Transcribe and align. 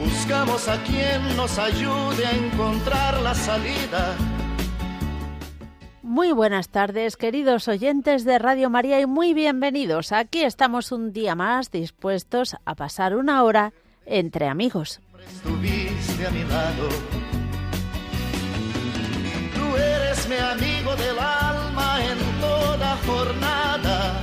Buscamos 0.00 0.66
a 0.66 0.82
quien 0.82 1.36
nos 1.36 1.58
ayude 1.58 2.24
a 2.24 2.32
encontrar 2.32 3.20
la 3.20 3.34
salida. 3.34 4.16
Muy 6.02 6.32
buenas 6.32 6.70
tardes, 6.70 7.18
queridos 7.18 7.68
oyentes 7.68 8.24
de 8.24 8.38
Radio 8.38 8.70
María, 8.70 8.98
y 9.00 9.06
muy 9.06 9.34
bienvenidos. 9.34 10.12
Aquí 10.12 10.42
estamos 10.42 10.90
un 10.90 11.12
día 11.12 11.34
más 11.34 11.70
dispuestos 11.70 12.56
a 12.64 12.74
pasar 12.74 13.14
una 13.14 13.42
hora 13.44 13.74
entre 14.06 14.48
amigos. 14.48 15.00
Estuviste 15.22 16.26
a 16.26 16.30
mi 16.30 16.44
lado. 16.44 16.88
Tú 19.54 19.76
eres 19.76 20.28
mi 20.30 20.36
amigo 20.36 20.96
del 20.96 21.18
alma 21.18 21.98
en 22.02 22.40
toda 22.40 22.96
jornada. 23.06 24.22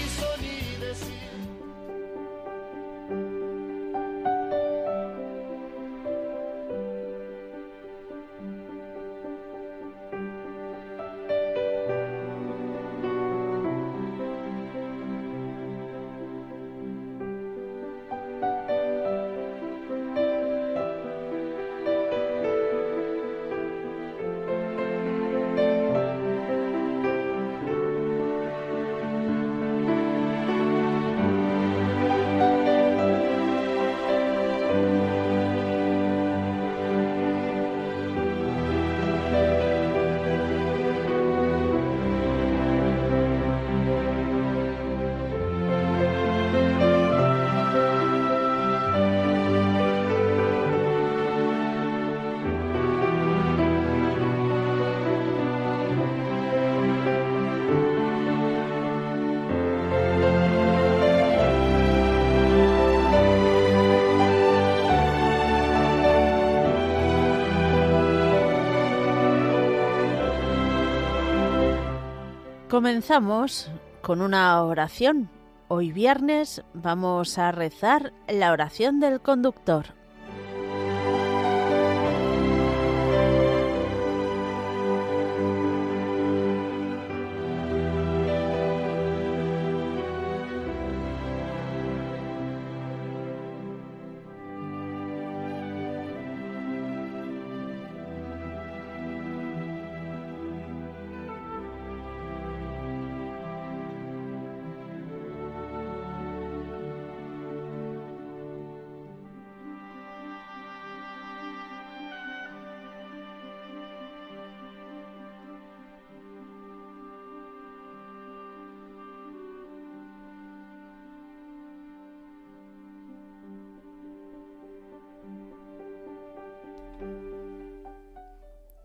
Comenzamos 72.71 73.69
con 74.01 74.21
una 74.21 74.63
oración. 74.63 75.29
Hoy 75.67 75.91
viernes 75.91 76.63
vamos 76.73 77.37
a 77.37 77.51
rezar 77.51 78.13
la 78.29 78.53
oración 78.53 79.01
del 79.01 79.19
conductor. 79.19 79.87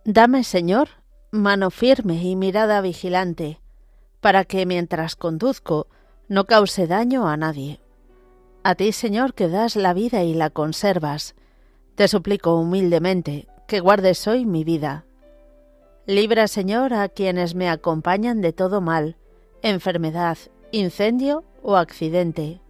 Dame, 0.09 0.44
Señor, 0.44 0.89
mano 1.33 1.72
firme 1.72 2.22
y 2.22 2.37
mirada 2.37 2.81
vigilante, 2.81 3.59
para 4.21 4.44
que 4.44 4.65
mientras 4.65 5.17
conduzco 5.17 5.89
no 6.28 6.44
cause 6.44 6.87
daño 6.87 7.27
a 7.27 7.37
nadie. 7.37 7.81
A 8.62 8.77
ti, 8.77 8.93
Señor, 8.93 9.34
que 9.34 9.49
das 9.49 9.75
la 9.75 9.95
vida 9.95 10.22
y 10.22 10.33
la 10.33 10.50
conservas, 10.50 11.34
te 11.97 12.06
suplico 12.06 12.55
humildemente 12.55 13.49
que 13.66 13.81
guardes 13.81 14.28
hoy 14.28 14.47
mi 14.47 14.62
vida. 14.62 15.06
Libra, 16.06 16.47
Señor, 16.47 16.95
a 16.95 17.09
quienes 17.09 17.56
me 17.56 17.69
acompañan 17.69 18.41
de 18.43 18.53
todo 18.53 18.81
mal, 18.81 19.16
enfermedad, 19.61 20.39
incendio 20.71 21.43
o 21.65 21.75
accidente. 21.75 22.61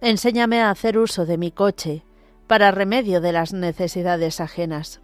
Enséñame 0.00 0.60
a 0.62 0.70
hacer 0.70 0.98
uso 0.98 1.26
de 1.26 1.38
mi 1.38 1.52
coche 1.52 2.02
para 2.48 2.72
remedio 2.72 3.20
de 3.20 3.30
las 3.30 3.52
necesidades 3.52 4.40
ajenas. 4.40 5.00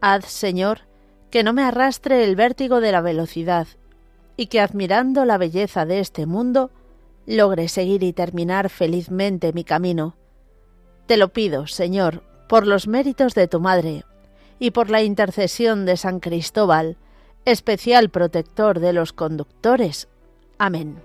Haz, 0.00 0.26
Señor, 0.26 0.80
que 1.30 1.42
no 1.42 1.52
me 1.52 1.62
arrastre 1.62 2.24
el 2.24 2.36
vértigo 2.36 2.80
de 2.80 2.92
la 2.92 3.00
velocidad, 3.00 3.66
y 4.36 4.46
que 4.46 4.60
admirando 4.60 5.24
la 5.24 5.38
belleza 5.38 5.86
de 5.86 6.00
este 6.00 6.26
mundo, 6.26 6.70
logre 7.26 7.68
seguir 7.68 8.02
y 8.02 8.12
terminar 8.12 8.68
felizmente 8.68 9.52
mi 9.52 9.64
camino. 9.64 10.16
Te 11.06 11.16
lo 11.16 11.28
pido, 11.28 11.66
Señor, 11.66 12.22
por 12.48 12.66
los 12.66 12.86
méritos 12.86 13.34
de 13.34 13.48
tu 13.48 13.60
Madre, 13.60 14.04
y 14.58 14.70
por 14.70 14.90
la 14.90 15.02
intercesión 15.02 15.86
de 15.86 15.96
San 15.96 16.20
Cristóbal, 16.20 16.96
especial 17.44 18.10
protector 18.10 18.80
de 18.80 18.92
los 18.92 19.12
conductores. 19.12 20.08
Amén. 20.58 20.96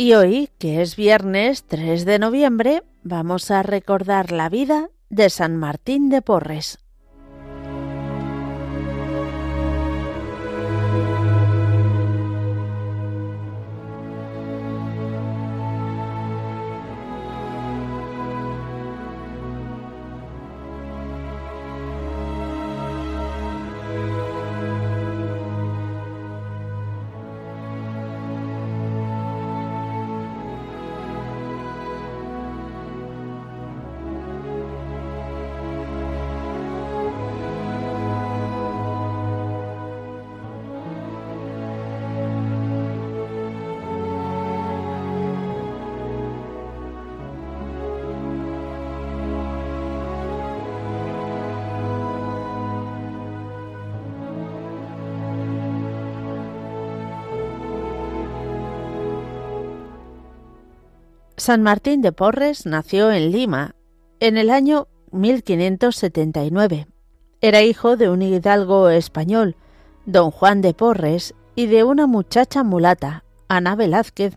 Y 0.00 0.14
hoy, 0.14 0.48
que 0.60 0.80
es 0.80 0.94
viernes 0.94 1.64
3 1.64 2.04
de 2.04 2.20
noviembre, 2.20 2.84
vamos 3.02 3.50
a 3.50 3.64
recordar 3.64 4.30
la 4.30 4.48
vida 4.48 4.90
de 5.10 5.28
San 5.28 5.56
Martín 5.56 6.08
de 6.08 6.22
Porres. 6.22 6.78
San 61.38 61.62
Martín 61.62 62.02
de 62.02 62.10
Porres 62.10 62.66
nació 62.66 63.12
en 63.12 63.30
Lima 63.30 63.76
en 64.18 64.36
el 64.36 64.50
año 64.50 64.88
1579. 65.12 66.88
Era 67.40 67.62
hijo 67.62 67.96
de 67.96 68.10
un 68.10 68.22
hidalgo 68.22 68.88
español, 68.88 69.54
don 70.04 70.32
Juan 70.32 70.62
de 70.62 70.74
Porres, 70.74 71.34
y 71.54 71.66
de 71.66 71.84
una 71.84 72.08
muchacha 72.08 72.64
mulata, 72.64 73.22
Ana 73.46 73.76
Velázquez 73.76 74.34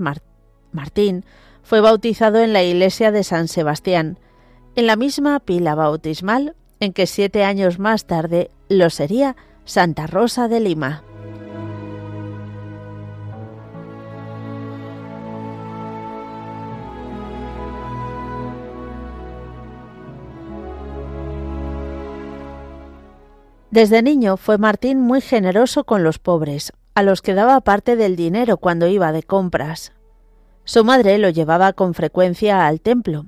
Martín, 0.71 1.25
fue 1.63 1.81
bautizado 1.81 2.39
en 2.39 2.53
la 2.53 2.63
iglesia 2.63 3.11
de 3.11 3.23
San 3.23 3.47
Sebastián, 3.47 4.19
en 4.75 4.85
la 4.85 4.95
misma 4.95 5.39
pila 5.39 5.73
bautismal 5.73 6.55
en 6.79 6.93
que 6.93 7.07
siete 7.07 7.43
años 7.43 7.79
más 7.79 8.05
tarde 8.05 8.51
lo 8.69 8.91
sería 8.91 9.35
Santa 9.65 10.05
Rosa 10.05 10.47
de 10.47 10.59
Lima. 10.59 11.03
Desde 23.71 24.01
niño 24.01 24.35
fue 24.35 24.57
Martín 24.57 24.99
muy 24.99 25.21
generoso 25.21 25.85
con 25.85 26.03
los 26.03 26.19
pobres, 26.19 26.73
a 26.93 27.03
los 27.03 27.21
que 27.21 27.33
daba 27.33 27.61
parte 27.61 27.95
del 27.95 28.17
dinero 28.17 28.57
cuando 28.57 28.87
iba 28.87 29.13
de 29.13 29.23
compras. 29.23 29.93
Su 30.65 30.83
madre 30.83 31.17
lo 31.17 31.29
llevaba 31.29 31.71
con 31.71 31.93
frecuencia 31.93 32.67
al 32.67 32.81
templo. 32.81 33.27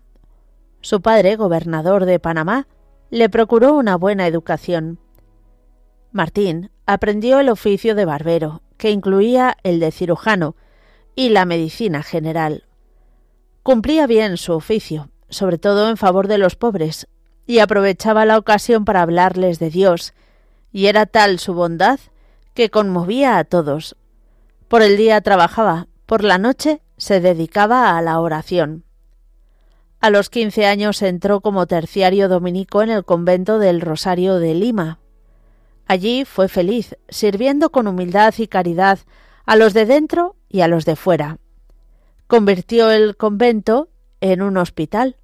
Su 0.81 1.01
padre, 1.01 1.37
gobernador 1.37 2.03
de 2.03 2.19
Panamá, 2.19 2.67
le 3.09 3.29
procuró 3.29 3.73
una 3.73 3.95
buena 3.95 4.27
educación. 4.27 4.99
Martín 6.11 6.71
aprendió 6.85 7.39
el 7.39 7.47
oficio 7.47 7.95
de 7.95 8.03
barbero, 8.03 8.61
que 8.75 8.91
incluía 8.91 9.55
el 9.63 9.79
de 9.79 9.91
cirujano, 9.91 10.57
y 11.15 11.29
la 11.29 11.45
medicina 11.45 12.03
general. 12.03 12.65
Cumplía 13.61 14.07
bien 14.07 14.35
su 14.35 14.51
oficio, 14.51 15.09
sobre 15.29 15.57
todo 15.57 15.89
en 15.89 15.95
favor 15.95 16.27
de 16.27 16.37
los 16.37 16.57
pobres, 16.57 17.07
y 17.45 17.59
aprovechaba 17.59 18.25
la 18.25 18.37
ocasión 18.37 18.83
para 18.83 19.01
hablarles 19.03 19.57
de 19.59 19.69
Dios 19.69 20.13
y 20.73 20.87
era 20.87 21.05
tal 21.05 21.39
su 21.39 21.53
bondad 21.53 21.99
que 22.55 22.69
conmovía 22.69 23.37
a 23.37 23.43
todos. 23.45 23.95
Por 24.67 24.81
el 24.81 24.97
día 24.97 25.21
trabajaba, 25.21 25.87
por 26.07 26.23
la 26.23 26.39
noche 26.39 26.81
se 26.97 27.21
dedicaba 27.21 27.95
a 27.95 28.01
la 28.01 28.19
oración. 28.19 28.83
A 30.01 30.09
los 30.09 30.29
quince 30.29 30.65
años 30.65 31.01
entró 31.01 31.39
como 31.39 31.67
terciario 31.67 32.27
dominico 32.27 32.81
en 32.81 32.89
el 32.89 33.05
convento 33.05 33.59
del 33.59 33.79
Rosario 33.79 34.39
de 34.39 34.55
Lima. 34.55 34.99
Allí 35.85 36.25
fue 36.25 36.49
feliz, 36.49 36.97
sirviendo 37.07 37.71
con 37.71 37.87
humildad 37.87 38.33
y 38.37 38.47
caridad 38.47 38.99
a 39.45 39.55
los 39.55 39.73
de 39.73 39.85
dentro 39.85 40.35
y 40.49 40.61
a 40.61 40.67
los 40.67 40.85
de 40.85 40.95
fuera. 40.95 41.37
Convirtió 42.27 42.89
el 42.89 43.15
convento 43.15 43.89
en 44.21 44.41
un 44.41 44.57
hospital. 44.57 45.17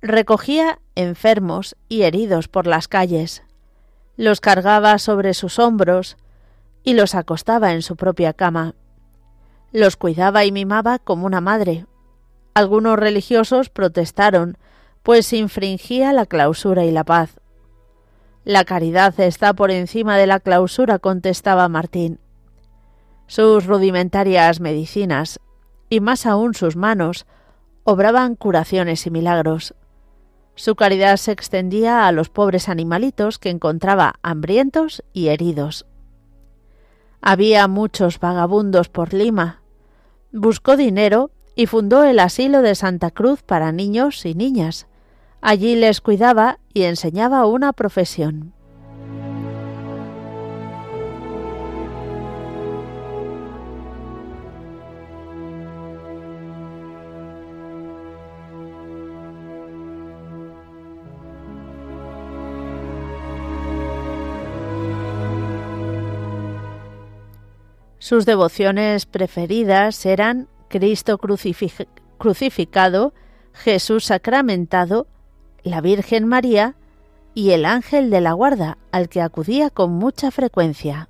Recogía 0.00 0.80
enfermos 0.94 1.76
y 1.88 2.02
heridos 2.02 2.48
por 2.48 2.66
las 2.66 2.88
calles 2.88 3.44
los 4.16 4.40
cargaba 4.40 4.98
sobre 4.98 5.34
sus 5.34 5.58
hombros 5.58 6.16
y 6.84 6.94
los 6.94 7.14
acostaba 7.14 7.72
en 7.72 7.82
su 7.82 7.96
propia 7.96 8.32
cama. 8.32 8.74
Los 9.72 9.96
cuidaba 9.96 10.44
y 10.44 10.52
mimaba 10.52 10.98
como 10.98 11.26
una 11.26 11.40
madre. 11.40 11.86
Algunos 12.54 12.98
religiosos 12.98 13.70
protestaron, 13.70 14.58
pues 15.02 15.32
infringía 15.32 16.12
la 16.12 16.26
clausura 16.26 16.84
y 16.84 16.90
la 16.90 17.04
paz. 17.04 17.40
La 18.44 18.64
caridad 18.64 19.18
está 19.20 19.54
por 19.54 19.70
encima 19.70 20.18
de 20.18 20.26
la 20.26 20.40
clausura, 20.40 20.98
contestaba 20.98 21.68
Martín. 21.68 22.18
Sus 23.26 23.66
rudimentarias 23.66 24.60
medicinas, 24.60 25.40
y 25.88 26.00
más 26.00 26.26
aún 26.26 26.54
sus 26.54 26.76
manos, 26.76 27.26
obraban 27.84 28.34
curaciones 28.34 29.06
y 29.06 29.10
milagros. 29.10 29.74
Su 30.54 30.74
caridad 30.76 31.16
se 31.16 31.32
extendía 31.32 32.06
a 32.06 32.12
los 32.12 32.28
pobres 32.28 32.68
animalitos 32.68 33.38
que 33.38 33.50
encontraba 33.50 34.14
hambrientos 34.22 35.02
y 35.12 35.28
heridos. 35.28 35.86
Había 37.20 37.68
muchos 37.68 38.18
vagabundos 38.18 38.88
por 38.88 39.14
Lima. 39.14 39.62
Buscó 40.32 40.76
dinero 40.76 41.30
y 41.54 41.66
fundó 41.66 42.04
el 42.04 42.18
asilo 42.18 42.62
de 42.62 42.74
Santa 42.74 43.10
Cruz 43.10 43.42
para 43.42 43.72
niños 43.72 44.26
y 44.26 44.34
niñas. 44.34 44.86
Allí 45.40 45.74
les 45.74 46.00
cuidaba 46.00 46.58
y 46.72 46.82
enseñaba 46.82 47.46
una 47.46 47.72
profesión. 47.72 48.52
Sus 68.02 68.26
devociones 68.26 69.06
preferidas 69.06 70.04
eran 70.06 70.48
Cristo 70.66 71.18
crucificado, 72.18 73.14
Jesús 73.52 74.06
sacramentado, 74.06 75.06
la 75.62 75.80
Virgen 75.80 76.26
María 76.26 76.74
y 77.32 77.50
el 77.50 77.64
ángel 77.64 78.10
de 78.10 78.20
la 78.20 78.32
guarda, 78.32 78.76
al 78.90 79.08
que 79.08 79.22
acudía 79.22 79.70
con 79.70 79.92
mucha 79.92 80.32
frecuencia. 80.32 81.08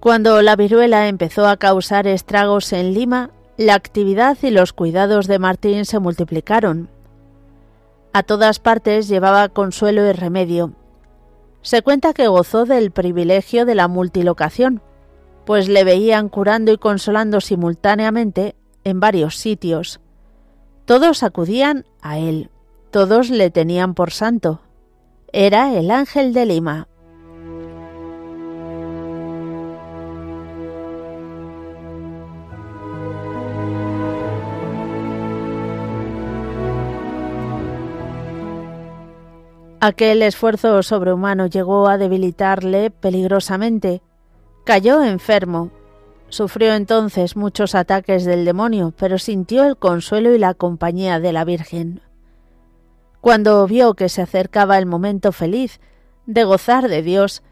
Cuando 0.00 0.40
la 0.40 0.56
viruela 0.56 1.08
empezó 1.08 1.46
a 1.46 1.58
causar 1.58 2.06
estragos 2.06 2.72
en 2.72 2.94
Lima, 2.94 3.32
la 3.58 3.74
actividad 3.74 4.38
y 4.40 4.48
los 4.48 4.72
cuidados 4.72 5.26
de 5.26 5.38
Martín 5.38 5.84
se 5.84 5.98
multiplicaron 5.98 6.88
a 8.12 8.22
todas 8.22 8.58
partes 8.58 9.08
llevaba 9.08 9.48
consuelo 9.48 10.06
y 10.08 10.12
remedio. 10.12 10.72
Se 11.62 11.82
cuenta 11.82 12.12
que 12.12 12.28
gozó 12.28 12.64
del 12.64 12.90
privilegio 12.90 13.64
de 13.64 13.74
la 13.74 13.88
multilocación, 13.88 14.82
pues 15.46 15.68
le 15.68 15.84
veían 15.84 16.28
curando 16.28 16.72
y 16.72 16.78
consolando 16.78 17.40
simultáneamente 17.40 18.54
en 18.84 19.00
varios 19.00 19.36
sitios. 19.36 20.00
Todos 20.84 21.22
acudían 21.22 21.86
a 22.00 22.18
él, 22.18 22.50
todos 22.90 23.30
le 23.30 23.50
tenían 23.50 23.94
por 23.94 24.10
santo. 24.10 24.60
Era 25.32 25.72
el 25.78 25.90
ángel 25.90 26.34
de 26.34 26.46
Lima. 26.46 26.88
Aquel 39.84 40.22
esfuerzo 40.22 40.80
sobrehumano 40.84 41.48
llegó 41.48 41.88
a 41.88 41.98
debilitarle 41.98 42.92
peligrosamente. 42.92 44.00
Cayó 44.64 45.02
enfermo. 45.02 45.72
Sufrió 46.28 46.74
entonces 46.74 47.34
muchos 47.34 47.74
ataques 47.74 48.24
del 48.24 48.44
demonio, 48.44 48.94
pero 48.96 49.18
sintió 49.18 49.64
el 49.64 49.76
consuelo 49.76 50.36
y 50.36 50.38
la 50.38 50.54
compañía 50.54 51.18
de 51.18 51.32
la 51.32 51.44
Virgen. 51.44 52.00
Cuando 53.20 53.66
vio 53.66 53.94
que 53.94 54.08
se 54.08 54.22
acercaba 54.22 54.78
el 54.78 54.86
momento 54.86 55.32
feliz 55.32 55.80
de 56.26 56.44
gozar 56.44 56.88
de 56.88 57.02
Dios, 57.02 57.42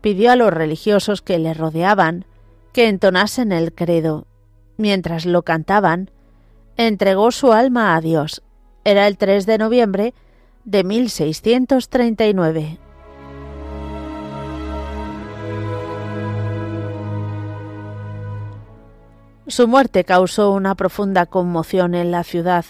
pidió 0.00 0.30
a 0.30 0.36
los 0.36 0.52
religiosos 0.52 1.22
que 1.22 1.40
le 1.40 1.54
rodeaban 1.54 2.24
que 2.72 2.86
entonasen 2.86 3.50
el 3.50 3.74
credo. 3.74 4.28
Mientras 4.76 5.26
lo 5.26 5.42
cantaban, 5.42 6.12
entregó 6.76 7.32
su 7.32 7.52
alma 7.52 7.96
a 7.96 8.00
Dios. 8.00 8.44
Era 8.84 9.08
el 9.08 9.18
3 9.18 9.44
de 9.44 9.58
noviembre 9.58 10.14
de 10.64 10.84
1639. 10.84 12.78
Su 19.46 19.66
muerte 19.66 20.04
causó 20.04 20.52
una 20.52 20.74
profunda 20.76 21.26
conmoción 21.26 21.94
en 21.94 22.10
la 22.12 22.22
ciudad. 22.22 22.64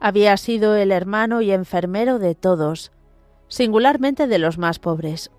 Había 0.00 0.36
sido 0.36 0.74
el 0.74 0.90
hermano 0.90 1.42
y 1.42 1.50
enfermero 1.50 2.18
de 2.18 2.34
todos, 2.34 2.92
singularmente 3.48 4.26
de 4.26 4.38
los 4.38 4.56
más 4.56 4.78
pobres. 4.78 5.30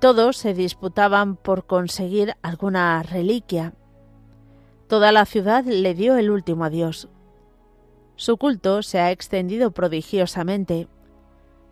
Todos 0.00 0.36
se 0.36 0.54
disputaban 0.54 1.34
por 1.36 1.66
conseguir 1.66 2.36
alguna 2.42 3.02
reliquia. 3.02 3.72
Toda 4.86 5.12
la 5.12 5.24
ciudad 5.24 5.64
le 5.64 5.94
dio 5.94 6.16
el 6.16 6.30
último 6.30 6.64
adiós. 6.64 7.08
Su 8.16 8.36
culto 8.36 8.82
se 8.82 9.00
ha 9.00 9.10
extendido 9.10 9.72
prodigiosamente. 9.72 10.88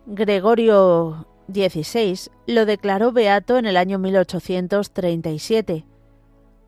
Gregorio 0.05 1.25
XVI 1.47 2.29
lo 2.47 2.65
declaró 2.65 3.13
beato 3.13 3.57
en 3.57 3.65
el 3.65 3.77
año 3.77 3.97
1837. 3.97 5.85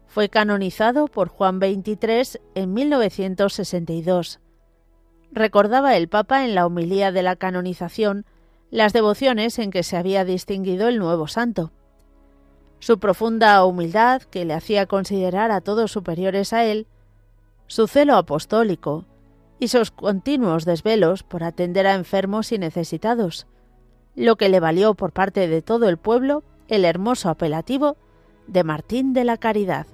Fue 0.08 0.30
canonizado 0.30 1.08
por 1.08 1.28
Juan 1.28 1.60
XXIII 1.60 2.40
en 2.56 2.74
1962. 2.74 4.40
Recordaba 5.32 5.98
el 5.98 6.08
Papa 6.08 6.46
en 6.46 6.56
la 6.56 6.66
homilía 6.66 7.12
de 7.12 7.24
la 7.24 7.36
canonización 7.36 8.26
las 8.72 8.94
devociones 8.94 9.60
en 9.60 9.72
que 9.72 9.84
se 9.84 9.98
había 9.98 10.24
distinguido 10.24 10.88
el 10.88 11.00
nuevo 11.00 11.28
santo. 11.28 11.72
su 12.80 13.00
profunda 13.00 13.64
humildad 13.66 14.22
que 14.22 14.46
le 14.46 14.54
hacía 14.54 14.86
considerar 14.86 15.50
a 15.50 15.62
todos 15.62 15.92
superiores 15.92 16.54
a 16.54 16.66
él, 16.66 16.88
su 17.68 17.88
celo 17.88 18.16
apostólico 18.16 19.06
y 19.66 19.68
sus 19.68 19.90
continuos 19.90 20.64
desvelos 20.64 21.24
por 21.24 21.44
atender 21.44 21.88
a 21.88 21.96
enfermos 21.96 22.52
y 22.52 22.60
necesitados, 22.60 23.48
lo 24.16 24.36
que 24.36 24.48
le 24.48 24.60
valió 24.60 24.94
por 24.94 25.12
parte 25.12 25.48
de 25.48 25.64
todo 25.64 25.90
el 25.90 25.98
pueblo 25.98 26.44
el 26.68 26.86
hermoso 26.86 27.30
apelativo 27.30 27.98
de 28.46 28.64
Martín 28.64 29.14
de 29.14 29.24
la 29.24 29.38
Caridad. 29.38 29.88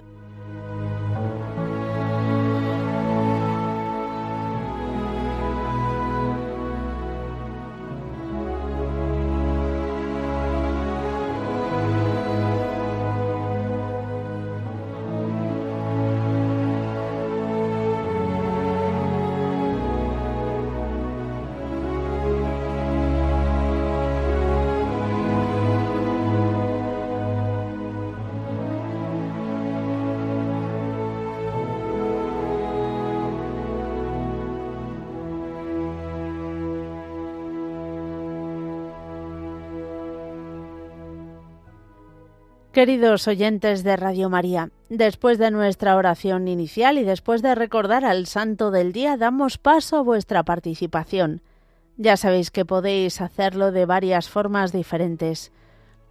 Queridos 42.72 43.28
oyentes 43.28 43.84
de 43.84 43.96
Radio 43.96 44.30
María, 44.30 44.70
después 44.88 45.36
de 45.36 45.50
nuestra 45.50 45.94
oración 45.94 46.48
inicial 46.48 46.96
y 46.96 47.04
después 47.04 47.42
de 47.42 47.54
recordar 47.54 48.06
al 48.06 48.26
Santo 48.26 48.70
del 48.70 48.94
Día, 48.94 49.18
damos 49.18 49.58
paso 49.58 49.98
a 49.98 50.00
vuestra 50.00 50.42
participación. 50.42 51.42
Ya 51.98 52.16
sabéis 52.16 52.50
que 52.50 52.64
podéis 52.64 53.20
hacerlo 53.20 53.72
de 53.72 53.84
varias 53.84 54.30
formas 54.30 54.72
diferentes. 54.72 55.52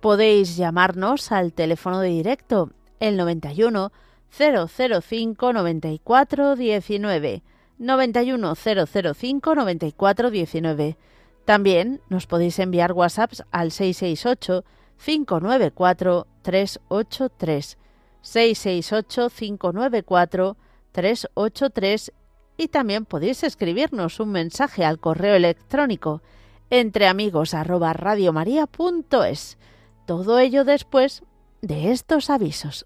Podéis 0.01 0.55
llamarnos 0.55 1.31
al 1.31 1.51
teléfono 1.51 1.99
de 1.99 2.09
directo, 2.09 2.69
el 2.99 3.17
91 3.17 3.91
005 4.29 5.53
94 5.53 6.55
19, 6.55 7.41
91 7.79 8.55
005 8.55 9.55
94 9.55 10.29
19. 10.29 10.97
También 11.43 12.01
nos 12.07 12.27
podéis 12.27 12.59
enviar 12.59 12.93
WhatsApps 12.93 13.43
al 13.49 13.71
668 13.71 14.63
594 15.03 16.27
383 16.41 17.77
668 18.21 19.29
594 19.29 20.57
383 20.91 22.13
y 22.57 22.67
también 22.67 23.05
podéis 23.05 23.43
escribirnos 23.43 24.19
un 24.19 24.31
mensaje 24.31 24.85
al 24.85 24.99
correo 24.99 25.35
electrónico 25.35 26.21
entre 26.69 27.07
amigos 27.07 27.53
arroba 27.53 27.93
radiomaria.es. 27.93 29.57
Todo 30.05 30.39
ello 30.39 30.63
después 30.63 31.23
de 31.61 31.91
estos 31.91 32.29
avisos. 32.29 32.85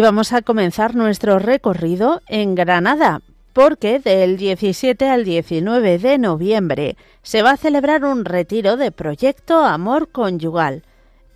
Y 0.00 0.02
vamos 0.02 0.32
a 0.32 0.40
comenzar 0.40 0.94
nuestro 0.94 1.38
recorrido 1.38 2.22
en 2.26 2.54
Granada, 2.54 3.20
porque 3.52 3.98
del 3.98 4.38
17 4.38 5.06
al 5.06 5.26
19 5.26 5.98
de 5.98 6.16
noviembre 6.16 6.96
se 7.22 7.42
va 7.42 7.50
a 7.50 7.56
celebrar 7.58 8.06
un 8.06 8.24
retiro 8.24 8.78
de 8.78 8.92
Proyecto 8.92 9.62
Amor 9.62 10.08
Conyugal. 10.10 10.84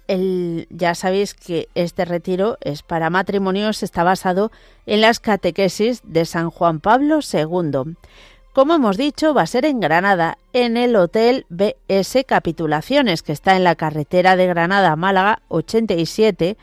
El, 0.09 0.67
ya 0.71 0.95
sabéis 0.95 1.35
que 1.35 1.69
este 1.75 2.07
retiro 2.07 2.57
es 2.63 2.83
para 2.83 3.11
matrimonios, 3.11 3.83
está 3.83 4.03
basado 4.03 4.51
en 4.87 5.03
las 5.03 5.21
catequesis 5.21 6.01
de 6.03 6.25
San 6.25 6.49
Juan 6.49 6.81
Pablo 6.81 7.19
II. 7.21 7.97
Como 8.55 8.75
hemos 8.77 8.97
dicho, 8.97 9.35
va 9.35 9.43
a 9.43 9.47
ser 9.47 9.67
en 9.67 9.79
Granada, 9.81 10.39
en 10.55 10.79
el 10.79 10.97
Hotel 10.97 11.45
BS 11.51 12.25
Capitulaciones, 12.27 13.23
que 13.23 13.33
está 13.33 13.57
en 13.57 13.65
la 13.65 13.75
carretera 13.75 14.37
de 14.37 14.47
Granada-Málaga 14.47 15.43
87, 15.49 16.57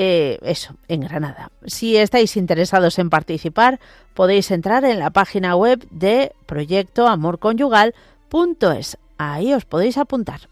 eh, 0.00 0.38
eso, 0.42 0.76
en 0.86 1.00
Granada. 1.00 1.50
Si 1.66 1.96
estáis 1.96 2.36
interesados 2.36 3.00
en 3.00 3.10
participar, 3.10 3.80
podéis 4.14 4.52
entrar 4.52 4.84
en 4.84 5.00
la 5.00 5.10
página 5.10 5.56
web 5.56 5.84
de 5.90 6.30
proyectoamorconyugal.es. 6.46 8.98
Ahí 9.18 9.52
os 9.52 9.64
podéis 9.64 9.98
apuntar. 9.98 10.42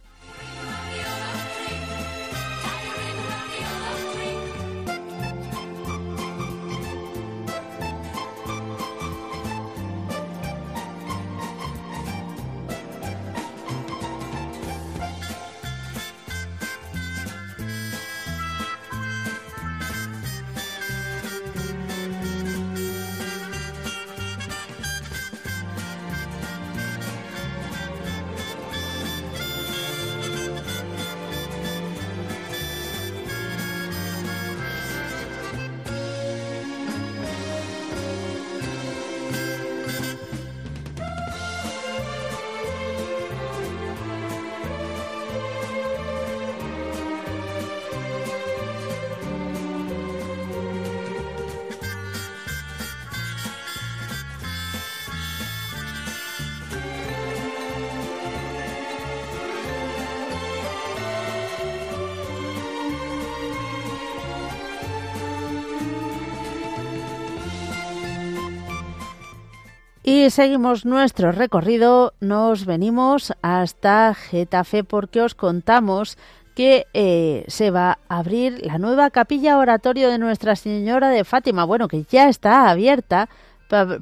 Seguimos 70.30 70.84
nuestro 70.84 71.30
recorrido, 71.30 72.12
nos 72.20 72.66
venimos 72.66 73.32
hasta 73.42 74.12
Getafe 74.12 74.82
porque 74.82 75.22
os 75.22 75.34
contamos 75.34 76.18
que 76.56 76.86
eh, 76.94 77.44
se 77.46 77.70
va 77.70 77.98
a 78.08 78.18
abrir 78.18 78.60
la 78.66 78.78
nueva 78.78 79.10
capilla 79.10 79.56
oratorio 79.56 80.10
de 80.10 80.18
Nuestra 80.18 80.56
Señora 80.56 81.10
de 81.10 81.24
Fátima, 81.24 81.64
bueno, 81.64 81.86
que 81.86 82.04
ya 82.10 82.28
está 82.28 82.68
abierta 82.68 83.28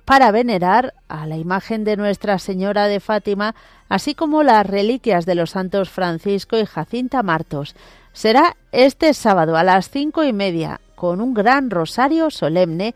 para 0.04 0.30
venerar 0.30 0.94
a 1.08 1.26
la 1.26 1.36
imagen 1.36 1.84
de 1.84 1.96
Nuestra 1.96 2.38
Señora 2.38 2.86
de 2.86 3.00
Fátima, 3.00 3.54
así 3.88 4.14
como 4.14 4.42
las 4.42 4.66
reliquias 4.66 5.26
de 5.26 5.34
los 5.34 5.50
santos 5.50 5.90
Francisco 5.90 6.58
y 6.58 6.64
Jacinta 6.64 7.22
Martos. 7.22 7.76
Será 8.12 8.56
este 8.72 9.12
sábado 9.14 9.56
a 9.56 9.64
las 9.64 9.90
cinco 9.90 10.24
y 10.24 10.32
media, 10.32 10.80
con 10.94 11.20
un 11.20 11.34
gran 11.34 11.70
rosario 11.70 12.30
solemne 12.30 12.94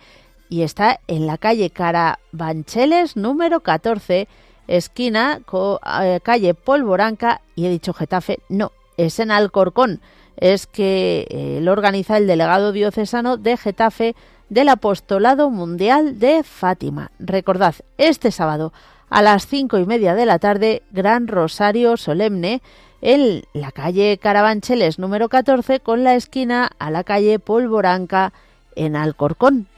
y 0.48 0.62
está 0.62 1.00
en 1.06 1.26
la 1.26 1.38
calle 1.38 1.70
Carabancheles 1.70 3.16
número 3.16 3.60
14, 3.60 4.28
esquina 4.66 5.40
con, 5.44 5.78
eh, 6.02 6.20
calle 6.22 6.54
Polvoranca 6.54 7.40
y 7.54 7.66
he 7.66 7.70
dicho 7.70 7.92
Getafe, 7.92 8.40
no, 8.48 8.72
es 8.96 9.18
en 9.18 9.30
Alcorcón. 9.30 10.00
Es 10.36 10.66
que 10.66 11.26
eh, 11.30 11.58
lo 11.62 11.72
organiza 11.72 12.16
el 12.16 12.26
delegado 12.26 12.72
diocesano 12.72 13.36
de 13.36 13.56
Getafe 13.56 14.14
del 14.48 14.68
Apostolado 14.68 15.50
Mundial 15.50 16.18
de 16.18 16.42
Fátima. 16.44 17.10
Recordad, 17.18 17.74
este 17.96 18.30
sábado 18.30 18.72
a 19.10 19.22
las 19.22 19.46
cinco 19.46 19.78
y 19.78 19.86
media 19.86 20.14
de 20.14 20.26
la 20.26 20.38
tarde, 20.38 20.82
Gran 20.90 21.28
Rosario 21.28 21.96
Solemne 21.96 22.62
en 23.00 23.44
la 23.52 23.72
calle 23.72 24.18
Carabancheles 24.18 24.98
número 24.98 25.28
14 25.28 25.80
con 25.80 26.04
la 26.04 26.14
esquina 26.14 26.70
a 26.78 26.90
la 26.90 27.04
calle 27.04 27.38
Polvoranca 27.38 28.32
en 28.74 28.96
Alcorcón. 28.96 29.68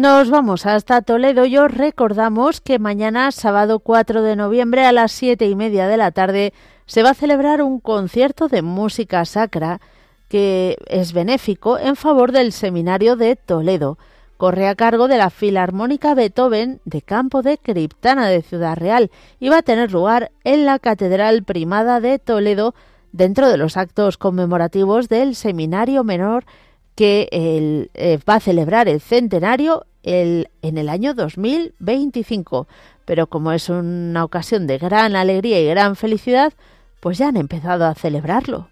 Nos 0.00 0.30
vamos 0.30 0.64
hasta 0.64 1.02
Toledo 1.02 1.44
y 1.44 1.58
os 1.58 1.70
recordamos 1.70 2.62
que 2.62 2.78
mañana, 2.78 3.30
sábado 3.32 3.80
4 3.80 4.22
de 4.22 4.34
noviembre 4.34 4.86
a 4.86 4.92
las 4.92 5.12
siete 5.12 5.46
y 5.46 5.54
media 5.54 5.88
de 5.88 5.98
la 5.98 6.10
tarde, 6.10 6.54
se 6.86 7.02
va 7.02 7.10
a 7.10 7.14
celebrar 7.14 7.60
un 7.60 7.80
concierto 7.80 8.48
de 8.48 8.62
música 8.62 9.22
sacra 9.26 9.78
que 10.30 10.78
es 10.86 11.12
benéfico 11.12 11.78
en 11.78 11.96
favor 11.96 12.32
del 12.32 12.52
Seminario 12.52 13.14
de 13.16 13.36
Toledo. 13.36 13.98
Corre 14.38 14.68
a 14.68 14.74
cargo 14.74 15.06
de 15.06 15.18
la 15.18 15.28
Filarmónica 15.28 16.14
Beethoven 16.14 16.80
de 16.86 17.02
Campo 17.02 17.42
de 17.42 17.58
Criptana 17.58 18.26
de 18.30 18.40
Ciudad 18.40 18.78
Real 18.78 19.10
y 19.38 19.50
va 19.50 19.58
a 19.58 19.62
tener 19.62 19.92
lugar 19.92 20.32
en 20.44 20.64
la 20.64 20.78
Catedral 20.78 21.42
Primada 21.42 22.00
de 22.00 22.18
Toledo 22.18 22.74
dentro 23.12 23.50
de 23.50 23.58
los 23.58 23.76
actos 23.76 24.16
conmemorativos 24.16 25.10
del 25.10 25.34
Seminario 25.34 26.04
Menor 26.04 26.46
que 26.94 27.28
eh, 27.32 28.18
va 28.28 28.34
a 28.34 28.40
celebrar 28.40 28.88
el 28.88 29.00
centenario 29.00 29.86
el, 30.02 30.48
en 30.62 30.78
el 30.78 30.88
año 30.88 31.14
2025. 31.14 32.66
Pero 33.04 33.26
como 33.26 33.52
es 33.52 33.68
una 33.68 34.24
ocasión 34.24 34.66
de 34.66 34.78
gran 34.78 35.16
alegría 35.16 35.60
y 35.60 35.66
gran 35.66 35.96
felicidad, 35.96 36.52
pues 37.00 37.18
ya 37.18 37.28
han 37.28 37.36
empezado 37.36 37.86
a 37.86 37.94
celebrarlo. 37.94 38.68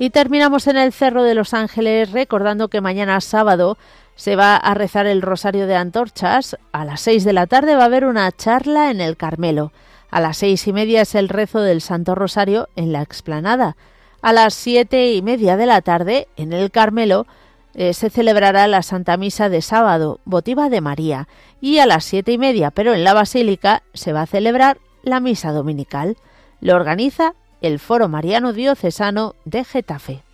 Y 0.00 0.08
terminamos 0.08 0.66
en 0.66 0.78
el 0.78 0.94
Cerro 0.94 1.24
de 1.24 1.34
los 1.34 1.52
Ángeles 1.52 2.10
recordando 2.10 2.68
que 2.68 2.80
mañana 2.80 3.20
sábado 3.20 3.76
se 4.20 4.36
va 4.36 4.54
a 4.54 4.74
rezar 4.74 5.06
el 5.06 5.22
Rosario 5.22 5.66
de 5.66 5.76
Antorchas. 5.76 6.58
A 6.72 6.84
las 6.84 7.00
seis 7.00 7.24
de 7.24 7.32
la 7.32 7.46
tarde 7.46 7.74
va 7.74 7.84
a 7.84 7.86
haber 7.86 8.04
una 8.04 8.30
charla 8.30 8.90
en 8.90 9.00
el 9.00 9.16
Carmelo. 9.16 9.72
A 10.10 10.20
las 10.20 10.36
seis 10.36 10.68
y 10.68 10.74
media 10.74 11.00
es 11.00 11.14
el 11.14 11.30
rezo 11.30 11.62
del 11.62 11.80
Santo 11.80 12.14
Rosario 12.14 12.68
en 12.76 12.92
la 12.92 13.00
explanada. 13.00 13.78
A 14.20 14.34
las 14.34 14.52
siete 14.52 15.14
y 15.14 15.22
media 15.22 15.56
de 15.56 15.64
la 15.64 15.80
tarde, 15.80 16.28
en 16.36 16.52
el 16.52 16.70
Carmelo, 16.70 17.26
eh, 17.72 17.94
se 17.94 18.10
celebrará 18.10 18.66
la 18.66 18.82
Santa 18.82 19.16
Misa 19.16 19.48
de 19.48 19.62
sábado, 19.62 20.20
votiva 20.26 20.68
de 20.68 20.82
María. 20.82 21.26
Y 21.62 21.78
a 21.78 21.86
las 21.86 22.04
siete 22.04 22.32
y 22.32 22.36
media, 22.36 22.70
pero 22.70 22.92
en 22.92 23.04
la 23.04 23.14
Basílica, 23.14 23.84
se 23.94 24.12
va 24.12 24.20
a 24.20 24.26
celebrar 24.26 24.76
la 25.02 25.20
Misa 25.20 25.50
Dominical. 25.50 26.18
Lo 26.60 26.76
organiza 26.76 27.32
el 27.62 27.78
Foro 27.78 28.10
Mariano 28.10 28.52
Diocesano 28.52 29.34
de 29.46 29.64
Getafe. 29.64 30.24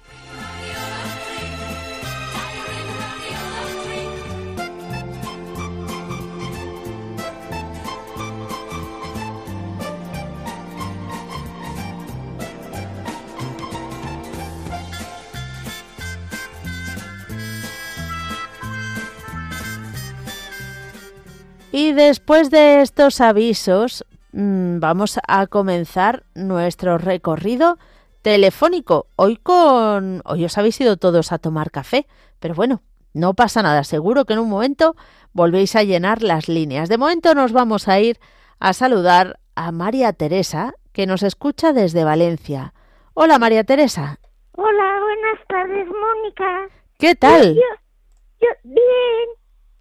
Y 21.79 21.93
después 21.93 22.49
de 22.49 22.81
estos 22.81 23.21
avisos, 23.21 24.07
mm, 24.33 24.79
vamos 24.81 25.21
a 25.29 25.47
comenzar 25.47 26.25
nuestro 26.35 26.97
recorrido 26.97 27.77
telefónico. 28.23 29.09
Hoy 29.15 29.37
con 29.37 30.23
hoy 30.25 30.47
os 30.47 30.57
habéis 30.57 30.81
ido 30.81 30.97
todos 30.97 31.33
a 31.33 31.39
tomar 31.39 31.71
café, 31.71 32.07
pero 32.41 32.55
bueno, 32.55 32.81
no 33.13 33.35
pasa 33.35 33.63
nada, 33.63 33.85
seguro 33.85 34.25
que 34.25 34.33
en 34.33 34.39
un 34.39 34.49
momento 34.49 34.97
volvéis 35.35 35.77
a 35.77 35.83
llenar 35.83 36.23
las 36.23 36.49
líneas. 36.49 36.89
De 36.89 36.97
momento 36.97 37.35
nos 37.35 37.53
vamos 37.53 37.89
a 37.89 38.01
ir 38.01 38.19
a 38.59 38.73
saludar 38.73 39.39
a 39.55 39.71
María 39.71 40.15
Teresa, 40.15 40.73
que 40.95 41.07
nos 41.07 41.23
escucha 41.23 41.75
desde 41.75 42.05
Valencia. 42.05 42.73
Hola 43.13 43.39
María 43.39 43.65
Teresa. 43.65 44.19
Hola, 44.53 45.01
buenas 45.03 45.47
tardes, 45.47 45.87
Mónica. 45.89 46.69
¿Qué 46.99 47.15
tal? 47.15 47.55
yo, 47.55 48.49
bien. 48.65 49.29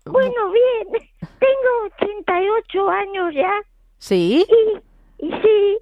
Bueno, 0.04 0.52
bien. 0.52 1.10
Tengo 1.40 1.94
88 1.98 2.90
años 2.90 3.34
ya. 3.34 3.62
¿Sí? 3.98 4.46
Y, 4.48 5.26
y 5.26 5.32
sí, 5.42 5.78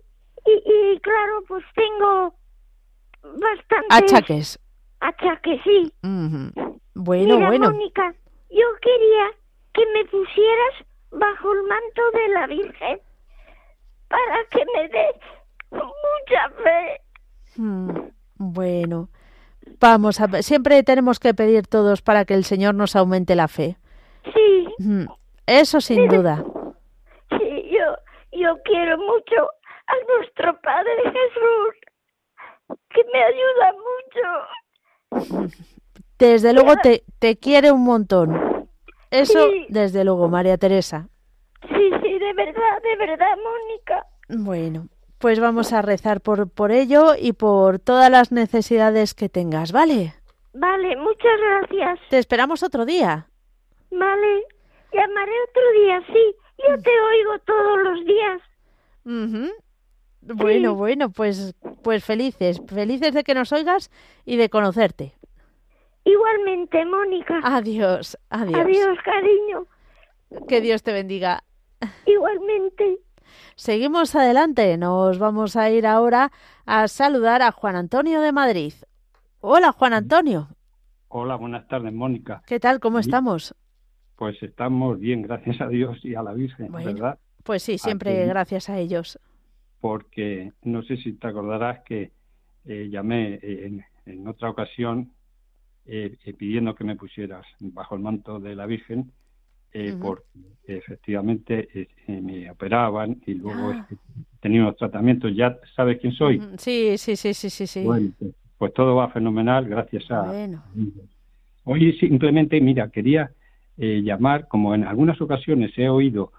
y, 0.45 0.51
y, 0.51 0.99
claro, 0.99 1.43
pues 1.47 1.63
tengo 1.75 2.35
bastante... 3.21 3.87
Achaques. 3.89 4.59
Achaques, 4.99 5.61
sí. 5.63 5.91
Bueno, 6.93 7.35
Mira, 7.35 7.47
bueno. 7.47 7.71
Mónica, 7.71 8.13
yo 8.49 8.65
quería 8.81 9.31
que 9.73 9.85
me 9.93 10.05
pusieras 10.05 10.85
bajo 11.11 11.51
el 11.51 11.63
manto 11.63 12.01
de 12.13 12.27
la 12.29 12.47
Virgen 12.47 12.99
para 14.07 14.45
que 14.51 14.63
me 14.75 14.87
dé 14.89 15.05
mucha 15.71 16.49
fe. 16.63 17.01
Mm, 17.55 17.89
bueno, 18.37 19.09
vamos 19.79 20.19
a 20.21 20.41
siempre 20.41 20.83
tenemos 20.83 21.19
que 21.19 21.33
pedir 21.33 21.67
todos 21.67 22.01
para 22.01 22.25
que 22.25 22.33
el 22.33 22.43
Señor 22.43 22.75
nos 22.75 22.95
aumente 22.95 23.35
la 23.35 23.47
fe. 23.47 23.77
Sí. 24.33 24.67
Mm, 24.79 25.05
Eso 25.45 25.81
sin 25.81 26.07
duda. 26.07 26.43
Sí, 27.29 27.69
yo, 27.71 27.95
yo 28.39 28.55
quiero 28.63 28.97
mucho 28.97 29.35
a 29.87 29.93
nuestro 30.17 30.59
Padre 30.61 30.91
Jesús, 31.03 32.77
que 32.89 33.01
me 33.11 33.23
ayuda 33.23 33.73
mucho. 35.19 35.47
Desde 36.19 36.53
luego 36.53 36.75
te, 36.81 37.03
te 37.19 37.37
quiere 37.37 37.71
un 37.71 37.83
montón. 37.83 38.69
Eso, 39.11 39.47
Sí. 39.49 39.65
desde 39.69 40.03
luego, 40.05 40.27
María 40.29 40.57
Teresa. 40.57 41.07
Sí, 41.67 41.91
sí, 42.01 42.19
de 42.19 42.33
verdad, 42.33 42.81
de 42.81 42.95
verdad, 42.95 43.35
Mónica. 43.37 44.05
Bueno, 44.29 44.87
pues 45.19 45.39
vamos 45.39 45.71
a 45.73 45.81
rezar 45.81 46.21
por, 46.21 46.49
por 46.51 46.71
ello 46.71 47.13
y 47.19 47.33
por 47.33 47.77
todas 47.79 48.09
las 48.09 48.31
necesidades 48.31 49.13
que 49.13 49.29
tengas, 49.29 49.71
¿vale? 49.71 50.13
Vale, 50.53 50.95
muchas 50.95 51.39
gracias. 51.39 51.99
Te 52.09 52.17
esperamos 52.17 52.63
otro 52.63 52.85
día. 52.85 53.27
Vale, 53.91 54.45
llamaré 54.93 55.31
otro 55.49 55.81
día, 55.81 56.01
sí. 56.07 56.35
Yo 56.57 56.77
te 56.81 56.91
oigo 56.91 57.39
todos 57.45 57.79
los 57.83 58.05
días. 58.05 58.41
Bueno, 60.21 60.75
bueno, 60.75 61.09
pues 61.09 61.53
Pues 61.83 62.05
felices, 62.05 62.61
felices 62.67 63.13
de 63.13 63.23
que 63.23 63.33
nos 63.33 63.51
oigas 63.51 63.91
y 64.25 64.37
de 64.37 64.49
conocerte. 64.49 65.13
Igualmente, 66.05 66.85
Mónica. 66.85 67.39
Adiós, 67.43 68.17
adiós. 68.29 68.59
Adiós, 68.61 68.97
cariño. 69.03 69.67
Que 70.47 70.61
Dios 70.61 70.83
te 70.83 70.91
bendiga. 70.93 71.43
Igualmente. 72.05 72.99
Seguimos 73.55 74.15
adelante. 74.15 74.77
Nos 74.77 75.19
vamos 75.19 75.55
a 75.55 75.69
ir 75.69 75.85
ahora 75.85 76.31
a 76.65 76.87
saludar 76.87 77.41
a 77.41 77.51
Juan 77.51 77.75
Antonio 77.75 78.21
de 78.21 78.31
Madrid. 78.31 78.73
Hola, 79.41 79.71
Juan 79.71 79.93
Antonio. 79.93 80.47
Hola, 81.09 81.35
buenas 81.35 81.67
tardes, 81.67 81.93
Mónica. 81.93 82.41
¿Qué 82.47 82.59
tal? 82.59 82.79
¿Cómo 82.79 82.97
Bien. 82.97 83.01
estamos? 83.07 83.55
Pues 84.15 84.41
estamos 84.43 84.99
bien, 84.99 85.21
gracias 85.23 85.59
a 85.61 85.67
Dios 85.67 86.03
y 86.03 86.15
a 86.15 86.23
la 86.23 86.33
Virgen, 86.33 86.71
Bueno. 86.71 86.93
¿verdad? 86.93 87.19
Pues 87.43 87.63
sí, 87.63 87.77
siempre 87.77 88.19
Aquí. 88.21 88.29
gracias 88.29 88.69
a 88.69 88.79
ellos. 88.79 89.19
Porque 89.81 90.53
no 90.63 90.81
sé 90.83 90.97
si 90.97 91.13
te 91.13 91.27
acordarás 91.27 91.81
que 91.83 92.11
eh, 92.65 92.87
llamé 92.89 93.33
eh, 93.35 93.65
en, 93.67 93.83
en 94.05 94.27
otra 94.27 94.49
ocasión 94.49 95.11
eh, 95.85 96.15
eh, 96.23 96.33
pidiendo 96.33 96.73
que 96.75 96.85
me 96.85 96.95
pusieras 96.95 97.45
bajo 97.59 97.95
el 97.95 98.01
manto 98.01 98.39
de 98.39 98.55
la 98.55 98.65
Virgen, 98.65 99.11
porque 99.99 100.23
efectivamente 100.67 101.89
me 102.07 102.49
operaban 102.51 103.19
y 103.25 103.33
luego 103.33 103.71
Ah. 103.71 103.87
eh, 103.89 103.95
tenía 104.39 104.61
unos 104.61 104.77
tratamientos. 104.77 105.35
¿Ya 105.35 105.57
sabes 105.75 105.99
quién 105.99 106.13
soy? 106.13 106.39
Sí, 106.59 106.95
sí, 106.99 107.15
sí, 107.15 107.33
sí, 107.33 107.49
sí, 107.49 107.65
sí. 107.67 107.83
Bueno, 107.83 108.11
pues, 108.19 108.35
pues 108.59 108.73
todo 108.75 108.95
va 108.95 109.09
fenomenal 109.09 109.67
gracias 109.67 110.09
a, 110.11 110.21
Bueno. 110.27 110.63
Hoy 111.65 111.93
simplemente, 111.93 112.61
mira, 112.61 112.89
quería 112.89 113.31
eh, 113.77 114.01
llamar, 114.03 114.47
como 114.47 114.75
en 114.75 114.83
algunas 114.83 115.19
ocasiones 115.21 115.71
he 115.77 115.89
oído 115.89 116.31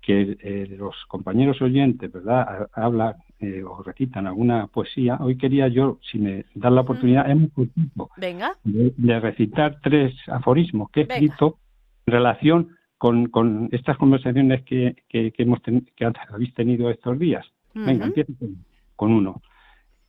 que 0.00 0.36
eh, 0.40 0.76
los 0.78 0.94
compañeros 1.06 1.60
oyentes, 1.60 2.10
¿verdad?, 2.10 2.68
Ha- 2.74 2.86
hablan 2.86 3.14
eh, 3.40 3.62
o 3.62 3.82
recitan 3.82 4.26
alguna 4.26 4.66
poesía, 4.68 5.16
hoy 5.20 5.36
quería 5.36 5.68
yo, 5.68 5.98
si 6.10 6.18
me 6.18 6.44
dan 6.54 6.74
la 6.74 6.80
oportunidad, 6.80 7.26
muy 7.36 7.48
cortito, 7.50 8.10
Venga. 8.16 8.52
de, 8.64 8.92
de 8.96 9.20
recitar 9.20 9.78
tres 9.82 10.14
aforismos 10.28 10.90
que 10.90 11.02
he 11.02 11.04
Venga. 11.04 11.14
escrito 11.16 11.58
en 12.06 12.12
relación 12.12 12.68
con, 12.96 13.26
con 13.28 13.68
estas 13.70 13.96
conversaciones 13.96 14.62
que, 14.64 14.96
que, 15.08 15.30
que 15.32 15.42
hemos 15.42 15.60
ten- 15.62 15.86
que 15.94 16.04
habéis 16.30 16.54
tenido 16.54 16.90
estos 16.90 17.18
días. 17.18 17.46
Venga, 17.74 18.06
Ujú. 18.06 18.06
empiezo 18.06 18.32
con, 18.38 18.64
con 18.96 19.12
uno. 19.12 19.42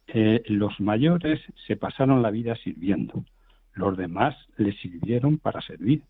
Eh, 0.07 0.41
los 0.47 0.79
mayores 0.79 1.39
se 1.67 1.75
pasaron 1.75 2.23
la 2.23 2.31
vida 2.31 2.55
sirviendo, 2.55 3.23
los 3.73 3.95
demás 3.95 4.35
les 4.57 4.75
sirvieron 4.79 5.37
para 5.37 5.61
servir. 5.61 6.01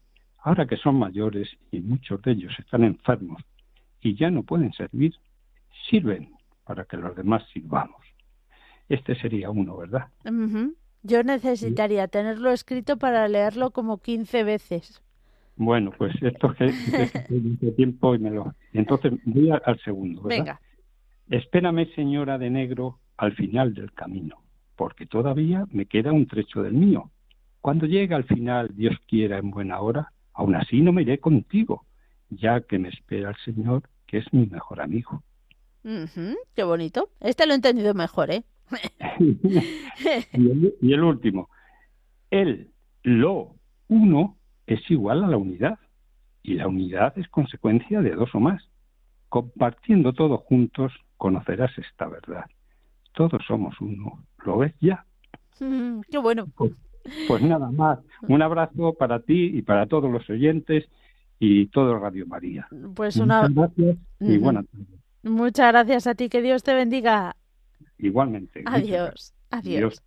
Ahora 0.41 0.65
que 0.65 0.77
son 0.77 0.95
mayores 0.95 1.49
y 1.71 1.81
muchos 1.81 2.21
de 2.21 2.31
ellos 2.31 2.53
están 2.57 2.83
enfermos 2.83 3.41
y 4.01 4.15
ya 4.15 4.29
no 4.29 4.43
pueden 4.43 4.71
servir, 4.73 5.13
sirven 5.89 6.31
para 6.63 6.85
que 6.85 6.97
los 6.97 7.15
demás 7.15 7.43
sirvamos. 7.53 8.01
Este 8.87 9.15
sería 9.15 9.49
uno, 9.49 9.77
¿verdad? 9.77 10.07
Ujú. 10.25 10.75
Yo 11.03 11.23
necesitaría 11.23 12.07
tenerlo 12.07 12.51
escrito 12.51 12.97
para 12.97 13.27
leerlo 13.27 13.71
como 13.71 13.99
15 13.99 14.43
veces. 14.43 15.01
Bueno, 15.55 15.91
pues 15.97 16.13
esto 16.21 16.53
es 16.59 16.73
que 17.27 17.71
tiempo 17.75 18.15
y 18.15 18.19
me 18.19 18.31
lo. 18.31 18.53
Entonces 18.73 19.13
voy 19.25 19.51
al 19.51 19.79
segundo, 19.81 20.23
¿verdad? 20.23 20.37
Venga. 20.37 20.61
Espérame, 21.29 21.85
señora 21.95 22.37
de 22.37 22.49
negro, 22.49 22.99
al 23.17 23.33
final 23.33 23.73
del 23.73 23.91
camino, 23.93 24.37
porque 24.75 25.05
todavía 25.05 25.65
me 25.71 25.85
queda 25.85 26.11
un 26.11 26.25
trecho 26.27 26.63
del 26.63 26.73
mío. 26.73 27.11
Cuando 27.61 27.85
llegue 27.85 28.15
al 28.15 28.23
final, 28.23 28.69
Dios 28.73 28.95
quiera 29.05 29.37
en 29.37 29.51
buena 29.51 29.79
hora, 29.81 30.11
aún 30.33 30.55
así 30.55 30.81
no 30.81 30.91
me 30.91 31.01
iré 31.01 31.19
contigo, 31.19 31.85
ya 32.29 32.61
que 32.61 32.79
me 32.79 32.89
espera 32.89 33.29
el 33.29 33.37
Señor, 33.37 33.83
que 34.07 34.17
es 34.19 34.33
mi 34.33 34.45
mejor 34.45 34.81
amigo. 34.81 35.23
Qué 36.55 36.63
bonito. 36.63 37.09
Este 37.19 37.45
lo 37.45 37.53
he 37.53 37.55
entendido 37.55 37.93
mejor, 37.93 38.31
¿eh? 38.31 38.43
y, 39.19 40.33
el, 40.33 40.75
y 40.81 40.93
el 40.93 41.03
último, 41.03 41.49
el, 42.29 42.71
lo, 43.03 43.55
uno 43.87 44.37
es 44.67 44.79
igual 44.91 45.23
a 45.23 45.27
la 45.27 45.37
unidad, 45.37 45.79
y 46.43 46.55
la 46.55 46.67
unidad 46.67 47.17
es 47.17 47.27
consecuencia 47.29 48.01
de 48.01 48.11
dos 48.11 48.33
o 48.33 48.39
más. 48.39 48.63
Compartiendo 49.29 50.13
todo 50.13 50.37
juntos, 50.37 50.91
conocerás 51.17 51.77
esta 51.77 52.07
verdad. 52.07 52.45
Todos 53.13 53.41
somos 53.47 53.79
uno. 53.81 54.23
¿Lo 54.45 54.57
ves 54.57 54.73
ya? 54.79 55.05
Mm, 55.59 56.01
Qué 56.11 56.17
bueno. 56.17 56.47
Pues 57.27 57.41
nada 57.41 57.69
más. 57.71 57.99
Un 58.27 58.41
abrazo 58.41 58.93
para 58.93 59.19
ti 59.19 59.51
y 59.57 59.61
para 59.61 59.85
todos 59.87 60.11
los 60.11 60.29
oyentes 60.29 60.85
y 61.39 61.67
todo 61.67 61.97
Radio 61.99 62.25
María. 62.27 62.67
Pues 62.95 63.15
una... 63.17 63.47
Muchas 63.47 63.55
gracias 63.75 63.97
y 64.19 64.37
buenas 64.37 64.65
tardes. 64.67 64.87
Muchas 65.23 65.71
gracias 65.71 66.07
a 66.07 66.15
ti. 66.15 66.29
Que 66.29 66.41
Dios 66.41 66.63
te 66.63 66.73
bendiga. 66.73 67.35
Igualmente. 67.97 68.63
Adiós. 68.65 69.33
Adiós. 69.49 69.75
Adiós. 69.77 70.03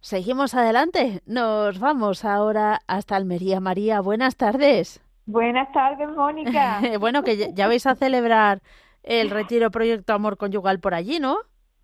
Seguimos 0.00 0.54
adelante. 0.54 1.20
Nos 1.26 1.78
vamos 1.78 2.24
ahora 2.24 2.80
hasta 2.86 3.16
Almería. 3.16 3.60
María, 3.60 4.00
buenas 4.00 4.36
tardes. 4.36 5.00
Buenas 5.26 5.72
tardes, 5.72 6.08
Mónica. 6.14 6.80
bueno, 7.00 7.22
que 7.24 7.36
ya- 7.36 7.50
ya 7.52 7.66
vais 7.66 7.86
a 7.86 7.94
celebrar 7.96 8.62
el 9.02 9.30
retiro 9.30 9.70
Proyecto 9.70 10.12
Amor 10.12 10.36
Conyugal 10.36 10.78
por 10.80 10.94
allí, 10.94 11.18
¿no? 11.18 11.38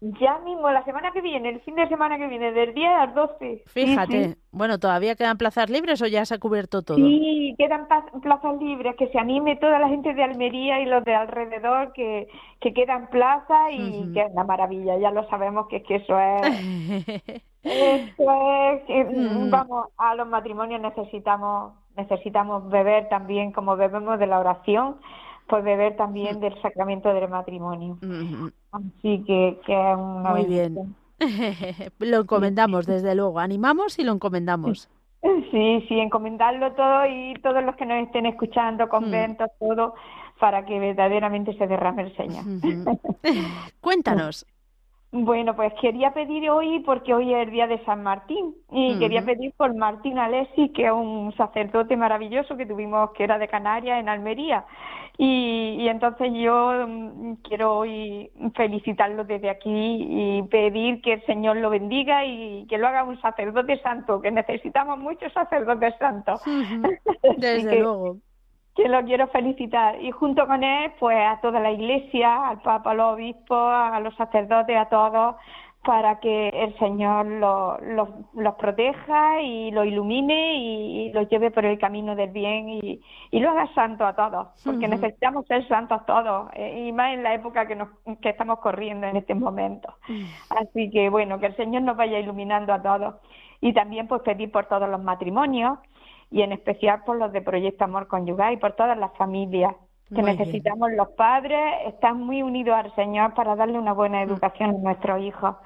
Ya 0.05 0.39
mismo, 0.41 0.71
la 0.71 0.85
semana 0.85 1.13
que 1.13 1.21
viene, 1.21 1.49
el 1.51 1.61
fin 1.63 1.77
de 1.77 1.89
semana 1.89 2.19
que 2.19 2.27
viene, 2.27 2.53
del 2.53 2.75
10 2.75 2.91
al 2.91 3.15
12. 3.15 3.65
Sí, 3.75 3.87
Fíjate. 3.87 4.35
Sí, 4.35 4.37
Bueno, 4.53 4.79
¿todavía 4.79 5.17
quedan 5.17 5.39
plazas 5.39 5.71
libres 5.71 6.01
o 6.03 6.07
ya 6.07 6.25
se 6.27 6.35
ha 6.35 6.39
cubierto 6.39 6.83
todo? 6.83 6.97
Sí, 7.01 7.55
quedan 7.59 7.87
plazas 8.21 8.59
libres, 8.61 8.97
que 8.97 9.09
se 9.09 9.19
anime 9.19 9.57
toda 9.57 9.79
la 9.79 9.89
gente 9.89 10.13
de 10.13 10.23
Almería 10.25 10.81
y 10.81 10.85
los 10.87 11.03
de 11.05 11.15
alrededor, 11.15 11.93
que, 11.95 12.29
que 12.61 12.75
quedan 12.75 13.09
plazas 13.09 13.71
y 13.73 14.11
que 14.13 14.21
es 14.23 14.31
una 14.33 14.45
maravilla, 14.45 14.99
ya 14.99 15.11
lo 15.11 15.27
sabemos 15.29 15.69
que 15.69 15.77
es 15.79 15.85
que 15.85 15.97
eso 15.97 16.19
es, 16.21 16.51
eso 17.65 18.33
es, 18.75 18.83
que, 18.87 19.05
Mm. 19.05 19.51
vamos, 19.51 19.87
a 19.97 20.15
los 20.15 20.29
matrimonios 20.29 20.81
necesitamos, 20.81 21.75
necesitamos 21.97 22.69
beber 22.71 23.09
también, 23.09 23.53
como 23.53 23.77
bebemos 23.77 24.19
de 24.19 24.27
la 24.27 24.41
oración, 24.41 25.01
pues 25.53 25.65
beber 25.65 25.97
también 25.97 26.41
del 26.41 26.59
sacramento 26.63 27.13
del 27.13 27.29
matrimonio. 27.29 27.99
Así 28.73 29.23
que, 29.27 29.61
que 29.67 29.73
es 29.75 29.97
una 29.99 30.31
Muy 30.31 30.47
bien. 30.47 30.97
lo 31.99 32.21
encomendamos, 32.21 32.87
desde 32.87 33.15
luego. 33.15 33.39
Animamos 33.39 33.99
y 33.99 34.05
lo 34.05 34.13
encomendamos. 34.13 34.89
Sí, 35.53 35.85
sí, 35.87 36.01
encomendarlo 36.01 36.73
todo 36.73 37.07
y 37.07 37.35
todos 37.45 37.63
los 37.63 37.77
que 37.77 37.87
nos 37.87 38.03
estén 38.03 38.27
escuchando, 38.27 38.89
conventos, 38.89 39.51
todo, 39.61 39.95
para 40.41 40.65
que 40.65 40.81
verdaderamente 40.81 41.57
se 41.57 41.69
derrame 41.69 42.03
el 42.03 42.17
Señor. 42.17 42.43
Cuéntanos. 43.81 44.45
Bueno, 45.13 45.55
pues 45.55 45.73
quería 45.81 46.13
pedir 46.13 46.51
hoy, 46.51 46.81
porque 46.81 47.15
hoy 47.15 47.33
es 47.33 47.47
el 47.47 47.53
día 47.53 47.69
de 47.69 47.85
San 47.85 48.03
Martín, 48.03 48.55
y 48.73 48.99
quería 48.99 49.23
pedir 49.25 49.53
por 49.57 49.73
Martín 49.77 50.19
Alessi, 50.19 50.71
que 50.71 50.87
es 50.87 50.93
un 50.93 51.33
sacerdote 51.37 51.97
maravilloso 51.97 52.57
que 52.57 52.67
tuvimos, 52.67 53.13
que 53.13 53.23
era 53.23 53.39
de 53.39 53.47
Canarias, 53.47 54.01
en 54.01 54.09
Almería. 54.09 54.65
Y, 55.19 55.77
y 55.79 55.89
entonces 55.89 56.33
yo 56.35 56.87
mm, 56.89 57.35
quiero 57.43 57.77
hoy 57.77 58.31
felicitarlo 58.55 59.25
desde 59.25 59.51
aquí 59.51 59.71
y 59.71 60.43
pedir 60.45 61.03
que 61.03 61.15
el 61.15 61.27
Señor 61.27 61.59
lo 61.59 61.71
bendiga 61.71 62.25
y 62.25 62.67
que 62.67 62.79
lo 62.79 62.89
haga 62.89 63.05
un 63.05 63.21
sacerdote 63.21 63.79
santo, 63.83 64.21
que 64.23 64.31
necesitamos 64.31 64.99
muchos 64.99 65.33
sacerdotes 65.33 65.95
santos. 65.99 66.41
Desde 67.37 67.71
que- 67.71 67.81
luego. 67.81 68.17
que 68.75 68.89
lo 68.89 69.03
quiero 69.05 69.27
felicitar. 69.29 70.01
Y 70.03 70.11
junto 70.13 70.47
con 70.47 70.65
él, 70.65 70.91
pues 70.99 71.19
a 71.19 71.39
toda 71.43 71.61
la 71.61 71.71
iglesia, 71.73 72.49
al 72.49 72.63
Papa, 72.63 72.93
a 72.93 72.95
los 72.95 73.15
obispos, 73.15 73.59
a 73.73 74.01
los 74.01 74.15
sacerdotes, 74.17 74.77
a 74.77 74.87
todos, 74.87 75.37
para 75.85 76.21
que 76.21 76.49
el 76.51 76.79
Señor 76.79 77.27
los 77.27 77.81
los 77.83 78.09
los 78.35 78.55
proteja 78.55 79.41
y 79.43 79.71
lo 79.73 79.85
ilumine 79.85 80.57
y, 80.57 81.01
y 81.09 81.13
los 81.13 81.29
lleve 81.29 81.51
por 81.51 81.65
el 81.65 81.79
camino 81.79 82.15
del 82.15 82.31
bien 82.31 82.69
y, 82.69 83.01
y 83.31 83.41
lo 83.41 83.51
haga 83.51 83.67
santo 83.75 84.07
a 84.07 84.15
todos, 84.15 84.49
porque 84.65 84.87
necesitamos 84.87 85.47
ser 85.47 85.67
santos 85.67 86.07
todos, 86.07 86.51
eh, 86.55 86.87
y 86.87 86.93
más 86.93 87.15
en 87.15 87.23
la 87.23 87.35
época 87.35 87.67
que, 87.67 87.75
nos, 87.75 87.89
que 88.21 88.29
estamos 88.29 88.61
corriendo 88.61 89.07
en 89.07 89.17
este 89.17 89.35
momento. 89.35 89.95
Así 90.51 90.91
que 90.91 91.09
bueno, 91.09 91.41
que 91.41 91.47
el 91.47 91.57
Señor 91.57 91.83
nos 91.83 91.97
vaya 91.97 92.19
iluminando 92.19 92.73
a 92.73 92.83
todos. 92.83 93.15
Y 93.61 93.73
también 93.73 94.09
pues 94.09 94.23
pedir 94.23 94.51
por 94.51 94.67
todos 94.67 94.89
los 94.89 95.03
matrimonios 95.03 95.79
y 96.31 96.43
en 96.43 96.53
especial 96.53 97.05
por 97.05 97.17
los 97.17 97.33
de 97.33 97.43
Proyecto 97.43 97.85
Amor 97.85 98.09
Conyugal 98.09 98.55
y 98.55 98.57
por 98.57 98.73
todas 98.73 98.99
las 98.99 99.17
familias 99.17 99.75
que 100.15 100.21
Muy 100.23 100.31
bien. 100.33 100.39
necesitamos 100.39 100.91
los 100.93 101.09
padres, 101.11 101.59
están 101.89 102.21
muy 102.23 102.43
unidos 102.43 102.77
al 102.77 102.95
Señor 102.95 103.35
para 103.35 103.57
darle 103.57 103.79
una 103.79 103.93
buena 103.93 104.23
educación 104.23 104.71
a 104.71 104.79
nuestros 104.79 105.21
hijos 105.23 105.57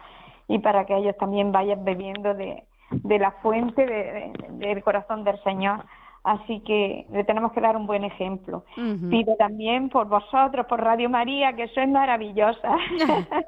y 0.49 0.59
para 0.61 0.87
que 0.87 0.97
ellos 0.97 1.17
también 1.19 1.53
vayan 1.53 1.85
bebiendo 1.85 2.35
de, 2.35 2.65
de 2.91 3.19
la 3.19 3.33
fuente 3.43 3.85
de- 3.85 4.33
de- 4.39 4.67
del 4.67 4.83
corazón 4.85 5.25
del 5.25 5.43
Señor. 5.43 5.85
Así 6.23 6.59
que 6.61 7.07
le 7.13 7.23
tenemos 7.23 7.53
que 7.53 7.61
dar 7.61 7.77
un 7.77 7.87
buen 7.87 8.03
ejemplo. 8.03 8.65
Pido 9.11 9.37
también 9.37 9.89
por 9.91 10.09
vosotros, 10.09 10.67
por 10.67 10.81
Radio 10.83 11.09
María, 11.09 11.55
que 11.55 11.69
sois 11.69 11.89
maravillosas. 11.89 12.81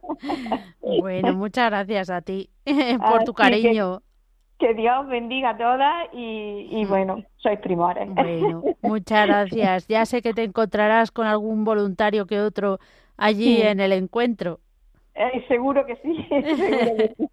Bueno, 1.00 1.34
muchas 1.34 1.70
gracias 1.70 2.10
a 2.10 2.22
ti 2.22 2.50
por 2.98 3.24
tu 3.24 3.32
Así 3.32 3.62
cariño. 3.62 4.00
Que 4.60 4.74
Dios 4.74 5.06
bendiga 5.08 5.50
a 5.50 5.56
todas 5.56 6.08
y, 6.12 6.68
y 6.70 6.84
bueno, 6.84 7.24
sois 7.36 7.60
primores. 7.60 8.08
Bueno, 8.12 8.68
muchas 8.82 9.26
gracias. 9.26 9.86
Ya 9.88 10.04
sé 10.06 10.20
que 10.22 10.34
te 10.34 10.42
encontrarás 10.44 11.10
con 11.12 11.26
algún 11.26 11.64
voluntario 11.64 12.26
que 12.26 12.40
otro 12.40 12.78
allí 13.16 13.56
Sí. 13.56 13.62
en 13.62 13.80
el 13.80 13.92
encuentro. 13.92 14.60
Eh, 15.14 15.44
seguro 15.48 15.84
que 15.86 15.96
sí. 15.96 16.26
seguro 16.56 16.96
que 16.96 17.14
sí. 17.16 17.28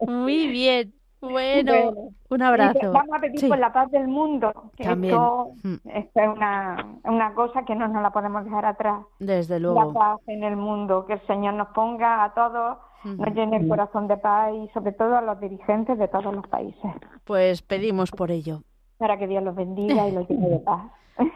Muy 0.00 0.48
bien. 0.48 0.94
Bueno, 1.30 1.72
Bueno, 1.72 2.08
un 2.30 2.42
abrazo. 2.42 2.92
Vamos 2.92 3.16
a 3.16 3.20
pedir 3.20 3.40
Sí. 3.40 3.48
por 3.48 3.58
la 3.58 3.72
paz 3.72 3.90
del 3.90 4.08
mundo, 4.08 4.52
que 4.76 4.84
También. 4.84 5.14
esto, 5.14 5.48
Mm. 5.62 5.74
esto 5.88 6.20
es 6.20 6.28
una, 6.28 6.86
una 7.04 7.34
cosa 7.34 7.64
que 7.64 7.74
no 7.74 7.88
nos 7.88 8.02
la 8.02 8.10
podemos 8.10 8.44
dejar 8.44 8.64
atrás. 8.66 9.04
Desde 9.18 9.58
La 9.60 9.72
luego. 9.72 9.92
paz 9.92 10.20
en 10.26 10.44
el 10.44 10.56
mundo, 10.56 11.06
que 11.06 11.14
el 11.14 11.26
Señor 11.26 11.54
nos 11.54 11.68
ponga 11.68 12.24
a 12.24 12.34
todos, 12.34 12.78
nos 13.04 13.34
llene 13.34 13.58
el 13.58 13.68
corazón 13.68 14.08
de 14.08 14.16
paz 14.16 14.52
y 14.54 14.68
sobre 14.72 14.92
todo 14.92 15.16
a 15.16 15.20
los 15.22 15.38
dirigentes 15.38 15.98
de 15.98 16.08
todos 16.08 16.34
los 16.34 16.46
países, 16.48 16.90
Pues 17.24 17.60
pedimos 17.62 18.10
por 18.10 18.30
ello. 18.30 18.62
para 18.98 19.18
que 19.18 19.26
Dios 19.26 19.42
los 19.42 19.54
bendiga 19.54 20.08
y 20.08 20.12
los 20.12 20.26
llene 20.28 20.48
de 20.48 20.58
paz. 20.60 20.82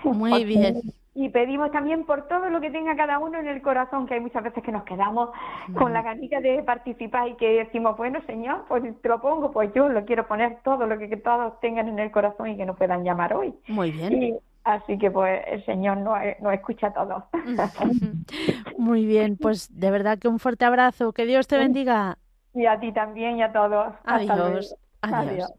Muy 0.04 0.44
bien. 0.44 0.80
Y 1.20 1.30
pedimos 1.30 1.72
también 1.72 2.06
por 2.06 2.28
todo 2.28 2.48
lo 2.48 2.60
que 2.60 2.70
tenga 2.70 2.94
cada 2.94 3.18
uno 3.18 3.40
en 3.40 3.48
el 3.48 3.60
corazón, 3.60 4.06
que 4.06 4.14
hay 4.14 4.20
muchas 4.20 4.44
veces 4.44 4.62
que 4.62 4.70
nos 4.70 4.84
quedamos 4.84 5.30
con 5.76 5.92
la 5.92 6.00
ganita 6.00 6.40
de 6.40 6.62
participar 6.62 7.26
y 7.26 7.34
que 7.34 7.64
decimos, 7.64 7.96
bueno, 7.96 8.20
Señor, 8.24 8.66
pues 8.68 8.84
te 9.02 9.08
lo 9.08 9.20
pongo, 9.20 9.50
pues 9.50 9.72
yo 9.74 9.88
lo 9.88 10.04
quiero 10.04 10.28
poner 10.28 10.58
todo 10.62 10.86
lo 10.86 10.96
que, 10.96 11.08
que 11.08 11.16
todos 11.16 11.58
tengan 11.58 11.88
en 11.88 11.98
el 11.98 12.12
corazón 12.12 12.50
y 12.50 12.56
que 12.56 12.64
nos 12.64 12.76
puedan 12.76 13.02
llamar 13.02 13.34
hoy. 13.34 13.52
Muy 13.66 13.90
bien. 13.90 14.22
Y 14.22 14.38
así 14.62 14.96
que 14.96 15.10
pues 15.10 15.42
el 15.48 15.64
Señor 15.64 15.96
nos, 15.96 16.20
nos 16.40 16.54
escucha 16.54 16.86
a 16.86 16.92
todos. 16.92 17.24
Muy 18.78 19.04
bien, 19.04 19.36
pues 19.38 19.76
de 19.76 19.90
verdad 19.90 20.20
que 20.20 20.28
un 20.28 20.38
fuerte 20.38 20.66
abrazo. 20.66 21.12
Que 21.12 21.26
Dios 21.26 21.48
te 21.48 21.58
bendiga. 21.58 22.16
y 22.54 22.66
a 22.66 22.78
ti 22.78 22.92
también 22.92 23.38
y 23.38 23.42
a 23.42 23.52
todos. 23.52 23.92
Hasta 24.04 24.36
luego. 24.36 24.50
Adiós. 24.50 24.76
Adiós. 25.02 25.52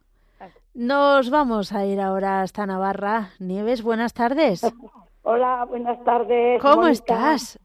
Nos 0.74 1.30
vamos 1.30 1.74
a 1.74 1.86
ir 1.86 2.00
ahora 2.00 2.44
hasta 2.44 2.66
Navarra. 2.66 3.32
Nieves, 3.40 3.84
buenas 3.84 4.14
tardes. 4.14 4.62
Hola, 5.32 5.64
buenas 5.70 6.04
tardes. 6.04 6.60
¿Cómo 6.60 6.88
estás? 6.88 7.60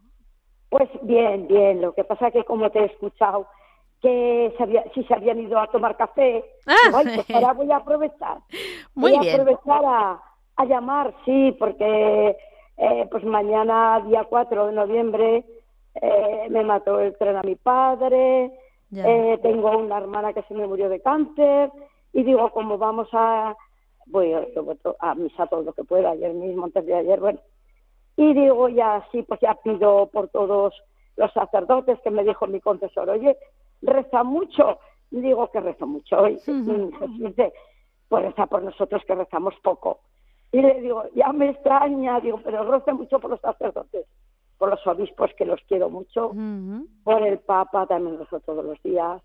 Pues 0.69 0.87
bien, 1.01 1.49
bien. 1.49 1.81
Lo 1.81 1.95
que 1.95 2.05
pasa 2.05 2.31
que 2.31 2.45
como 2.45 2.69
te 2.69 2.79
he 2.81 2.85
escuchado 2.85 3.47
que 4.03 4.53
se 4.59 4.63
había- 4.63 4.85
si 4.95 5.03
se 5.05 5.15
habían 5.15 5.41
ido 5.41 5.59
a 5.59 5.67
tomar 5.69 5.97
café, 5.97 6.45
Ah. 6.67 6.75
digo, 6.85 6.99
"Ay, 6.99 7.07
pues 7.15 7.27
ahora 7.49 7.55
voy 7.55 7.73
a 7.73 7.77
aprovechar. 7.77 8.37
Muy 8.95 9.13
voy 9.13 9.17
a 9.17 9.21
bien. 9.23 9.41
aprovechar 9.41 9.83
a, 9.83 10.21
a 10.57 10.65
llamar, 10.67 11.15
sí, 11.25 11.57
porque 11.59 12.37
eh, 12.77 13.09
pues 13.11 13.25
mañana, 13.25 14.03
día 14.09 14.25
4 14.25 14.67
de 14.67 14.73
noviembre, 14.75 15.47
eh, 15.95 16.47
me 16.51 16.65
mató 16.65 17.01
el 17.01 17.17
tren 17.17 17.37
a 17.37 17.43
mi 17.43 17.55
padre, 17.55 18.53
eh, 18.95 19.39
tengo 19.43 19.71
una 19.79 19.97
hermana 19.97 20.35
que 20.35 20.43
se 20.43 20.53
me 20.53 20.67
murió 20.67 20.91
de 20.91 21.01
cáncer, 21.01 21.71
y 22.13 22.25
digo, 22.25 22.51
como 22.51 22.77
vamos 22.77 23.09
a, 23.13 23.57
voy 24.07 24.35
a, 24.35 24.45
a 24.99 25.15
misa 25.15 25.47
todo 25.47 25.63
lo 25.63 25.73
que 25.73 25.85
pueda, 25.85 26.11
ayer 26.11 26.35
mismo, 26.35 26.65
antes 26.67 26.85
de 26.85 26.95
ayer, 26.95 27.21
bueno, 27.21 27.39
y 28.17 28.35
digo, 28.35 28.69
ya 28.69 29.07
sí, 29.11 29.23
pues 29.23 29.41
ya 29.41 29.55
pido 29.55 30.09
por 30.13 30.29
todos 30.29 30.75
los 31.17 31.33
sacerdotes 31.33 32.01
que 32.03 32.11
me 32.11 32.25
dijo 32.25 32.47
mi 32.47 32.61
confesor, 32.61 33.11
oye, 33.11 33.37
reza 33.83 34.23
mucho. 34.23 34.79
Y 35.11 35.21
digo 35.21 35.49
que 35.51 35.61
rezo 35.61 35.87
mucho. 35.87 36.27
Y 36.29 36.35
Ujú. 36.35 36.91
Jesús 36.99 37.19
dice, 37.19 37.53
pues 38.09 38.25
reza 38.25 38.47
por 38.47 38.63
nosotros 38.63 39.03
que 39.07 39.15
rezamos 39.15 39.55
poco. 39.63 40.01
Y 40.51 40.61
le 40.61 40.81
digo, 40.81 41.05
ya 41.15 41.33
me 41.33 41.51
extraña, 41.51 42.21
digo, 42.21 42.41
pero 42.43 42.71
reza 42.71 42.95
mucho 42.95 43.19
por 43.19 43.31
los 43.31 43.41
sacerdotes, 43.41 44.07
por 44.59 44.71
los 44.71 44.85
obispos 44.87 45.33
que 45.35 45.45
los 45.45 45.61
quiero 45.69 45.91
mucho, 45.91 46.33
por 47.03 47.23
el 47.23 47.39
Papa 47.41 47.87
también 47.87 48.19
rezo 48.19 48.41
todos 48.41 48.65
los 48.65 48.81
días 48.83 49.21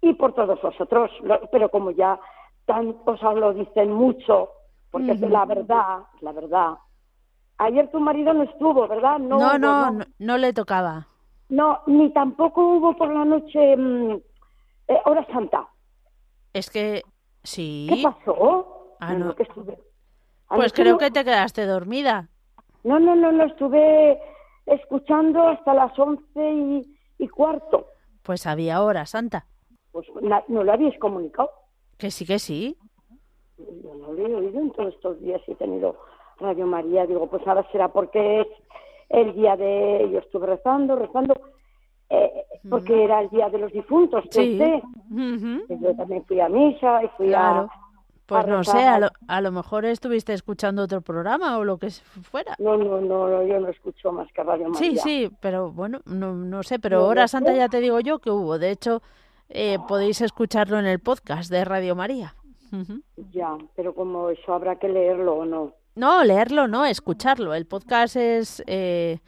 y 0.00 0.14
por 0.14 0.32
todos 0.34 0.60
vosotros. 0.62 1.10
Pero 1.50 1.68
como 1.70 1.90
ya 1.90 2.18
tantos 2.64 3.22
os 3.22 3.34
lo 3.36 3.52
dicen 3.52 3.92
mucho, 3.92 4.50
porque 4.90 5.12
es 5.12 5.22
Ujú. 5.22 5.30
la 5.30 5.44
verdad, 5.44 5.98
la 6.20 6.32
verdad. 6.32 6.74
Ayer 7.58 7.90
tu 7.90 7.98
marido 8.00 8.32
no 8.32 8.44
estuvo, 8.44 8.86
¿verdad? 8.86 9.18
No, 9.18 9.36
hubo, 9.36 9.58
no, 9.58 9.90
no, 9.90 10.04
no 10.18 10.38
le 10.38 10.52
tocaba. 10.52 11.06
no, 11.48 11.80
ni 11.86 12.12
tampoco 12.12 12.60
hubo 12.76 12.96
por 12.96 13.12
la 13.12 13.24
noche 13.24 13.76
mm, 13.76 14.12
eh, 14.88 15.00
hora 15.04 15.26
santa. 15.26 15.68
Es 16.52 16.70
que 16.70 17.02
¿Qué 17.02 17.10
sí. 17.42 18.02
pasó? 18.02 18.94
Ah, 19.00 19.14
no. 19.14 19.34
que 19.34 19.42
estuve. 19.44 19.78
Pues 20.48 20.72
creo 20.72 20.92
no- 20.92 20.98
que 20.98 21.10
te 21.10 21.24
quedaste 21.24 21.66
dormida. 21.66 22.28
No, 22.84 22.98
no, 23.00 23.14
no, 23.16 23.32
no, 23.32 23.44
estuve 23.44 24.18
escuchando 24.66 25.48
hasta 25.48 25.74
las 25.74 25.98
once 25.98 26.40
y, 26.52 26.96
y 27.18 27.28
cuarto. 27.28 27.86
Pues 28.22 28.46
había 28.46 28.82
hora 28.82 29.04
santa. 29.06 29.46
Pues 29.92 30.06
na- 30.22 30.44
no 30.48 30.62
lo 30.62 30.72
habéis 30.72 30.98
comunicado. 30.98 31.50
Que 31.96 32.10
sí, 32.10 32.24
que 32.24 32.38
sí. 32.38 32.76
Yo 33.58 33.94
no 33.96 34.12
lo 34.12 34.26
he 34.26 34.34
oído 34.34 34.60
en 34.60 34.70
todos 34.70 34.94
estos 34.94 35.20
días 35.20 35.40
y 35.48 35.52
he 35.52 35.56
tenido 35.56 35.96
Radio 36.40 36.66
María. 36.66 37.06
Digo, 37.06 37.26
pues 37.28 37.46
ahora 37.46 37.66
será 37.72 37.88
porque 37.88 38.40
es 38.42 38.46
el 39.08 39.34
día 39.34 39.56
de... 39.56 40.08
Yo 40.12 40.18
estuve 40.18 40.46
rezando, 40.46 40.96
rezando, 40.96 41.34
eh, 42.10 42.44
porque 42.68 43.04
era 43.04 43.20
el 43.20 43.30
día 43.30 43.48
de 43.48 43.58
los 43.58 43.72
difuntos. 43.72 44.24
Sí. 44.30 44.60
Y 44.60 45.78
Yo 45.80 45.94
también 45.96 46.24
fui 46.26 46.40
a 46.40 46.48
misa 46.48 47.02
y 47.04 47.08
fui 47.16 47.28
Claro. 47.28 47.60
a... 47.62 47.88
Pues 48.26 48.44
a 48.44 48.46
no 48.46 48.58
rezar. 48.58 48.76
sé, 48.76 48.86
a 48.86 49.00
lo, 49.00 49.08
a 49.26 49.40
lo 49.40 49.50
mejor 49.52 49.86
estuviste 49.86 50.34
escuchando 50.34 50.82
otro 50.82 51.00
programa 51.00 51.56
o 51.56 51.64
lo 51.64 51.78
que 51.78 51.88
fuera. 51.90 52.54
No, 52.58 52.76
no, 52.76 53.00
no, 53.00 53.26
no, 53.26 53.42
yo 53.42 53.58
no 53.58 53.68
escucho 53.68 54.12
más 54.12 54.30
que 54.34 54.42
Radio 54.42 54.68
María. 54.68 54.78
Sí, 54.78 54.96
sí, 54.98 55.30
pero 55.40 55.72
bueno, 55.72 56.00
no, 56.04 56.34
no 56.34 56.62
sé, 56.62 56.78
pero 56.78 56.98
No 57.00 57.06
Hora 57.06 57.26
Santa 57.26 57.52
sé. 57.52 57.56
ya 57.56 57.70
te 57.70 57.80
digo 57.80 58.00
yo 58.00 58.18
que 58.18 58.30
hubo. 58.30 58.58
De 58.58 58.70
hecho, 58.70 59.00
eh, 59.48 59.78
podéis 59.88 60.20
escucharlo 60.20 60.78
en 60.78 60.84
el 60.84 60.98
podcast 61.00 61.50
de 61.50 61.64
Radio 61.64 61.96
María. 61.96 62.34
Ya, 63.32 63.56
pero 63.74 63.94
como 63.94 64.28
eso 64.28 64.52
habrá 64.52 64.76
que 64.76 64.90
leerlo 64.90 65.36
o 65.36 65.44
no. 65.46 65.72
No, 65.98 66.22
leerlo 66.22 66.68
no, 66.68 66.84
escucharlo. 66.86 67.54
El 67.54 67.66
podcast 67.66 68.14
es... 68.14 68.62
eh, 68.68 69.18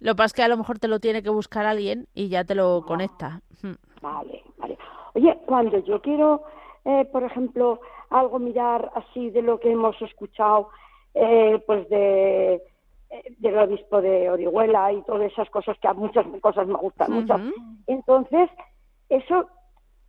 lo 0.00 0.12
que 0.12 0.16
pasa 0.16 0.26
es 0.26 0.32
que 0.34 0.42
a 0.42 0.48
lo 0.48 0.58
mejor 0.58 0.78
te 0.78 0.86
lo 0.86 1.00
tiene 1.00 1.22
que 1.22 1.30
buscar 1.30 1.64
alguien 1.64 2.06
y 2.14 2.28
ya 2.28 2.44
te 2.44 2.54
lo 2.54 2.84
conecta. 2.86 3.40
Ujú. 3.54 3.74
Vale, 4.02 4.44
vale. 4.58 4.78
Oye, 5.14 5.38
cuando 5.46 5.78
yo 5.78 6.00
quiero, 6.02 6.44
eh, 6.84 7.04
por 7.10 7.24
ejemplo, 7.24 7.80
algo 8.10 8.38
mirar 8.38 8.92
así 8.94 9.30
de 9.30 9.42
lo 9.42 9.58
que 9.58 9.72
hemos 9.72 10.00
escuchado, 10.02 10.68
eh, 11.14 11.62
pues 11.66 11.88
de 11.88 12.62
eh, 13.10 13.34
del 13.38 13.58
obispo 13.58 14.02
de 14.02 14.30
Orihuela 14.30 14.92
y 14.92 15.02
todas 15.02 15.32
esas 15.32 15.48
cosas 15.48 15.78
que 15.80 15.88
a 15.88 15.94
muchas 15.94 16.26
cosas 16.42 16.66
me 16.68 16.74
gustan 16.74 17.10
mucho. 17.10 17.34
Entonces, 17.86 18.50
eso 19.08 19.48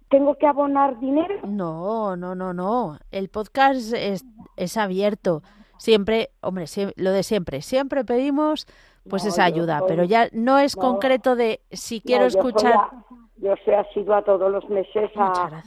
tengo 0.09 0.35
que 0.35 0.47
abonar 0.47 0.99
dinero. 0.99 1.39
No, 1.47 2.17
no, 2.17 2.35
no, 2.35 2.53
no. 2.53 2.99
El 3.09 3.29
podcast 3.29 3.93
es, 3.93 4.25
es 4.57 4.75
abierto. 4.75 5.41
Siempre, 5.79 6.29
hombre, 6.41 6.65
lo 6.97 7.11
de 7.11 7.23
siempre. 7.23 7.61
Siempre 7.61 8.03
pedimos 8.05 8.67
pues 9.09 9.23
No, 9.23 9.29
esa 9.29 9.45
ayuda, 9.45 9.79
soy- 9.79 9.87
pero 9.87 10.03
ya 10.03 10.27
no 10.33 10.59
es 10.59 10.75
no. 10.75 10.81
concreto 10.81 11.35
de 11.35 11.61
si 11.71 12.01
quiero 12.01 12.25
No, 12.25 12.29
yo 12.29 12.41
soy 12.41 12.49
escuchar. 12.49 12.73
a- 12.75 12.91
Yo 13.37 13.55
soy 13.63 13.73
asidua 13.73 14.21
todos 14.23 14.51
los 14.51 14.69
meses 14.69 15.09
a, 15.15 15.61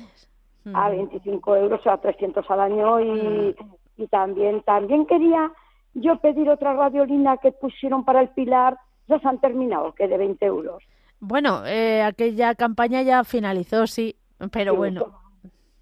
a 0.74 0.88
Ujú. 0.88 0.96
25 0.96 1.56
euros, 1.56 1.80
a 1.86 1.96
300 1.96 2.48
al 2.50 2.60
año 2.60 3.00
y, 3.00 3.56
y 3.96 4.06
también 4.08 4.62
también 4.62 5.06
quería 5.06 5.50
yo 5.94 6.18
pedir 6.18 6.48
otra 6.50 6.74
radiolina 6.74 7.38
que 7.38 7.50
pusieron 7.52 8.04
para 8.04 8.20
el 8.20 8.28
Pilar, 8.28 8.76
ya 9.08 9.18
se 9.18 9.26
han 9.28 9.40
terminado, 9.40 9.92
que 9.94 10.06
de 10.06 10.18
20 10.18 10.44
euros. 10.44 10.82
Bueno, 11.20 11.64
eh, 11.66 12.02
aquella 12.02 12.54
campaña 12.54 13.00
ya 13.02 13.24
finalizó, 13.24 13.86
sí, 13.86 14.16
pero 14.52 14.72
Sí, 14.72 14.76
bueno. 14.78 15.00
Eso, 15.00 15.20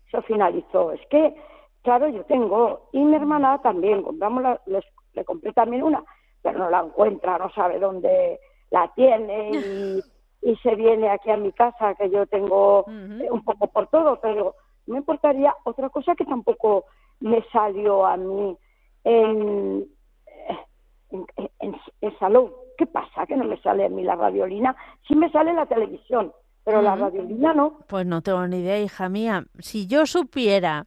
eso 0.08 0.22
finalizó. 0.22 0.92
Es 0.92 1.00
que, 1.10 1.34
claro, 1.82 2.08
yo 2.08 2.24
tengo, 2.24 2.88
y 2.92 3.00
mi 3.00 3.14
hermana 3.16 3.60
también, 3.62 4.02
compramos 4.02 4.42
la- 4.42 4.60
les- 4.66 4.84
le 5.14 5.24
compré 5.24 5.52
también 5.52 5.82
una, 5.82 6.02
pero 6.42 6.58
no 6.58 6.70
la 6.70 6.80
encuentra, 6.80 7.38
no 7.38 7.50
sabe 7.50 7.78
dónde 7.78 8.38
la 8.70 8.90
tiene 8.94 9.50
y, 9.54 10.04
y 10.42 10.56
se 10.56 10.74
viene 10.74 11.08
aquí 11.10 11.30
a 11.30 11.36
mi 11.36 11.52
casa, 11.52 11.94
que 11.94 12.08
yo 12.10 12.26
tengo 12.26 12.84
eh, 13.20 13.28
un 13.30 13.42
poco 13.44 13.66
por 13.68 13.88
todo, 13.88 14.18
pero 14.20 14.54
me 14.86 14.98
importaría 14.98 15.54
otra 15.64 15.88
cosa 15.90 16.14
que 16.14 16.24
tampoco 16.24 16.84
me 17.20 17.44
salió 17.52 18.06
a 18.06 18.16
mí 18.16 18.56
en, 19.04 19.86
en, 21.10 21.26
en-. 21.60 21.76
¿Qué 22.78 22.86
pasa? 22.86 23.26
Que 23.26 23.36
no 23.36 23.44
me 23.44 23.60
sale 23.60 23.84
a 23.84 23.88
mí 23.90 24.02
la 24.02 24.16
radiolina. 24.16 24.74
Sí 25.06 25.14
me 25.14 25.30
sale 25.30 25.52
la 25.52 25.66
televisión, 25.66 26.32
pero 26.64 26.80
la 26.80 26.96
radiolina 26.96 27.52
no. 27.52 27.78
Pues 27.88 28.06
no 28.06 28.22
tengo 28.22 28.46
ni 28.46 28.60
idea, 28.60 28.78
hija 28.80 29.08
mía. 29.10 29.44
Si 29.58 29.86
yo 29.86 30.06
supiera 30.06 30.86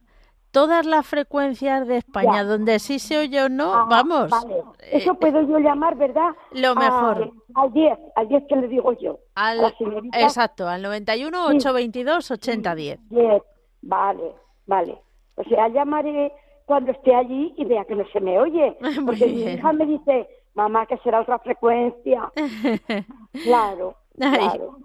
todas 0.54 0.86
las 0.86 1.06
frecuencias 1.06 1.86
de 1.86 1.98
España 1.98 2.36
Ya. 2.36 2.44
donde 2.44 2.78
sí 2.78 2.98
se 2.98 3.18
oye 3.18 3.42
o 3.42 3.48
no, 3.50 3.74
Ah, 3.74 3.86
vamos. 3.90 4.30
Vale. 4.30 4.54
eh, 4.80 4.90
Eso 4.92 5.12
puedo 5.14 5.42
yo 5.42 5.58
llamar, 5.58 5.96
¿verdad? 5.96 6.30
lo 6.52 6.70
A- 6.70 6.74
mejor. 6.76 7.30
Al 7.56 7.72
10, 7.72 7.98
al 8.16 8.28
10 8.28 8.44
que 8.48 8.56
le 8.56 8.68
digo 8.68 8.92
yo. 8.94 9.18
al, 9.34 9.58
a 9.58 9.62
la 9.62 9.74
exacto, 10.22 10.66
al 10.68 10.80
91 10.80 11.48
Sí. 11.50 11.56
822 11.56 12.30
8010. 12.30 12.98
10, 13.10 13.42
vale, 13.82 14.32
vale. 14.66 14.98
O 15.36 15.42
sea, 15.44 15.68
llamaré 15.68 16.32
cuando 16.64 16.92
esté 16.92 17.14
allí 17.14 17.52
y 17.58 17.64
vea 17.64 17.84
que 17.84 17.94
no 17.96 18.04
se 18.12 18.20
me 18.20 18.38
oye. 18.38 18.76
Porque 19.04 19.26
mi 19.26 19.42
hija 19.42 19.72
me 19.72 19.84
dice, 19.86 20.28
mamá, 20.54 20.86
que 20.86 20.96
será 20.98 21.20
otra 21.20 21.38
frecuencia. 21.40 22.30
Claro, 23.44 23.96
claro. 24.16 24.78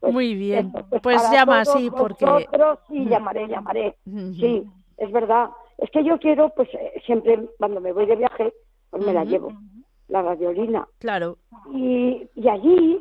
Pues 0.00 0.12
Muy 0.12 0.34
bien. 0.34 0.68
eso, 0.74 0.86
pues 0.90 1.00
Pues 1.02 1.30
llama 1.32 1.60
así 1.62 1.90
porque 1.90 2.26
vosotros, 2.26 2.78
sí, 2.88 3.06
llamaré, 3.06 3.48
llamaré. 3.48 3.96
Ujú. 4.06 4.34
Sí, 4.34 4.64
es 4.96 5.12
verdad. 5.12 5.50
Es 5.78 5.90
que 5.90 6.04
yo 6.04 6.18
quiero, 6.18 6.50
pues 6.50 6.68
eh, 6.74 7.02
siempre 7.04 7.38
cuando 7.58 7.80
me 7.80 7.92
voy 7.92 8.06
de 8.06 8.16
viaje, 8.16 8.52
pues 8.90 9.04
me 9.04 9.12
la 9.12 9.24
llevo, 9.24 9.52
la 10.08 10.22
radiolina. 10.22 10.86
claro. 10.98 11.38
Y, 11.72 12.28
y 12.34 12.48
allí, 12.48 13.00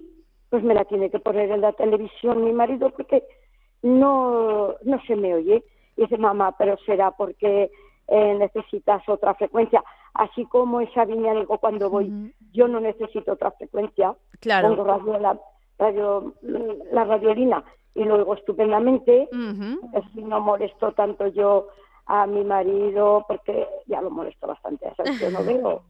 pues 0.50 0.64
me 0.64 0.74
la 0.74 0.86
tiene 0.86 1.10
que 1.10 1.20
poner 1.20 1.52
en 1.52 1.62
la 1.62 1.74
televisión 1.74 2.44
mi 2.44 2.52
marido 2.52 2.90
porque 2.90 3.24
no, 3.82 4.76
no 4.84 5.02
se 5.08 5.16
me 5.16 5.34
oye. 5.34 5.64
Y 5.96 6.02
dice, 6.02 6.18
mamá, 6.18 6.56
pero 6.58 6.78
será 6.86 7.12
porque 7.12 7.72
eh, 8.08 8.36
necesitas 8.36 9.08
otra 9.08 9.36
frecuencia. 9.36 9.84
Así 10.14 10.46
como 10.46 10.82
esa 10.82 11.06
viña, 11.06 11.34
digo, 11.34 11.58
cuando 11.60 11.90
voy, 11.90 12.34
yo 12.52 12.68
no 12.68 12.80
necesito 12.80 13.34
otra 13.34 13.52
frecuencia. 13.52 14.16
Claro. 14.40 14.70
Pongo 14.70 14.84
radio, 14.84 15.20
la, 15.20 15.40
radio, 15.78 16.34
la 16.92 17.04
radiolina 17.04 17.64
y 17.94 18.04
luego 18.04 18.34
estupendamente. 18.36 19.30
Así 19.94 20.22
no 20.24 20.40
molesto 20.42 20.92
tanto 20.94 21.28
yo 21.28 21.68
a 22.08 22.26
mi 22.28 22.44
marido 22.44 23.26
porque 23.28 23.68
ya 23.88 24.02
lo 24.02 24.10
molesto 24.12 24.48
bastante. 24.48 24.86
Ya 24.86 24.96
sabes 24.96 25.20
que 25.20 25.30
no 25.32 25.44
veo. 25.44 25.82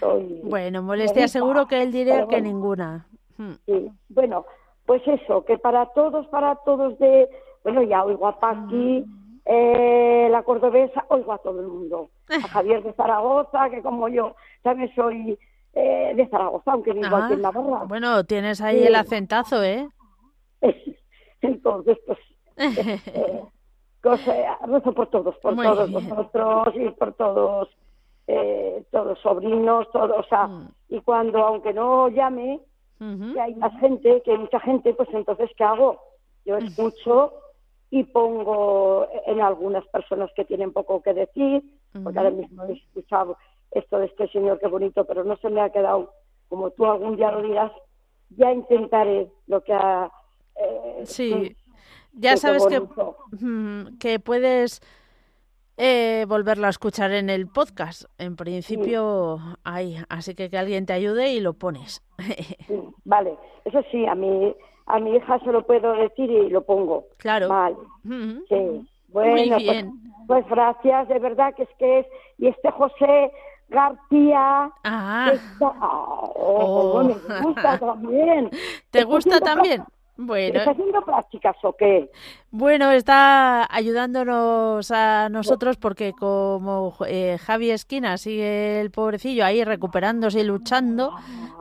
soy 0.00 0.40
Bueno, 0.44 0.82
molestia 0.82 1.28
seguro 1.28 1.66
que 1.66 1.82
él 1.82 1.92
diría 1.92 2.20
que 2.20 2.24
bueno. 2.26 2.46
ninguna. 2.48 3.06
Mm. 3.38 3.52
Sí, 3.66 3.90
bueno, 4.08 4.46
pues 4.86 5.02
eso, 5.06 5.44
que 5.44 5.58
para 5.58 5.86
todos, 5.86 6.26
para 6.28 6.56
todos 6.56 6.98
de, 6.98 7.28
bueno, 7.64 7.82
ya 7.82 8.04
oigo 8.04 8.26
a 8.28 8.38
Paqui, 8.38 9.04
eh, 9.44 10.28
la 10.30 10.42
cordobesa, 10.42 11.04
oigo 11.08 11.32
a 11.32 11.38
todo 11.38 11.60
el 11.60 11.66
mundo. 11.68 12.10
A 12.28 12.48
Javier 12.48 12.82
de 12.82 12.92
Zaragoza, 12.94 13.70
que 13.70 13.82
como 13.82 14.08
yo 14.08 14.34
también 14.62 14.92
soy 14.94 15.38
eh, 15.74 16.12
de 16.16 16.26
Zaragoza, 16.28 16.72
aunque 16.72 16.92
vivo 16.92 17.06
Ah, 17.14 17.24
aquí 17.26 17.34
en 17.34 17.42
Navarra. 17.42 17.84
Bueno, 17.86 18.24
tienes 18.24 18.60
ahí 18.60 18.80
Sí. 18.80 18.86
el 18.86 18.94
acentazo, 18.96 19.62
¿eh? 19.62 19.88
Entonces, 21.42 21.98
pues, 22.06 22.18
eh, 22.56 23.42
rezo 24.14 24.92
por 24.92 25.08
todos, 25.08 25.36
por 25.38 25.54
Muy 25.56 25.66
todos 25.66 25.90
bien. 25.90 26.08
vosotros 26.08 26.74
y 26.76 26.88
por 26.90 27.12
todos, 27.14 27.68
eh, 28.28 28.84
todos 28.90 29.18
sobrinos, 29.20 29.90
todos, 29.92 30.18
o 30.18 30.28
sea, 30.28 30.46
Mm. 30.46 30.68
y 30.90 31.00
cuando, 31.00 31.38
aunque 31.44 31.72
no 31.72 32.08
llame, 32.08 32.60
Ujú. 33.00 33.34
que 33.34 33.40
hay 33.40 33.54
más 33.56 33.72
gente, 33.80 34.22
que 34.22 34.30
hay 34.32 34.38
mucha 34.38 34.60
gente, 34.60 34.94
pues 34.94 35.08
entonces, 35.12 35.50
¿qué 35.56 35.64
hago? 35.64 36.00
Yo 36.44 36.56
escucho 36.56 37.32
y 37.90 38.04
pongo 38.04 39.06
en 39.26 39.40
algunas 39.40 39.86
personas 39.88 40.30
que 40.34 40.44
tienen 40.44 40.72
poco 40.72 41.02
que 41.02 41.12
decir, 41.14 41.62
porque 42.02 42.18
ahora 42.18 42.30
mismo 42.30 42.64
he 42.64 42.72
escuchado 42.72 43.36
esto 43.70 43.98
de 43.98 44.06
este 44.06 44.28
señor, 44.28 44.58
qué 44.60 44.66
bonito, 44.68 45.04
pero 45.04 45.24
no 45.24 45.36
se 45.38 45.50
me 45.50 45.60
ha 45.60 45.70
quedado, 45.70 46.12
como 46.48 46.70
tú 46.70 46.84
algún 46.86 47.16
día 47.16 47.30
lo 47.30 47.42
dirás, 47.42 47.72
ya 48.30 48.52
intentaré 48.52 49.30
lo 49.46 49.60
que 49.62 49.72
ha... 49.72 50.10
eh, 50.56 51.02
Sí, 51.04 51.54
ya 52.16 52.36
sabes 52.36 52.66
que, 52.66 52.82
que 54.00 54.18
puedes 54.20 54.80
eh, 55.76 56.24
volverlo 56.28 56.66
a 56.66 56.70
escuchar 56.70 57.12
en 57.12 57.30
el 57.30 57.46
podcast. 57.46 58.04
En 58.18 58.36
principio, 58.36 59.38
ahí. 59.64 59.96
Así 60.08 60.34
que 60.34 60.50
que 60.50 60.58
alguien 60.58 60.86
te 60.86 60.92
ayude 60.94 61.32
y 61.32 61.40
lo 61.40 61.52
pones. 61.54 62.02
Sí, 62.66 62.80
vale, 63.04 63.36
eso 63.64 63.82
sí, 63.90 64.06
a 64.06 64.14
mi, 64.14 64.54
a 64.86 64.98
mi 64.98 65.16
hija 65.16 65.38
se 65.40 65.52
lo 65.52 65.66
puedo 65.66 65.92
decir 65.92 66.30
y 66.30 66.48
lo 66.50 66.62
pongo. 66.62 67.06
Claro. 67.18 67.48
Vale. 67.48 67.76
Ujú. 68.04 68.44
Sí, 68.48 68.88
bueno, 69.08 69.56
bien. 69.58 69.92
Pues, 70.26 70.44
pues 70.44 70.46
gracias, 70.50 71.08
de 71.08 71.18
verdad 71.18 71.54
que 71.54 71.62
es 71.64 71.68
que 71.78 71.98
es. 72.00 72.06
Y 72.38 72.48
este 72.48 72.70
José 72.70 73.30
García. 73.68 74.70
Ah, 74.84 75.30
está- 75.32 75.72
oh, 75.80 76.32
Oh. 76.38 77.04
me 77.04 77.40
gusta 77.42 77.78
también. 77.78 78.50
¿te 78.90 79.00
¿Está 79.00 79.04
gusta 79.04 79.40
también? 79.40 79.84
Bueno, 80.18 80.58
¿Está 80.58 80.70
haciendo 80.70 81.02
prácticas 81.04 81.56
o 81.62 81.74
qué? 81.74 82.10
bueno, 82.50 82.90
está 82.90 83.66
ayudándonos 83.74 84.90
a 84.90 85.28
nosotros 85.28 85.76
porque 85.76 86.12
como 86.18 86.94
eh, 87.06 87.36
Javi 87.38 87.70
Esquina 87.70 88.16
sigue 88.16 88.80
el 88.80 88.90
pobrecillo 88.90 89.44
ahí 89.44 89.62
recuperándose 89.62 90.40
y 90.40 90.44
luchando, 90.44 91.12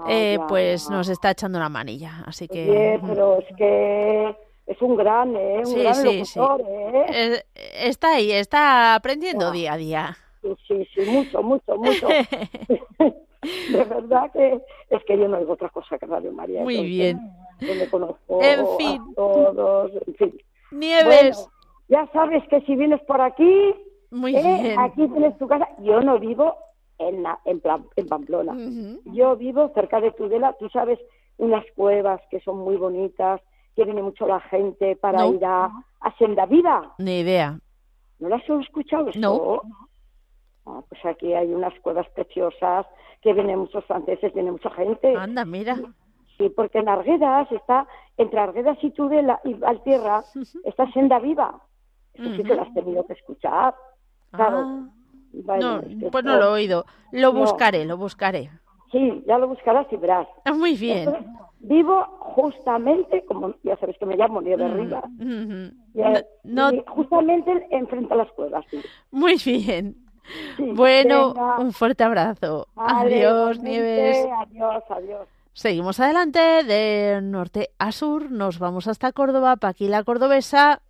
eh, 0.08 0.38
ya. 0.40 0.48
pues 0.48 0.90
nos 0.90 1.10
está 1.10 1.32
echando 1.32 1.58
una 1.58 1.68
manilla. 1.70 2.24
Así 2.26 2.48
que 2.48 2.70
Oye, 2.70 3.00
pero 3.06 3.40
es 3.40 3.56
que 3.58 4.36
es 4.68 4.82
un 4.82 4.96
gran, 4.96 5.36
¿eh? 5.36 5.58
Un 5.60 5.66
Sí, 5.66 5.80
gran 5.82 5.96
sí, 5.96 6.26
sí. 6.26 6.40
locutor, 6.40 6.62
¿eh? 6.70 7.06
eh, 7.10 7.44
está 7.84 8.16
ahí, 8.16 8.32
está 8.32 8.96
aprendiendo 8.96 9.52
día 9.52 9.74
a 9.74 9.78
día. 9.78 10.18
Sí, 10.42 10.56
sí, 10.68 10.88
sí, 10.96 11.02
mucho, 11.12 11.44
mucho, 11.44 11.76
mucho. 11.76 12.08
de 13.72 13.84
verdad 13.84 14.32
que 14.32 14.62
es 14.90 15.04
que 15.06 15.18
yo 15.18 15.28
no 15.28 15.38
oigo 15.38 15.54
otra 15.54 15.70
cosa 15.70 15.98
que 15.98 16.06
Radio 16.06 16.32
María. 16.32 16.62
Muy 16.62 16.76
entonces, 16.76 16.96
bien. 16.96 17.20
Conozco 17.92 18.42
En 18.42 18.78
fin. 18.78 19.02
a 19.02 19.16
todos, 19.16 19.92
en 20.08 20.16
fin. 20.16 20.38
Nieves, 20.72 21.06
Bueno, 21.06 21.52
ya 21.88 22.08
sabes 22.12 22.44
que 22.50 22.62
si 22.62 22.76
vienes 22.76 23.02
por 23.04 23.22
aquí, 23.22 23.74
muy 24.12 24.36
eh, 24.36 24.42
bien. 24.62 24.80
aquí 24.80 25.08
tienes 25.08 25.38
tu 25.38 25.48
casa. 25.48 25.68
Yo 25.80 26.02
no 26.02 26.20
vivo 26.20 26.56
en, 26.98 27.24
la- 27.24 27.40
en, 27.46 27.60
Pla- 27.60 27.84
en 27.96 28.08
Pamplona. 28.08 28.56
Yo 29.14 29.36
vivo 29.38 29.72
cerca 29.74 30.02
de 30.02 30.12
Tudela. 30.12 30.54
Tú 30.60 30.70
sabes, 30.70 31.00
unas 31.38 31.64
cuevas 31.76 32.22
que 32.30 32.40
son 32.42 32.58
muy 32.60 32.76
bonitas, 32.78 33.42
que 33.76 33.84
viene 33.86 34.02
mucho 34.02 34.26
la 34.28 34.40
gente 34.42 34.96
para 34.96 35.20
No. 35.20 35.34
ir 35.34 35.46
a, 35.46 35.66
a 36.02 36.18
Senda 36.18 36.46
Viva. 36.46 36.94
Ni 36.98 37.20
idea. 37.20 37.60
¿No 38.20 38.30
las 38.30 38.42
has 38.50 38.62
escuchado 38.62 39.10
eso? 39.10 39.20
No. 39.20 39.62
Ah, 40.66 40.82
pues 40.90 41.06
aquí 41.06 41.34
hay 41.34 41.54
unas 41.54 41.78
cuevas 41.82 42.08
preciosas, 42.16 42.86
que 43.22 43.34
vienen 43.34 43.60
muchos 43.60 43.84
franceses, 43.86 44.34
viene 44.34 44.52
mucha 44.52 44.70
gente. 44.72 45.16
Anda, 45.16 45.46
mira. 45.46 45.78
Sí, 46.38 46.50
porque 46.50 46.80
en 46.80 46.90
Arguedas 46.90 47.50
está, 47.52 47.88
entre 48.18 48.40
Arguedas 48.40 48.78
y 48.82 48.92
Tudela 48.92 49.40
y 49.44 49.54
Valtierra, 49.54 50.24
está 50.64 50.92
Senda 50.92 51.20
Viva. 51.20 51.62
Eso 52.14 52.30
sí 52.36 52.44
que 52.44 52.56
lo 52.56 52.62
has 52.62 52.74
tenido 52.74 53.06
que 53.06 53.14
escuchar. 53.14 53.74
Claro. 54.32 54.58
Ah, 54.60 54.90
Bueno, 55.34 55.82
no, 55.82 56.10
pues 56.12 56.24
no 56.24 56.38
lo 56.38 56.46
he 56.46 56.62
oído. 56.62 56.86
Lo 57.12 57.34
No. 57.34 57.40
buscaré, 57.40 57.84
lo 57.86 57.98
buscaré. 57.98 58.50
Sí, 58.92 59.24
ya 59.28 59.38
lo 59.38 59.48
buscarás 59.50 59.86
y 59.92 59.98
verás. 59.98 60.28
Ah, 60.46 60.54
Muy 60.54 60.76
bien. 60.76 61.10
Vivo 61.60 62.04
justamente, 62.20 63.26
como 63.26 63.54
ya 63.64 63.76
sabes 63.78 63.98
que 63.98 64.06
me 64.06 64.16
llamo 64.16 64.42
Nieves 64.42 64.70
Mm, 64.72 64.76
Rivas, 64.76 65.04
ujú. 65.06 65.76
ya- 65.94 66.24
No, 66.44 66.70
justamente 66.88 67.68
enfrente 67.72 68.14
a 68.14 68.18
las 68.18 68.32
cuevas. 68.34 68.64
sí. 68.70 68.80
muy 69.12 69.36
bien. 69.44 69.96
Sí, 70.58 70.72
Bueno, 70.74 71.34
venga. 71.34 71.58
un 71.60 71.72
fuerte 71.72 72.04
abrazo. 72.04 72.68
Vale, 72.76 73.16
Adiós, 73.28 73.60
Nieves. 73.62 74.28
Adiós, 74.40 74.84
adiós. 74.90 75.28
Seguimos 75.56 76.02
adelante 76.02 76.40
de 76.66 77.22
norte 77.24 77.70
a 77.80 77.94
sur. 77.94 78.30
Nos 78.30 78.60
vamos 78.60 78.90
hasta 78.90 79.14
Córdoba. 79.14 79.56
Paqui 79.56 79.88
la 79.88 80.04
cordobesa. 80.04 80.82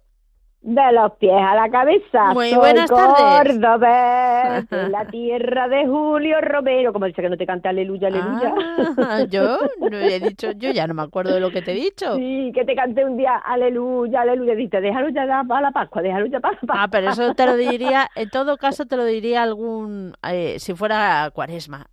De 0.63 0.91
los 0.91 1.11
pies 1.19 1.31
a 1.39 1.53
la 1.53 1.69
cabeza. 1.69 2.33
Muy 2.33 2.49
Soy 2.49 2.57
buenas 2.57 2.89
tardes. 2.89 3.59
cordobés, 3.59 4.67
de 4.71 4.89
la 4.89 5.05
tierra 5.11 5.67
de 5.67 5.85
Julio 5.85 6.41
Romero. 6.41 6.91
Como 6.93 7.05
dice 7.05 7.21
que 7.21 7.29
no 7.29 7.37
te 7.37 7.45
cante 7.45 7.67
aleluya, 7.67 8.07
aleluya. 8.07 8.55
Ah, 8.97 9.21
yo 9.29 9.59
no 9.79 9.99
he 9.99 10.19
dicho, 10.19 10.49
yo 10.53 10.71
ya 10.71 10.87
no 10.87 10.95
me 10.95 11.03
acuerdo 11.03 11.35
de 11.35 11.41
lo 11.41 11.51
que 11.51 11.61
te 11.61 11.73
he 11.73 11.75
dicho. 11.75 12.15
Sí, 12.15 12.51
que 12.55 12.65
te 12.65 12.73
cante 12.75 13.05
un 13.05 13.17
día 13.17 13.35
aleluya, 13.37 14.21
aleluya. 14.21 14.55
Dice, 14.55 14.81
déjalo 14.81 15.09
ya 15.09 15.43
para 15.47 15.61
la 15.61 15.71
Pascua, 15.71 16.01
déjalo 16.01 16.25
ya 16.25 16.39
para 16.39 16.55
la 16.55 16.59
Pascua. 16.61 16.83
Ah, 16.83 16.87
pero 16.87 17.11
eso 17.11 17.35
te 17.35 17.45
lo 17.45 17.55
diría, 17.55 18.09
en 18.15 18.31
todo 18.31 18.57
caso 18.65 18.87
te 18.87 18.97
lo 18.97 19.05
diría 19.05 19.43
algún, 19.43 20.15
eh, 20.27 20.55
si 20.57 20.73
fuera 20.73 21.29
cuaresma. 21.31 21.85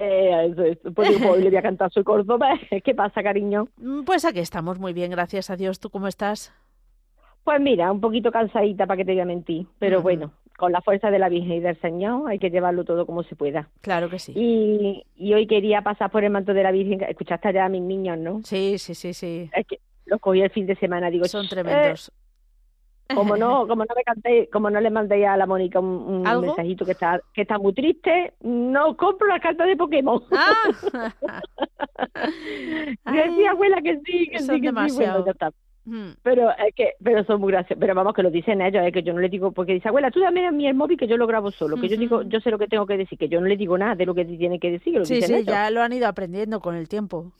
Eh, 0.00 0.46
eso, 0.50 0.64
eso. 0.64 0.92
Pues 0.92 1.10
digo, 1.10 1.30
hoy 1.32 1.42
le 1.42 1.50
voy 1.50 1.58
a 1.58 1.62
cantar 1.62 1.90
Soy 1.92 2.02
cordobés. 2.02 2.58
¿Qué 2.84 2.94
pasa, 2.94 3.22
cariño? 3.22 3.68
Mm, 3.76 4.02
Pues 4.04 4.24
aquí 4.24 4.40
estamos 4.40 4.78
muy 4.78 4.92
bien, 4.92 5.10
gracias 5.10 5.50
a 5.50 5.56
Dios. 5.56 5.78
¿Tú 5.78 5.90
cómo 5.90 6.08
estás? 6.08 6.52
Pues 7.44 7.60
mira, 7.60 7.90
un 7.92 8.00
poquito 8.00 8.30
cansadita 8.32 8.86
para 8.86 8.96
que 8.98 9.04
te 9.04 9.12
voy 9.12 9.20
a 9.20 9.24
mentir. 9.26 9.66
Pero 9.78 10.02
bueno, 10.02 10.32
con 10.58 10.72
la 10.72 10.80
fuerza 10.82 11.10
de 11.10 11.18
la 11.18 11.28
Virgen 11.28 11.52
y 11.52 11.60
del 11.60 11.80
Señor 11.80 12.28
hay 12.30 12.38
que 12.38 12.50
llevarlo 12.50 12.84
todo 12.84 13.06
como 13.06 13.22
se 13.22 13.34
pueda. 13.36 13.68
Claro 13.80 14.08
que 14.10 14.18
sí. 14.18 14.32
Y, 14.36 15.04
y 15.16 15.34
hoy 15.34 15.46
quería 15.46 15.82
pasar 15.82 16.10
por 16.10 16.24
el 16.24 16.30
manto 16.30 16.52
de 16.54 16.62
la 16.62 16.70
Virgen. 16.70 17.02
Escuchaste 17.02 17.48
allá 17.48 17.66
a 17.66 17.68
mis 17.68 17.82
niños, 17.82 18.18
¿no? 18.18 18.40
Sí, 18.44 18.76
sí, 18.78 18.94
sí, 18.94 19.12
sí. 19.14 19.50
Es 19.54 19.66
que 19.66 19.80
los 20.06 20.20
cogí 20.20 20.40
el 20.42 20.50
fin 20.50 20.66
de 20.66 20.76
semana. 20.76 21.10
Digo, 21.10 21.24
Son 21.26 21.46
"Eh, 21.46 21.48
tremendos. 21.48 22.12
Como 23.14 23.36
no, 23.36 23.66
como 23.68 23.84
no 23.84 23.94
me 23.94 24.02
canté, 24.04 24.48
como 24.50 24.70
no 24.70 24.80
le 24.80 24.90
mandé 24.90 25.26
a 25.26 25.36
la 25.36 25.46
Mónica 25.46 25.80
un, 25.80 26.22
mensajito 26.22 26.84
que 26.84 26.92
está, 26.92 27.20
que 27.34 27.42
está 27.42 27.58
muy 27.58 27.72
triste, 27.72 28.34
no 28.40 28.96
compro 28.96 29.26
la 29.28 29.40
carta 29.40 29.64
de 29.64 29.76
Pokémon. 29.76 30.22
Ah. 30.32 31.12
Abuela 33.50 33.80
que 33.82 34.00
sí, 34.04 34.28
que 34.30 34.38
son 34.38 34.56
sí, 34.56 34.60
que 34.62 34.68
sí, 34.68 34.96
bueno, 34.96 35.24
ya 35.24 35.32
está. 35.32 35.52
Mm, 35.84 36.10
Pero 36.22 36.50
es 36.50 36.74
que, 36.74 36.92
pero 37.02 37.24
son 37.24 37.40
muy 37.40 37.52
graciosos. 37.52 37.80
Pero 37.80 37.94
vamos, 37.94 38.14
que 38.14 38.22
lo 38.22 38.30
dicen 38.30 38.60
ellos, 38.60 38.84
es 38.84 38.92
que 38.92 39.02
yo 39.02 39.12
no 39.12 39.20
le 39.20 39.28
digo, 39.28 39.52
porque 39.52 39.72
dice, 39.72 39.88
abuela, 39.88 40.10
tú 40.10 40.20
dame 40.20 40.46
a 40.46 40.52
mí 40.52 40.66
el 40.66 40.74
móvil 40.74 40.98
que 40.98 41.08
yo 41.08 41.16
lo 41.16 41.26
grabo 41.26 41.50
solo, 41.50 41.76
que 41.80 41.88
yo 41.88 41.96
digo, 41.96 42.22
yo 42.22 42.40
sé 42.40 42.50
lo 42.50 42.58
que 42.58 42.68
tengo 42.68 42.86
que 42.86 42.96
decir, 42.96 43.18
que 43.18 43.28
yo 43.28 43.40
no 43.40 43.46
le 43.46 43.56
digo 43.56 43.76
nada 43.78 43.94
de 43.94 44.06
lo 44.06 44.14
que 44.14 44.24
tiene 44.24 44.60
que 44.60 44.70
decir, 44.70 44.92
que 44.92 44.98
lo 45.00 45.04
Sí, 45.04 45.14
dicen 45.14 45.28
sí, 45.28 45.34
ellos. 45.42 45.46
ya 45.46 45.70
lo 45.70 45.82
han 45.82 45.92
ido 45.92 46.06
aprendiendo 46.06 46.60
con 46.60 46.76
el 46.76 46.88
tiempo. 46.88 47.32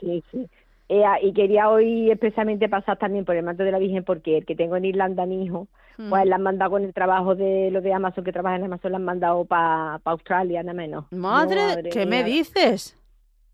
Sí, 0.00 0.22
sí. 0.30 0.46
Eh, 0.88 1.04
ah, 1.04 1.18
y 1.22 1.32
quería 1.34 1.68
hoy 1.68 2.10
expresamente 2.10 2.68
pasar 2.68 2.96
también 2.98 3.24
por 3.24 3.36
el 3.36 3.44
manto 3.44 3.62
de 3.62 3.72
la 3.72 3.78
Virgen, 3.78 4.04
porque 4.04 4.38
el 4.38 4.46
que 4.46 4.56
tengo 4.56 4.76
en 4.76 4.86
Irlanda, 4.86 5.26
mi 5.26 5.44
hijo, 5.44 5.68
Mm. 5.98 6.10
pues 6.10 6.24
le 6.26 6.32
han 6.34 6.42
mandado 6.42 6.70
con 6.70 6.84
el 6.84 6.94
trabajo 6.94 7.34
de 7.34 7.70
lo 7.72 7.80
de 7.80 7.92
Amazon, 7.92 8.22
que 8.22 8.32
trabaja 8.32 8.54
en 8.56 8.64
Amazon, 8.64 8.92
le 8.92 8.96
han 8.96 9.04
mandado 9.04 9.44
para 9.44 10.00
Australia, 10.04 10.62
nada 10.62 10.72
menos. 10.72 11.04
Madre, 11.10 11.90
¿qué 11.90 12.06
me 12.06 12.22
dices? 12.22 12.94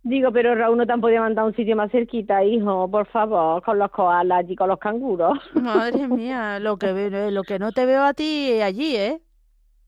Digo, 0.02 0.30
pero 0.30 0.54
Raúl 0.54 0.76
no 0.76 0.84
te 0.84 0.92
han 0.92 1.00
podido 1.00 1.22
mandar 1.22 1.44
a 1.44 1.46
un 1.48 1.56
sitio 1.56 1.74
más 1.74 1.90
cerquita, 1.90 2.44
hijo, 2.44 2.86
por 2.90 3.06
favor, 3.06 3.62
con 3.62 3.78
los 3.78 3.90
koalas 3.90 4.44
y 4.46 4.54
con 4.54 4.68
los 4.68 4.78
canguros. 4.78 5.38
Madre 5.54 6.06
mía, 6.06 6.58
lo 6.60 6.76
que 6.76 7.30
lo 7.30 7.42
que 7.42 7.58
no 7.58 7.72
te 7.72 7.86
veo 7.86 8.02
a 8.04 8.12
ti 8.12 8.60
allí, 8.60 8.94
¿eh? 8.96 9.20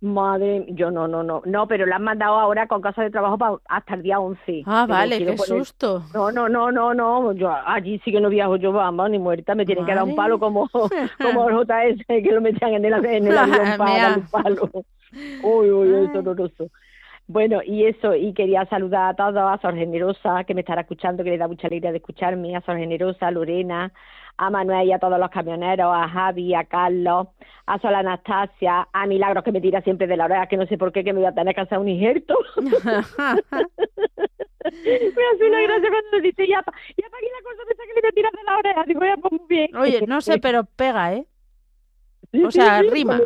Madre, 0.02 0.66
yo 0.68 0.90
no, 0.90 1.08
no, 1.08 1.22
no, 1.22 1.40
no, 1.46 1.66
pero 1.66 1.86
la 1.86 1.96
han 1.96 2.02
mandado 2.04 2.34
ahora 2.38 2.66
con 2.68 2.82
casa 2.82 3.02
de 3.02 3.10
trabajo 3.10 3.38
pa- 3.38 3.58
hasta 3.68 3.94
el 3.94 4.02
día 4.02 4.20
11. 4.20 4.62
Ah, 4.66 4.86
vale, 4.88 5.16
qué 5.18 5.24
poner- 5.32 5.58
susto. 5.64 6.02
No, 6.12 6.30
no, 6.30 6.48
no, 6.50 6.70
no, 6.70 6.92
no, 6.92 7.32
yo 7.32 7.50
allí 7.50 7.98
sí 8.04 8.12
que 8.12 8.20
no 8.20 8.28
viajo 8.28 8.56
yo, 8.56 8.72
vamos, 8.72 9.08
ni 9.08 9.18
muerta, 9.18 9.54
me 9.54 9.64
tienen 9.64 9.86
que 9.86 9.94
dar 9.94 10.04
un 10.04 10.10
palo 10.16 10.38
como, 10.38 10.68
como 11.22 11.48
el 11.48 11.56
JS, 11.56 12.04
que 12.06 12.30
lo 12.32 12.42
metían 12.42 12.74
en 12.74 12.84
el, 12.84 13.04
en 13.06 13.26
el 13.26 13.38
avión 13.38 13.58
para 13.78 13.90
darle 14.02 14.18
un 14.18 14.28
palo. 14.28 14.70
Uy, 15.42 15.70
uy, 15.70 15.92
uy, 15.92 16.04
es 16.06 16.14
horroroso. 16.14 16.68
Bueno, 17.28 17.60
y 17.64 17.86
eso, 17.86 18.14
y 18.14 18.32
quería 18.34 18.66
saludar 18.66 19.10
a 19.10 19.14
todos, 19.16 19.36
a 19.36 19.58
Sor 19.60 19.74
Generosa, 19.74 20.44
que 20.44 20.54
me 20.54 20.60
estará 20.60 20.82
escuchando, 20.82 21.24
que 21.24 21.30
le 21.30 21.38
da 21.38 21.48
mucha 21.48 21.66
alegría 21.66 21.90
de 21.90 21.96
escucharme, 21.98 22.54
a 22.54 22.60
Sor 22.60 22.76
Generosa, 22.76 23.26
a 23.26 23.30
Lorena, 23.32 23.92
a 24.38 24.50
Manuel 24.50 24.88
y 24.88 24.92
a 24.92 24.98
todos 24.98 25.18
los 25.18 25.30
camioneros, 25.30 25.92
a 25.94 26.08
Javi, 26.08 26.54
a 26.54 26.64
Carlos, 26.64 27.28
a 27.66 27.78
Sol 27.78 27.94
Anastasia, 27.94 28.88
a 28.92 29.06
Milagros, 29.06 29.44
que 29.44 29.52
me 29.52 29.60
tira 29.60 29.80
siempre 29.82 30.06
de 30.06 30.16
la 30.16 30.26
oreja, 30.26 30.46
que 30.46 30.56
no 30.56 30.66
sé 30.66 30.76
por 30.78 30.92
qué, 30.92 31.04
que 31.04 31.12
me 31.12 31.20
voy 31.20 31.28
a 31.28 31.34
tener 31.34 31.54
que 31.54 31.60
hacer 31.62 31.78
un 31.78 31.88
injerto. 31.88 32.36
me 32.62 32.70
hace 34.70 35.44
una 35.46 35.62
gracia 35.62 35.90
cuando 35.90 36.10
me 36.12 36.20
dice, 36.20 36.46
ya, 36.46 36.62
ya 36.62 37.08
para 37.10 37.18
aquí 37.18 37.28
la 37.32 37.42
cosa 37.42 37.62
que 37.94 38.00
le 38.02 38.12
tiras 38.12 38.32
de 38.32 38.44
la 38.44 38.58
oreja, 38.58 38.84
digo, 38.86 39.00
ya, 39.04 39.16
pues 39.16 39.32
muy 39.32 39.48
bien. 39.48 39.76
Oye, 39.76 40.06
no 40.06 40.20
sé, 40.20 40.38
pero 40.38 40.64
pega, 40.64 41.14
¿eh? 41.14 41.26
O 42.44 42.50
sea, 42.50 42.82
rima. 42.82 43.20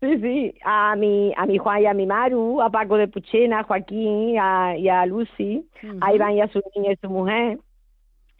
Sí, 0.00 0.18
sí, 0.20 0.54
a 0.64 0.96
mi, 0.96 1.32
a 1.36 1.46
mi 1.46 1.58
Juan 1.58 1.82
y 1.82 1.86
a 1.86 1.94
mi 1.94 2.06
Maru, 2.06 2.60
a 2.60 2.70
Paco 2.70 2.96
de 2.96 3.06
Puchena, 3.06 3.60
a 3.60 3.62
Joaquín 3.62 4.36
a, 4.36 4.76
y 4.76 4.88
a 4.88 5.06
Lucy, 5.06 5.64
a 6.00 6.12
Iván 6.12 6.32
y 6.32 6.40
a 6.40 6.48
su 6.48 6.60
niña 6.74 6.92
y 6.92 6.96
su 6.96 7.08
mujer, 7.08 7.60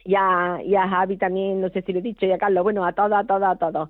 y 0.03 0.15
a, 0.15 0.59
y 0.63 0.75
a 0.75 0.87
Javi 0.87 1.17
también, 1.17 1.61
no 1.61 1.69
sé 1.69 1.81
si 1.81 1.93
lo 1.93 1.99
he 1.99 2.01
dicho, 2.01 2.25
y 2.25 2.31
a 2.31 2.37
Carlos, 2.37 2.63
bueno, 2.63 2.85
a 2.85 2.93
todos, 2.93 3.13
a 3.13 3.23
todos, 3.25 3.43
a 3.43 3.55
todos. 3.57 3.89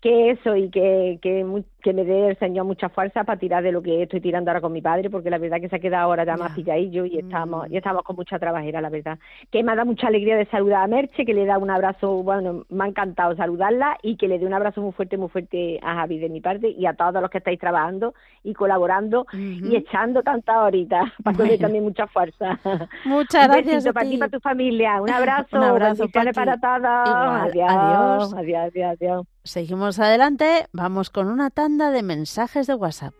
Que 0.00 0.30
eso 0.30 0.56
y 0.56 0.70
que, 0.70 1.18
que, 1.22 1.44
que 1.84 1.92
me 1.92 2.04
dé 2.04 2.30
el 2.30 2.38
Señor 2.38 2.64
mucha 2.64 2.88
fuerza 2.88 3.24
para 3.24 3.38
tirar 3.38 3.62
de 3.62 3.70
lo 3.70 3.82
que 3.82 4.02
estoy 4.02 4.20
tirando 4.22 4.50
ahora 4.50 4.62
con 4.62 4.72
mi 4.72 4.80
padre, 4.80 5.10
porque 5.10 5.28
la 5.28 5.36
verdad 5.38 5.60
que 5.60 5.68
se 5.68 5.76
ha 5.76 5.78
quedado 5.78 6.04
ahora 6.06 6.24
ya 6.24 6.36
más 6.38 6.52
pilladillo 6.52 7.04
y 7.04 7.18
estamos, 7.18 7.68
Mm. 7.68 7.74
y 7.74 7.76
estamos 7.76 8.02
con 8.02 8.16
mucha 8.16 8.38
trabajera, 8.38 8.80
la 8.80 8.88
verdad. 8.88 9.18
Que 9.52 9.62
me 9.62 9.70
ha 9.72 9.74
dado 9.76 9.86
mucha 9.86 10.06
alegría 10.08 10.34
de 10.36 10.46
saludar 10.46 10.82
a 10.82 10.86
Merche, 10.86 11.26
que 11.26 11.34
le 11.34 11.44
da 11.44 11.58
un 11.58 11.70
abrazo, 11.70 12.22
bueno, 12.22 12.64
me 12.70 12.84
ha 12.84 12.88
encantado 12.88 13.36
saludarla 13.36 13.98
y 14.02 14.16
que 14.16 14.26
le 14.28 14.38
dé 14.38 14.46
un 14.46 14.54
abrazo 14.54 14.80
muy 14.80 14.92
fuerte, 14.92 15.18
muy 15.18 15.28
fuerte 15.28 15.78
a 15.82 15.94
Javi 15.96 16.18
de 16.18 16.30
mi 16.30 16.40
parte 16.40 16.70
y 16.70 16.86
a 16.86 16.94
todos 16.94 17.20
los 17.20 17.30
que 17.30 17.38
estáis 17.38 17.60
trabajando 17.60 18.14
y 18.42 18.54
colaborando 18.54 19.26
y 19.34 19.76
echando 19.76 20.22
tantas 20.22 20.56
horitas 20.56 21.04
para 21.22 21.36
Bueno. 21.36 21.58
también 21.60 21.84
mucha 21.84 22.06
fuerza. 22.06 22.58
Muchas 23.04 23.46
un 23.46 23.52
gracias 23.52 23.86
a 23.86 23.92
para 23.92 24.08
ti 24.08 24.14
y 24.14 24.18
para 24.18 24.30
tu 24.30 24.40
familia. 24.40 25.02
Un 25.02 25.10
abrazo. 25.10 25.48
Un 25.58 25.64
abrazo, 25.64 26.04
Paqui. 26.12 26.32
para 26.32 26.56
todos. 26.56 27.08
Igual. 27.08 27.50
Adiós. 27.50 27.70
Adiós. 27.70 28.34
Adiós, 28.34 28.60
adiós, 28.72 28.96
adiós. 29.00 29.26
Seguimos 29.46 29.98
adelante, 30.00 30.64
vamos 30.72 31.10
con 31.10 31.28
una 31.28 31.50
tanda 31.50 31.73
de 31.78 32.02
mensajes 32.04 32.68
de 32.68 32.74
WhatsApp. 32.74 33.14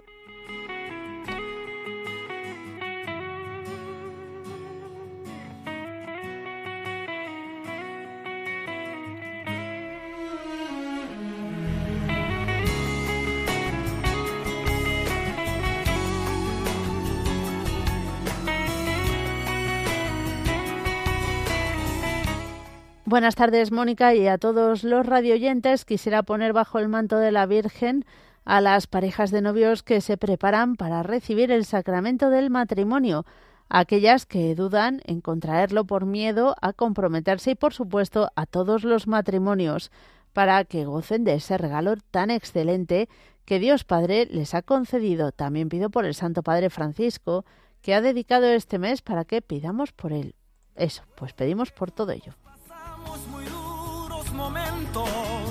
Buenas 23.05 23.34
tardes, 23.36 23.70
Mónica, 23.70 24.14
y 24.14 24.26
a 24.26 24.38
todos 24.38 24.82
los 24.82 25.07
radioyentes. 25.07 25.84
Quisiera 25.84 26.22
poner 26.22 26.52
bajo 26.52 26.78
el 26.78 26.88
manto 26.88 27.18
de 27.18 27.30
la 27.32 27.46
Virgen 27.46 28.05
a 28.45 28.61
las 28.61 28.86
parejas 28.86 29.30
de 29.30 29.42
novios 29.42 29.82
que 29.82 30.01
se 30.01 30.16
preparan 30.16 30.76
para 30.76 31.03
recibir 31.03 31.51
el 31.51 31.64
sacramento 31.64 32.30
del 32.30 32.51
matrimonio, 32.51 33.24
a 33.68 33.80
aquellas 33.80 34.26
que 34.26 34.55
dudan 34.55 35.01
en 35.05 35.20
contraerlo 35.20 35.84
por 35.84 36.05
miedo 36.05 36.55
a 36.61 36.72
comprometerse 36.72 37.53
y, 37.53 37.55
por 37.55 37.72
supuesto, 37.72 38.30
a 38.36 38.47
todos 38.47 38.84
los 38.84 39.07
matrimonios, 39.07 39.90
para 40.32 40.64
que 40.64 40.84
gocen 40.84 41.24
de 41.24 41.34
ese 41.34 41.57
regalo 41.57 41.95
tan 42.11 42.30
excelente 42.30 43.09
que 43.45 43.59
Dios 43.59 43.84
Padre 43.84 44.26
les 44.30 44.55
ha 44.55 44.62
concedido. 44.62 45.32
También 45.32 45.68
pido 45.68 45.90
por 45.90 46.05
el 46.05 46.14
Santo 46.14 46.42
Padre 46.42 46.70
Francisco, 46.70 47.45
que 47.80 47.95
ha 47.95 48.01
dedicado 48.01 48.47
este 48.47 48.78
mes 48.78 49.03
para 49.03 49.24
que 49.24 49.42
pidamos 49.42 49.92
por 49.92 50.12
él. 50.12 50.34
Eso, 50.74 51.03
pues 51.14 51.32
pedimos 51.32 51.70
por 51.70 51.90
todo 51.90 52.12
ello. 52.12 52.32
Pasamos 52.42 53.26
muy 53.28 53.45
duros 53.45 54.32
momentos 54.32 55.43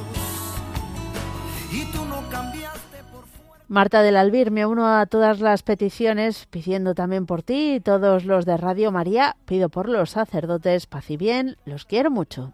Marta 3.67 4.01
del 4.01 4.17
Albir, 4.17 4.51
me 4.51 4.65
uno 4.65 4.87
a 4.87 5.05
todas 5.05 5.39
las 5.39 5.63
peticiones 5.63 6.47
pidiendo 6.49 6.93
también 6.93 7.25
por 7.25 7.43
ti 7.43 7.75
y 7.75 7.79
todos 7.79 8.25
los 8.25 8.45
de 8.45 8.57
Radio 8.57 8.91
María. 8.91 9.37
Pido 9.45 9.69
por 9.69 9.87
los 9.87 10.11
sacerdotes, 10.11 10.85
paz 10.85 11.09
y 11.09 11.17
bien, 11.17 11.55
los 11.65 11.85
quiero 11.85 12.11
mucho. 12.11 12.51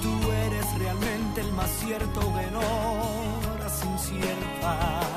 Tú 0.00 0.30
eres 0.46 0.78
realmente 0.78 1.40
el 1.40 1.52
más 1.52 1.70
cierto 1.70 2.20
en 2.20 2.56
horas 2.56 3.84
inciertas. 3.84 5.10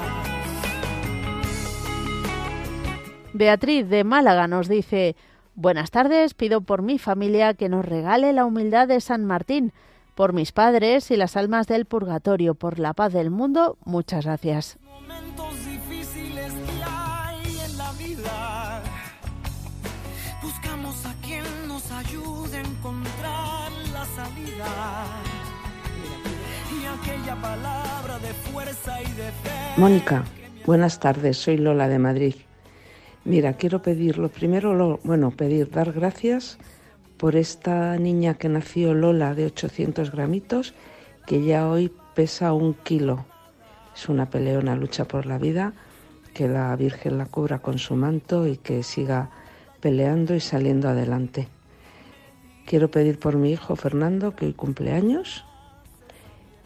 Beatriz 3.33 3.89
de 3.89 4.03
Málaga 4.03 4.47
nos 4.47 4.67
dice, 4.67 5.15
buenas 5.55 5.91
tardes, 5.91 6.33
pido 6.33 6.61
por 6.61 6.81
mi 6.81 6.97
familia 6.97 7.53
que 7.53 7.69
nos 7.69 7.85
regale 7.85 8.33
la 8.33 8.45
humildad 8.45 8.87
de 8.87 9.01
San 9.01 9.25
Martín, 9.25 9.71
por 10.16 10.34
mis 10.34 10.51
padres 10.51 11.11
y 11.11 11.16
las 11.16 11.38
almas 11.38 11.68
del 11.68 11.86
purgatorio, 11.86 12.55
por 12.55 12.80
la 12.80 12.93
paz 12.93 13.14
del 13.14 13.30
mundo, 13.30 13.78
muchas 13.86 14.26
gracias. 14.26 14.78
Momentos 14.84 15.66
difíciles 15.66 16.53
que 16.53 16.84
hay 16.86 17.57
en 17.66 17.78
la 17.78 17.91
vida. 17.93 18.82
Buscamos 20.41 21.05
a 21.05 21.14
quien 21.22 21.43
nos 21.68 21.91
ayude 21.91 22.57
a 22.57 22.61
encontrar 22.61 23.72
la 23.91 24.05
salida. 24.05 25.05
Y 26.72 26.86
aquella 26.86 27.36
palabra 27.41 28.20
de 28.20 28.34
fuerza 28.34 29.01
y 29.01 29.11
de 29.14 29.32
fe. 29.32 29.78
Mónica, 29.78 30.24
buenas 30.66 30.99
tardes, 30.99 31.38
soy 31.38 31.57
Lola 31.57 31.88
de 31.88 31.99
Madrid. 31.99 32.36
Mira, 33.26 33.53
quiero 33.53 33.82
pedir, 33.82 34.18
lo 34.18 34.30
primero, 34.30 34.74
lo, 34.74 34.99
bueno, 35.03 35.32
pedir, 35.32 35.70
dar 35.70 35.93
gracias 35.93 36.59
por 37.24 37.38
esta 37.38 37.95
niña 37.95 38.34
que 38.34 38.49
nació 38.49 38.93
Lola 38.93 39.34
de 39.34 39.45
800 39.45 40.11
gramitos, 40.11 40.74
que 41.26 41.41
ya 41.41 41.69
hoy 41.69 41.89
pesa 42.15 42.51
un 42.51 42.74
kilo. 42.74 43.26
Es 43.95 44.09
una 44.09 44.30
peleona, 44.30 44.76
lucha 44.76 45.05
por 45.05 45.26
la 45.26 45.38
vida, 45.38 45.71
que 46.34 46.49
la 46.49 46.76
Virgen 46.76 47.17
la 47.17 47.26
cubra 47.26 47.59
con 47.59 47.80
su 47.80 47.95
manto 47.95 48.45
y 48.45 48.57
que 48.57 48.84
siga 48.84 49.30
peleando 49.80 50.36
y 50.36 50.41
saliendo 50.41 50.89
adelante. 50.89 51.47
Quiero 52.65 52.91
pedir 52.91 53.17
por 53.17 53.38
mi 53.38 53.53
hijo 53.53 53.78
Fernando, 53.78 54.36
que 54.36 54.47
hoy 54.47 54.53
cumple 54.53 54.91
años. 54.91 55.45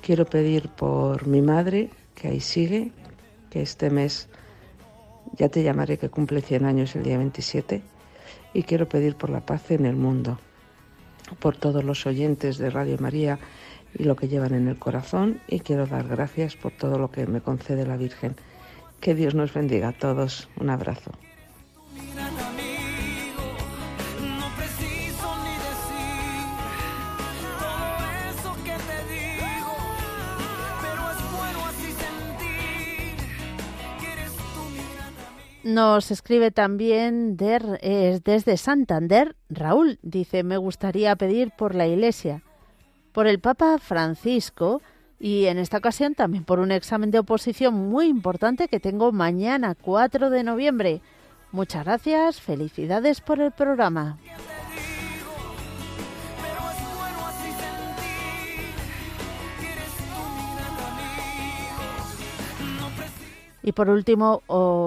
Quiero 0.01 0.25
pedir 0.25 0.69
por 0.69 1.27
mi 1.27 1.43
madre, 1.43 1.91
que 2.15 2.29
ahí 2.29 2.39
sigue, 2.39 2.91
que 3.51 3.61
este 3.61 3.91
mes 3.91 4.27
ya 5.33 5.49
te 5.49 5.61
llamaré 5.61 5.99
que 5.99 6.09
cumple 6.09 6.41
100 6.41 6.65
años 6.65 6.95
el 6.95 7.03
día 7.03 7.19
27. 7.19 7.83
Y 8.55 8.63
quiero 8.63 8.89
pedir 8.89 9.15
por 9.15 9.29
la 9.29 9.45
paz 9.45 9.69
en 9.69 9.85
el 9.85 9.95
mundo, 9.95 10.39
por 11.35 11.55
todos 11.55 11.83
los 11.83 12.05
oyentes 12.05 12.57
de 12.57 12.69
Radio 12.69 12.97
María 12.99 13.39
y 13.97 14.03
lo 14.03 14.15
que 14.15 14.27
llevan 14.27 14.53
en 14.53 14.67
el 14.67 14.77
corazón. 14.77 15.39
Y 15.47 15.59
quiero 15.59 15.85
dar 15.87 16.07
gracias 16.07 16.55
por 16.55 16.71
todo 16.71 16.97
lo 16.97 17.11
que 17.11 17.27
me 17.27 17.41
concede 17.41 17.85
la 17.85 17.97
Virgen. 17.97 18.35
Que 18.99 19.15
Dios 19.15 19.35
nos 19.35 19.53
bendiga 19.53 19.89
a 19.89 19.93
todos. 19.93 20.49
Un 20.59 20.69
abrazo. 20.69 21.11
Nos 35.67 36.11
escribe 36.11 36.49
también 36.51 37.35
der- 37.35 37.77
es 37.81 38.23
desde 38.23 38.55
Santander, 38.55 39.35
Raúl, 39.49 39.99
dice, 40.01 40.43
me 40.43 40.55
gustaría 40.55 41.13
pedir 41.17 41.51
por 41.57 41.75
la 41.75 41.85
Iglesia, 41.85 42.41
por 43.11 43.27
el 43.27 43.39
Papa 43.39 43.77
Francisco 43.77 44.81
y 45.19 45.47
en 45.47 45.57
esta 45.57 45.79
ocasión 45.79 46.15
también 46.15 46.45
por 46.45 46.59
un 46.59 46.71
examen 46.71 47.11
de 47.11 47.19
oposición 47.19 47.73
muy 47.89 48.05
importante 48.07 48.69
que 48.69 48.79
tengo 48.79 49.11
mañana, 49.11 49.75
4 49.75 50.29
de 50.29 50.43
noviembre. 50.45 51.01
Muchas 51.51 51.83
gracias, 51.83 52.39
felicidades 52.39 53.19
por 53.19 53.41
el 53.41 53.51
programa. 53.51 54.17
Y 63.67 63.73
por 63.73 63.89
último, 63.89 64.43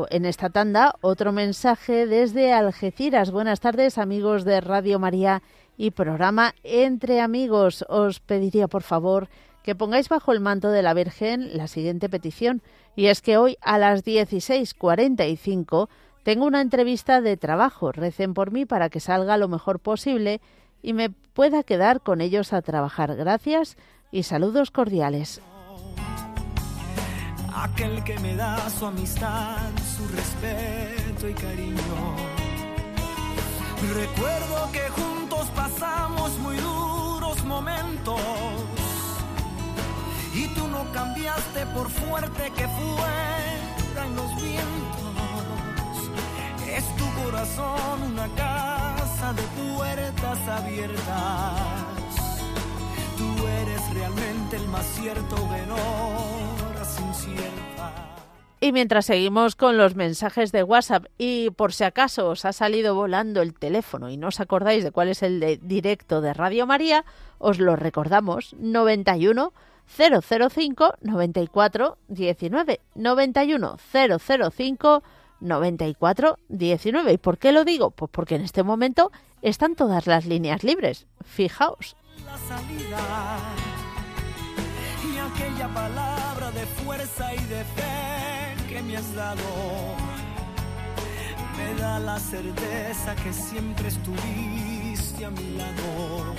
en 0.09 0.25
esta 0.25 0.49
tanda, 0.49 0.95
otro 1.03 1.33
mensaje 1.33 2.07
desde 2.07 2.55
Algeciras. 2.55 3.31
Buenas 3.31 3.61
tardes, 3.61 3.99
amigos 3.99 4.47
de 4.47 4.63
Radio 4.63 4.99
María 4.99 5.43
y 5.77 5.91
programa 5.91 6.55
Entre 6.65 7.21
Amigos. 7.21 7.85
Os 7.91 8.21
pediría, 8.21 8.69
por 8.69 8.83
favor, 8.83 9.29
que 9.63 9.75
pongáis 9.75 10.09
bajo 10.09 10.33
el 10.33 10.41
manto 10.41 10.71
de 10.71 10.81
la 10.81 10.95
Virgen 10.95 11.59
la 11.59 11.69
siguiente 11.69 12.09
petición, 12.09 12.63
y 12.97 13.09
es 13.09 13.21
que 13.21 13.37
hoy 13.37 13.59
a 13.61 13.77
las 13.77 14.03
16.45 14.03 15.91
tengo 16.23 16.47
una 16.47 16.63
entrevista 16.63 17.21
de 17.21 17.37
trabajo. 17.37 17.93
Recen 17.93 18.33
por 18.33 18.51
mí 18.51 18.65
para 18.65 18.89
que 18.89 19.01
salga 19.01 19.37
lo 19.37 19.49
mejor 19.49 19.81
posible 19.81 20.41
y 20.81 20.95
me 20.95 21.11
pueda 21.11 21.65
quedar 21.65 22.01
con 22.01 22.23
ellos 22.23 22.55
a 22.55 22.63
trabajar. 22.63 23.15
Gracias 23.15 23.77
y 24.11 24.23
saludos 24.23 24.71
cordiales. 24.71 25.43
Aquel 27.55 28.03
que 28.05 28.19
me 28.21 28.37
da 28.37 28.69
su 28.71 28.87
amistad, 28.87 29.71
su 29.97 30.07
respeto 30.09 31.29
y 31.29 31.35
cariño. 31.35 32.17
Recuerdo 33.95 34.71
que 34.73 34.89
juntos 34.91 35.49
pasamos 35.55 36.39
muy 36.39 36.57
duros 36.57 37.43
momentos 37.45 38.21
y 40.35 40.47
tú 40.49 40.69
no 40.69 40.85
cambiaste 40.93 41.67
por 41.75 41.91
fuerte 41.91 42.53
que 42.57 42.69
fueran 42.69 44.17
los 44.17 44.37
vientos. 44.37 45.01
Es 46.69 46.85
tu 46.97 47.07
corazón 47.23 48.03
una 48.13 48.29
casa 48.29 49.33
de 49.33 49.43
puertas 49.43 50.39
abiertas. 50.49 51.61
Tú 53.17 53.47
eres 53.47 53.95
realmente 53.95 54.57
el 54.57 54.69
más 54.69 54.87
cierto 54.87 55.37
inciertas. 55.49 56.50
Y 58.63 58.73
mientras 58.73 59.07
seguimos 59.07 59.57
con 59.57 59.79
los 59.79 59.97
mensajes 59.97 60.53
de 60.53 60.63
WhatsApp 60.63 61.07
y 61.17 61.49
por 61.51 61.73
si 61.73 61.85
acaso 61.85 62.29
os 62.29 62.45
ha 62.45 62.53
salido 62.53 62.95
volando 62.95 63.41
el 63.41 63.55
teléfono 63.55 64.11
y 64.11 64.19
no 64.19 64.29
os 64.29 64.39
acordáis 64.39 64.85
de 64.85 64.91
cuál 64.91 65.09
es 65.09 65.23
el 65.23 65.41
de 65.41 65.57
directo 65.57 66.21
de 66.21 66.35
Radio 66.35 66.67
María, 66.67 67.07
os 67.39 67.59
lo 67.59 67.75
recordamos 67.75 68.55
91 68.59 69.55
005 69.87 70.95
94 71.01 71.99
19 72.09 72.81
91 72.95 73.77
005 74.21 75.03
94 75.41 76.39
19. 76.49 77.13
¿Y 77.13 77.19
por 77.19 77.39
qué 77.39 77.53
lo 77.53 77.65
digo? 77.65 77.91
Pues 77.91 78.11
porque 78.13 78.35
en 78.35 78.43
este 78.43 78.63
momento 78.63 79.11
están 79.41 79.75
todas 79.75 80.07
las 80.07 80.27
líneas 80.27 80.63
libres. 80.65 81.07
Fijaos. 81.25 81.97
Aquella 85.33 85.69
palabra 85.69 86.51
de 86.53 86.67
fuerza 86.67 87.35
y 87.35 87.45
de 87.45 87.65
fe 87.65 88.69
que 88.69 88.83
me 88.83 88.97
has 88.97 89.15
dado 89.15 89.43
me 91.57 91.81
da 91.81 91.99
la 91.99 92.19
certeza 92.19 93.15
que 93.17 93.33
siempre 93.33 93.89
estuviste 93.89 95.25
a 95.25 95.31
mi 95.31 95.57
lado. 95.57 96.35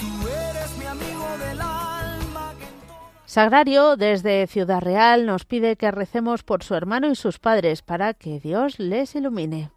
Tú 0.00 0.28
eres 0.28 0.78
mi 0.78 0.84
amigo 0.84 1.26
del 1.38 1.60
alma 1.60 2.52
Sagrario, 3.26 3.96
desde 3.96 4.46
Ciudad 4.46 4.80
Real, 4.80 5.26
nos 5.26 5.44
pide 5.44 5.76
que 5.76 5.90
recemos 5.90 6.42
por 6.42 6.62
su 6.62 6.74
hermano 6.74 7.10
y 7.10 7.16
sus 7.16 7.38
padres 7.38 7.82
para 7.82 8.14
que 8.14 8.38
Dios 8.38 8.78
les 8.78 9.14
ilumine. 9.14 9.70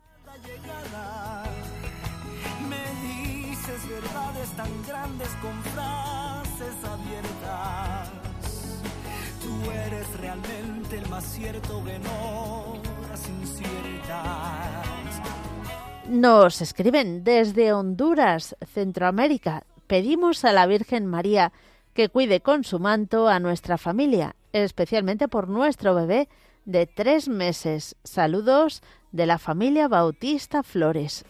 Nos 16.10 16.62
escriben 16.62 17.26
desde 17.26 17.74
Honduras, 17.74 18.56
Centroamérica. 18.74 19.66
Pedimos 19.88 20.46
a 20.46 20.54
la 20.54 20.66
Virgen 20.66 21.06
María 21.06 21.52
que 21.94 22.08
cuide 22.08 22.40
con 22.40 22.64
su 22.64 22.80
manto 22.80 23.28
a 23.28 23.40
nuestra 23.40 23.78
familia, 23.78 24.38
especialmente 24.54 25.28
por 25.28 25.50
nuestro 25.50 25.94
bebé 25.96 26.30
de 26.64 26.88
tres 26.88 27.28
meses. 27.28 27.98
Saludos 28.06 28.82
de 29.12 29.26
la 29.26 29.38
familia 29.38 29.90
Bautista 29.90 30.64
Flores. 30.64 31.26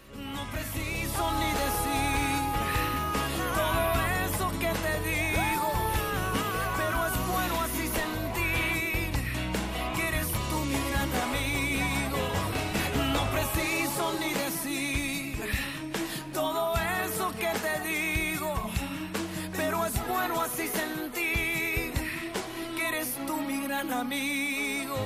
Amigo. 23.78 24.98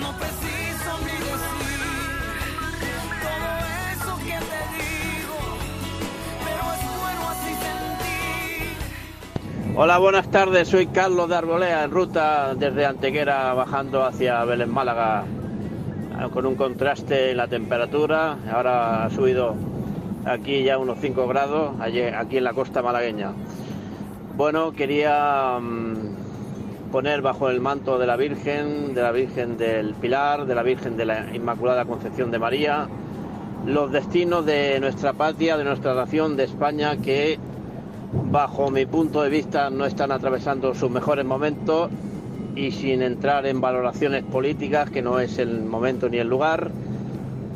No 0.00 0.16
preciso 0.16 0.90
pero 6.40 6.64
es 6.72 6.82
bueno 6.98 7.28
así 7.28 7.52
sentir. 7.60 8.72
Hola, 9.76 9.98
buenas 9.98 10.30
tardes. 10.30 10.68
Soy 10.68 10.86
Carlos 10.86 11.28
de 11.28 11.36
Arbolea, 11.36 11.84
en 11.84 11.90
ruta 11.90 12.54
desde 12.54 12.86
Antequera 12.86 13.52
bajando 13.52 14.02
hacia 14.02 14.42
Belén 14.44 14.72
Málaga, 14.72 15.24
eh, 16.20 16.28
con 16.32 16.46
un 16.46 16.54
contraste 16.54 17.32
en 17.32 17.36
la 17.36 17.48
temperatura. 17.48 18.38
Ahora 18.50 19.04
ha 19.04 19.10
subido 19.10 19.56
aquí 20.24 20.62
ya 20.62 20.78
unos 20.78 20.98
5 21.00 21.28
grados, 21.28 21.78
aquí 21.80 22.38
en 22.38 22.44
la 22.44 22.54
costa 22.54 22.80
malagueña. 22.80 23.32
Bueno, 24.36 24.72
quería 24.72 25.58
mm, 25.60 26.13
poner 26.94 27.22
bajo 27.22 27.50
el 27.50 27.60
manto 27.60 27.98
de 27.98 28.06
la 28.06 28.16
Virgen, 28.16 28.94
de 28.94 29.02
la 29.02 29.10
Virgen 29.10 29.56
del 29.56 29.94
Pilar, 29.94 30.46
de 30.46 30.54
la 30.54 30.62
Virgen 30.62 30.96
de 30.96 31.04
la 31.04 31.34
Inmaculada 31.34 31.84
Concepción 31.86 32.30
de 32.30 32.38
María, 32.38 32.86
los 33.66 33.90
destinos 33.90 34.46
de 34.46 34.78
nuestra 34.78 35.12
patria, 35.12 35.56
de 35.56 35.64
nuestra 35.64 35.92
nación, 35.94 36.36
de 36.36 36.44
España, 36.44 36.96
que 36.98 37.36
bajo 38.30 38.70
mi 38.70 38.86
punto 38.86 39.22
de 39.22 39.28
vista 39.28 39.70
no 39.70 39.86
están 39.86 40.12
atravesando 40.12 40.72
sus 40.72 40.88
mejores 40.88 41.24
momentos 41.24 41.90
y 42.54 42.70
sin 42.70 43.02
entrar 43.02 43.44
en 43.46 43.60
valoraciones 43.60 44.22
políticas, 44.22 44.88
que 44.88 45.02
no 45.02 45.18
es 45.18 45.40
el 45.40 45.64
momento 45.64 46.08
ni 46.08 46.18
el 46.18 46.28
lugar, 46.28 46.70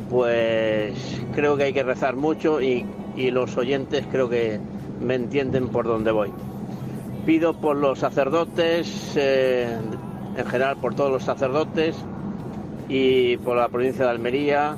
pues 0.09 1.21
creo 1.33 1.55
que 1.55 1.63
hay 1.63 1.71
que 1.71 1.83
rezar 1.83 2.17
mucho 2.17 2.61
y, 2.61 2.85
y 3.15 3.31
los 3.31 3.55
oyentes 3.55 4.05
creo 4.11 4.27
que 4.27 4.59
me 4.99 5.15
entienden 5.15 5.69
por 5.69 5.85
dónde 5.85 6.11
voy. 6.11 6.29
Pido 7.29 7.53
por 7.53 7.75
los 7.75 7.99
sacerdotes, 7.99 9.13
eh, 9.15 9.77
en 10.35 10.45
general 10.47 10.77
por 10.77 10.95
todos 10.95 11.11
los 11.11 11.23
sacerdotes 11.23 11.95
y 12.89 13.37
por 13.37 13.55
la 13.55 13.69
provincia 13.69 14.05
de 14.05 14.09
Almería, 14.09 14.75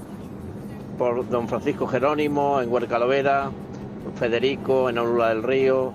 por 0.98 1.30
don 1.30 1.48
Francisco 1.48 1.88
Jerónimo 1.88 2.60
en 2.60 2.70
Huercalovera, 2.70 3.52
Federico 4.16 4.90
en 4.90 4.98
Aurora 4.98 5.30
del 5.30 5.44
Río, 5.44 5.94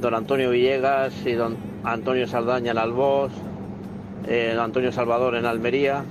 don 0.00 0.14
Antonio 0.16 0.50
Villegas 0.50 1.14
y 1.24 1.34
don 1.34 1.56
Antonio 1.84 2.26
Saldaña 2.26 2.72
en 2.72 2.78
Albós, 2.78 3.30
eh, 4.26 4.50
don 4.52 4.64
Antonio 4.64 4.90
Salvador 4.90 5.36
en 5.36 5.46
Almería. 5.46 6.02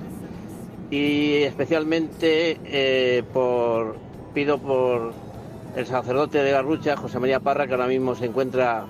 Y 0.90 1.42
especialmente 1.42 2.58
eh, 2.64 3.22
por 3.34 3.96
pido 4.32 4.56
por 4.56 5.12
el 5.76 5.84
sacerdote 5.84 6.38
de 6.38 6.52
Garrucha, 6.52 6.96
José 6.96 7.20
María 7.20 7.40
Parra, 7.40 7.66
que 7.66 7.74
ahora 7.74 7.86
mismo 7.86 8.14
se 8.14 8.24
encuentra 8.24 8.86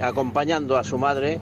acompañando 0.00 0.76
a 0.76 0.84
su 0.84 0.98
madre 0.98 1.38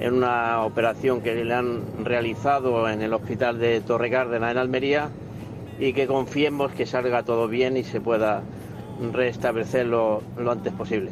en 0.00 0.14
una 0.14 0.64
operación 0.64 1.20
que 1.20 1.44
le 1.44 1.54
han 1.54 2.04
realizado 2.04 2.88
en 2.88 3.02
el 3.02 3.12
hospital 3.12 3.58
de 3.58 3.80
Torrecárdena 3.80 4.50
en 4.50 4.58
Almería 4.58 5.10
y 5.78 5.92
que 5.92 6.06
confiemos 6.06 6.72
que 6.72 6.86
salga 6.86 7.22
todo 7.22 7.48
bien 7.48 7.76
y 7.76 7.84
se 7.84 8.00
pueda 8.00 8.42
restablecerlo 9.12 10.22
lo 10.38 10.50
antes 10.50 10.72
posible. 10.72 11.10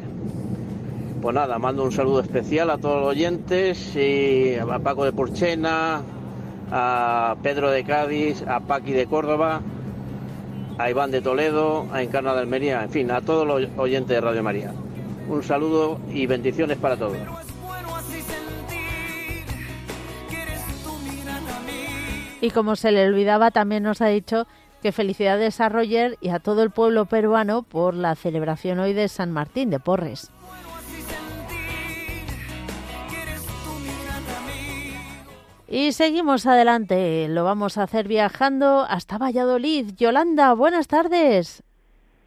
Pues 1.21 1.35
nada, 1.35 1.59
mando 1.59 1.83
un 1.83 1.91
saludo 1.91 2.21
especial 2.21 2.69
a 2.69 2.77
todos 2.77 3.01
los 3.01 3.09
oyentes 3.09 3.97
a 4.61 4.79
Paco 4.79 5.05
de 5.05 5.11
Porchena, 5.11 6.01
a 6.71 7.35
Pedro 7.43 7.71
de 7.71 7.83
Cádiz, 7.83 8.43
a 8.47 8.59
Paqui 8.61 8.93
de 8.93 9.05
Córdoba, 9.05 9.61
a 10.77 10.89
Iván 10.89 11.11
de 11.11 11.21
Toledo, 11.21 11.87
a 11.91 12.01
Encarna 12.01 12.33
de 12.33 12.39
Almería, 12.39 12.83
en 12.83 12.89
fin, 12.89 13.11
a 13.11 13.21
todos 13.21 13.45
los 13.45 13.69
oyentes 13.77 14.15
de 14.15 14.21
Radio 14.21 14.43
María. 14.43 14.71
Un 15.29 15.43
saludo 15.43 15.99
y 16.11 16.25
bendiciones 16.25 16.77
para 16.79 16.97
todos. 16.97 17.17
Y 22.41 22.49
como 22.49 22.75
se 22.75 22.91
le 22.91 23.05
olvidaba, 23.05 23.51
también 23.51 23.83
nos 23.83 24.01
ha 24.01 24.07
dicho 24.07 24.47
que 24.81 24.91
felicidades 24.91 25.59
a 25.59 25.69
Roger 25.69 26.17
y 26.19 26.29
a 26.29 26.39
todo 26.39 26.63
el 26.63 26.71
pueblo 26.71 27.05
peruano 27.05 27.63
por 27.63 27.93
la 27.93 28.15
celebración 28.15 28.79
hoy 28.79 28.93
de 28.93 29.07
San 29.07 29.31
Martín 29.31 29.69
de 29.69 29.79
Porres. 29.79 30.31
Y 35.67 35.91
seguimos 35.91 36.47
adelante, 36.47 37.27
lo 37.27 37.43
vamos 37.43 37.77
a 37.77 37.83
hacer 37.83 38.07
viajando 38.07 38.87
hasta 38.89 39.19
Valladolid. 39.19 39.91
Yolanda, 39.95 40.53
buenas 40.53 40.87
tardes. 40.87 41.61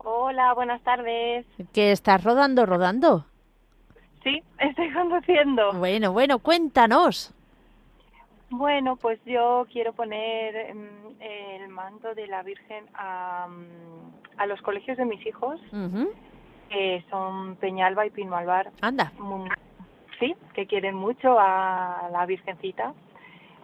Hola, 0.05 0.53
buenas 0.55 0.83
tardes. 0.83 1.47
¿Que 1.73 1.93
estás 1.93 2.25
rodando, 2.25 2.67
rodando? 2.67 3.25
Sí, 4.23 4.43
estoy 4.59 4.93
conduciendo. 4.93 5.73
Bueno, 5.75 6.13
bueno, 6.13 6.39
cuéntanos. 6.39 7.33
Bueno, 8.51 8.97
pues 8.97 9.19
yo 9.25 9.67
quiero 9.73 9.93
poner 9.95 10.75
mm, 10.75 11.21
el 11.23 11.69
manto 11.69 12.15
de 12.15 12.27
la 12.27 12.43
Virgen 12.43 12.85
a, 12.95 13.47
mm, 13.49 14.41
a 14.41 14.47
los 14.47 14.61
colegios 14.61 14.99
de 14.99 15.07
mis 15.07 15.25
hijos, 15.27 15.59
que 16.69 17.05
son 17.09 17.57
Peñalba 17.57 18.05
y 18.07 18.11
Pinoalbar. 18.11 18.71
Anda. 18.81 19.13
Mm, 19.19 19.47
Sí, 20.21 20.37
que 20.55 20.69
quieren 20.69 20.95
mucho 20.95 21.37
a 21.41 22.09
la 22.13 22.27
Virgencita. 22.27 22.95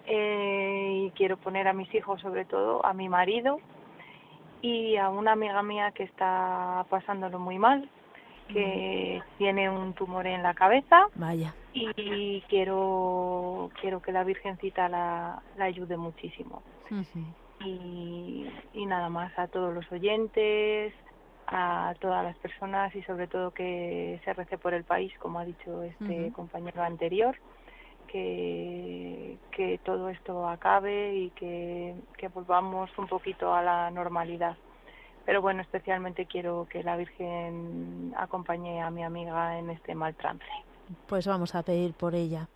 Eh, 0.07 1.05
y 1.07 1.11
quiero 1.13 1.37
poner 1.37 1.69
a 1.69 1.73
mis 1.73 1.95
hijos, 1.95 2.21
sobre 2.21 2.45
todo, 2.47 2.85
a 2.85 2.93
mi 2.95 3.09
marido 3.09 3.61
y 4.63 4.97
a 4.97 5.09
una 5.09 5.33
amiga 5.33 5.63
mía 5.63 5.93
que 5.93 6.05
está 6.05 6.85
pasándolo 6.91 7.39
muy 7.39 7.59
mal, 7.59 7.89
que 8.49 9.23
tiene 9.37 9.69
un 9.69 9.93
tumor 9.93 10.27
en 10.27 10.43
la 10.43 10.55
cabeza 10.55 11.07
Vaya. 11.17 11.55
y 11.75 12.41
quiero 12.49 13.71
quiero 13.81 14.01
que 14.01 14.11
la 14.11 14.25
Virgencita 14.25 14.89
la, 14.89 15.43
la 15.57 15.65
ayude 15.67 15.97
muchísimo. 15.97 16.63
Ujú. 16.91 17.25
Y, 17.65 18.49
y 18.73 18.87
nada 18.87 19.11
más 19.11 19.37
a 19.39 19.49
todos 19.49 19.75
los 19.75 19.91
oyentes, 19.93 20.95
a 21.47 21.95
todas 22.01 22.25
las 22.25 22.37
personas 22.39 22.95
y 22.95 23.03
sobre 23.03 23.27
todo 23.27 23.51
que 23.51 24.21
se 24.25 24.33
rece 24.33 24.59
por 24.59 24.75
el 24.75 24.85
país, 24.85 25.13
como 25.19 25.41
ha 25.41 25.45
dicho 25.45 25.83
este 25.83 26.31
compañero 26.33 26.83
anterior, 26.83 27.37
que, 28.09 29.37
que 29.53 29.79
todo 29.85 30.09
esto 30.09 30.49
acabe 30.49 31.15
y 31.15 31.31
que, 31.31 31.95
que 32.17 32.29
volvamos 32.29 32.91
un 32.99 33.07
poquito 33.07 33.55
a 33.55 33.63
la 33.63 33.91
normalidad. 33.91 34.57
Pero 35.25 35.43
bueno, 35.43 35.61
especialmente 35.63 36.27
quiero 36.27 36.67
que 36.71 36.83
la 36.83 36.97
Virgen 36.97 38.15
acompañe 38.17 38.83
a 38.83 38.91
mi 38.91 39.05
amiga 39.05 39.59
en 39.59 39.71
este 39.71 39.95
mal 39.95 40.15
trance. 40.15 40.45
Pues 41.07 41.27
vamos 41.27 41.55
a 41.55 41.63
pedir 41.63 41.93
por 41.93 42.15
ella. 42.15 42.49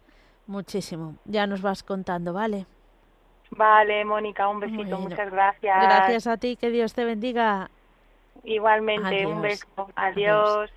Muchísimo. 0.46 1.16
Ya 1.26 1.46
nos 1.46 1.62
vas 1.62 1.82
contando, 1.82 2.32
¿vale? 2.32 2.66
Vale, 3.50 4.04
Mónica, 4.04 4.48
un 4.48 4.60
besito, 4.60 4.82
Bueno. 4.82 5.00
muchas 5.00 5.30
gracias. 5.30 5.82
Gracias 5.82 6.26
a 6.26 6.36
ti, 6.38 6.56
que 6.56 6.70
Dios 6.70 6.94
te 6.94 7.04
bendiga. 7.04 7.70
Igualmente, 8.44 9.26
un 9.26 9.38
Adiós. 9.38 9.42
beso. 9.42 9.88
Adiós. 9.94 10.70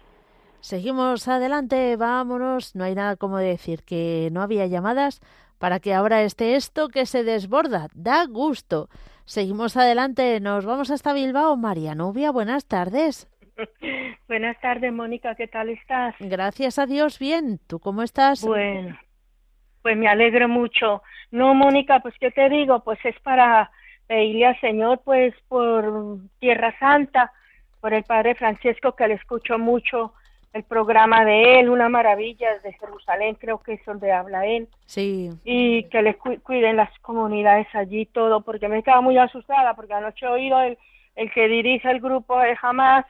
Seguimos 0.65 1.27
adelante, 1.27 1.95
vámonos. 1.95 2.75
No 2.75 2.85
hay 2.85 2.95
nada 2.95 3.17
como 3.17 3.37
decir 3.37 3.83
que 3.83 4.29
no 4.31 4.41
había 4.41 4.65
llamadas 4.65 5.21
para 5.59 5.79
que 5.79 5.93
ahora 5.93 6.23
esté 6.23 6.55
esto 6.55 6.89
que 6.89 7.05
se 7.05 7.23
desborda. 7.23 7.87
Da 7.93 8.25
gusto. 8.25 8.89
Seguimos 9.25 9.77
adelante, 9.77 10.39
nos 10.39 10.65
vamos 10.65 10.89
hasta 10.89 11.13
Bilbao. 11.13 11.55
María 11.55 11.93
Nubia, 11.93 12.31
buenas 12.31 12.65
tardes. 12.65 13.29
Buenas 14.27 14.59
tardes, 14.59 14.91
Mónica, 14.91 15.35
¿qué 15.35 15.47
tal 15.47 15.69
estás? 15.69 16.15
Gracias 16.19 16.79
a 16.79 16.87
Dios, 16.87 17.19
bien. 17.19 17.59
¿Tú 17.67 17.79
cómo 17.79 18.01
estás? 18.01 18.43
Bueno, 18.43 18.97
pues 19.83 19.95
me 19.95 20.07
alegro 20.07 20.47
mucho. 20.47 21.03
No, 21.29 21.53
Mónica, 21.53 21.99
pues 21.99 22.15
¿qué 22.19 22.31
te 22.31 22.49
digo? 22.49 22.83
Pues 22.83 22.97
es 23.05 23.19
para 23.19 23.69
pedirle 24.07 24.47
al 24.47 24.59
Señor, 24.59 25.01
pues 25.05 25.35
por 25.47 26.17
Tierra 26.39 26.73
Santa, 26.79 27.31
por 27.79 27.93
el 27.93 28.03
Padre 28.03 28.33
Francesco, 28.33 28.95
que 28.95 29.07
le 29.07 29.13
escucho 29.13 29.59
mucho 29.59 30.15
el 30.55 30.63
programa 30.63 31.25
de 31.25 31.59
él, 31.59 31.69
una 31.69 31.89
maravilla 31.89 32.57
de 32.63 32.71
Jerusalén, 32.73 33.35
creo 33.35 33.59
que 33.59 33.73
es 33.73 33.85
donde 33.85 34.11
habla 34.11 34.45
él, 34.45 34.67
Sí. 34.85 35.29
y 35.43 35.83
que 35.89 36.01
le 36.01 36.15
cu- 36.15 36.39
cuiden 36.41 36.77
las 36.77 36.89
comunidades 36.99 37.67
allí 37.73 38.05
todo, 38.05 38.41
porque 38.41 38.69
me 38.69 38.79
estaba 38.79 39.01
muy 39.01 39.17
asustada, 39.17 39.73
porque 39.75 39.93
anoche 39.93 40.25
he 40.25 40.29
oído 40.29 40.59
el, 40.61 40.77
el 41.15 41.31
que 41.33 41.47
dirige 41.49 41.91
el 41.91 41.99
grupo 41.99 42.39
de 42.39 42.57
Hamas 42.61 43.05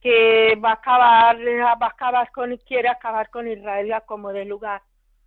que 0.00 0.56
va 0.56 0.70
a 0.70 0.74
acabar, 0.74 1.36
va 1.38 1.86
a 1.86 1.90
acabar 1.90 2.30
con, 2.32 2.56
quiere 2.66 2.88
acabar 2.88 3.30
con 3.30 3.46
Israel 3.46 3.94
como 4.04 4.32
de 4.32 4.44
lugar. 4.44 4.82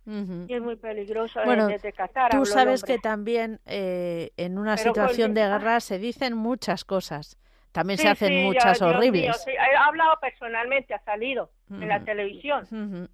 Y 0.06 0.52
es 0.54 0.62
muy 0.62 0.76
peligroso 0.76 1.40
Bueno, 1.44 1.66
desde 1.66 1.92
Qatar. 1.92 2.30
Tú 2.30 2.44
sabes 2.44 2.84
que 2.84 2.98
también 2.98 3.58
eh, 3.66 4.30
en 4.36 4.56
una 4.58 4.76
Pero 4.76 4.92
situación 4.94 5.34
de 5.34 5.40
guerra 5.40 5.80
se 5.80 5.98
dicen 5.98 6.36
muchas 6.36 6.84
cosas. 6.84 7.38
También 7.76 7.98
se 7.98 8.08
hacen 8.08 8.28
sí, 8.28 8.42
muchas 8.44 8.80
mío, 8.80 8.90
horribles. 8.90 9.42
sí, 9.44 9.52
ha 9.56 9.84
hablado 9.86 10.18
personalmente, 10.20 10.92
ha 10.94 11.00
salido 11.04 11.50
en 11.70 11.88
la 11.88 12.00
televisión. 12.04 13.08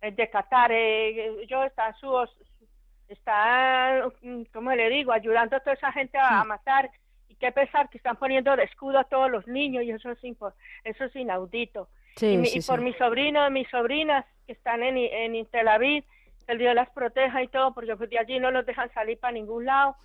Es 0.00 0.16
de 0.16 0.30
Qatar. 0.30 0.70
eh, 0.72 1.46
yo 1.48 1.62
está 1.64 1.92
su 1.94 2.08
está, 3.08 4.02
mm, 4.22 4.42
¿cómo 4.52 4.72
le 4.72 4.88
digo? 4.88 5.12
Ayudando 5.12 5.56
a 5.56 5.60
toda 5.60 5.74
esa 5.74 5.92
gente 5.92 6.18
a, 6.18 6.40
a 6.40 6.44
matar. 6.44 6.90
Y 7.28 7.34
qué 7.36 7.52
pesar 7.52 7.88
que 7.88 7.98
están 7.98 8.16
poniendo 8.16 8.54
de 8.56 8.64
escudo 8.64 8.98
a 8.98 9.04
todos 9.04 9.30
los 9.30 9.46
niños 9.46 9.82
y 9.84 9.90
eso 9.90 10.10
es, 10.10 10.18
eso 10.84 11.04
es 11.04 11.16
inaudito. 11.16 11.88
Y, 12.20 12.36
mi- 12.38 12.48
y 12.48 12.60
por 12.62 12.80
mis 12.80 12.96
sobrinos, 12.96 13.50
mis 13.50 13.68
sobrinas 13.68 14.24
que 14.46 14.52
están 14.52 14.82
en, 14.82 14.96
en 14.96 15.46
Tel 15.46 15.68
Aviv, 15.68 16.04
que 16.46 16.52
el 16.52 16.58
Dios 16.58 16.74
las 16.74 16.90
proteja 16.90 17.42
y 17.42 17.48
todo, 17.48 17.72
porque 17.74 17.94
de 17.94 18.18
allí 18.18 18.38
no 18.40 18.50
los 18.50 18.66
dejan 18.66 18.92
salir 18.92 19.18
para 19.18 19.32
ningún 19.32 19.64
lado 19.64 19.96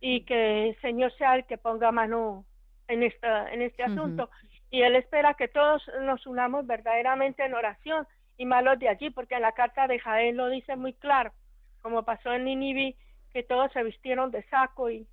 y 0.00 0.24
que 0.24 0.68
el 0.68 0.80
Señor 0.80 1.12
sea 1.16 1.34
el 1.36 1.44
que 1.46 1.58
ponga 1.58 1.90
mano 1.92 2.44
en 2.88 3.02
esta 3.02 3.52
en 3.52 3.62
este 3.62 3.82
asunto 3.84 4.30
y 4.70 4.82
él 4.82 4.96
espera 4.96 5.34
que 5.34 5.48
todos 5.48 5.82
nos 6.02 6.26
unamos 6.26 6.66
verdaderamente 6.66 7.44
en 7.44 7.54
oración 7.54 8.06
y 8.36 8.44
malos 8.46 8.78
de 8.78 8.88
allí 8.88 9.10
porque 9.10 9.34
en 9.36 9.42
la 9.42 9.52
carta 9.52 9.86
de 9.86 9.98
Jaén 9.98 10.36
lo 10.36 10.48
dice 10.48 10.76
muy 10.76 10.92
claro 10.94 11.32
como 11.82 12.02
pasó 12.04 12.32
en 12.32 12.44
Ninive 12.44 12.96
que 13.32 13.42
todos 13.42 13.70
se 13.72 13.82
vistieron 13.82 14.30
de 14.30 14.42
saco 14.44 14.90
y 14.90 15.06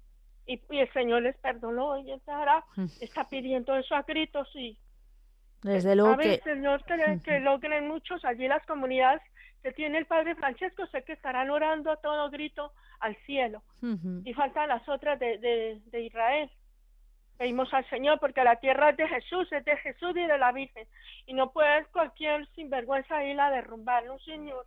y, 0.47 0.61
y 0.69 0.79
el 0.79 0.91
Señor 0.93 1.23
les 1.23 1.37
perdonó 1.37 1.97
y 1.97 2.11
Mm. 2.75 2.85
está 3.01 3.27
pidiendo 3.27 3.75
eso 3.75 3.95
a 3.95 4.03
gritos 4.03 4.47
y 4.55 4.77
Desde 5.63 5.95
luego 5.95 6.17
que 6.17 6.35
el 6.35 6.43
Señor 6.43 6.83
que, 6.85 7.19
que 7.23 7.39
logren 7.39 7.87
muchos 7.87 8.23
allí 8.23 8.47
las 8.47 8.63
comunidades 8.65 9.21
que 9.63 9.71
tiene 9.71 9.97
el 9.97 10.05
Padre 10.05 10.35
Francesco 10.35 10.85
sé 10.87 11.03
que 11.03 11.13
estarán 11.13 11.49
orando 11.49 11.89
a 11.91 11.97
todo 11.97 12.29
grito 12.29 12.71
al 12.99 13.15
cielo 13.25 13.63
y 14.23 14.33
faltan 14.33 14.69
las 14.69 14.87
otras 14.87 15.17
de, 15.19 15.39
de, 15.39 15.81
de 15.85 16.01
Israel. 16.01 16.49
Pedimos 17.37 17.73
al 17.73 17.87
Señor 17.89 18.19
porque 18.19 18.43
la 18.43 18.55
tierra 18.57 18.91
es 18.91 18.97
de 18.97 19.07
Jesús, 19.07 19.51
es 19.51 19.65
de 19.65 19.75
Jesús 19.77 20.11
y 20.15 20.25
de 20.25 20.37
la 20.37 20.51
Virgen. 20.51 20.87
Y 21.25 21.33
no 21.33 21.51
puede 21.51 21.85
cualquier 21.87 22.47
sinvergüenza 22.55 23.23
irla 23.23 23.47
a 23.47 23.51
derrumbar, 23.51 24.05
¿no, 24.05 24.17
Señor? 24.19 24.65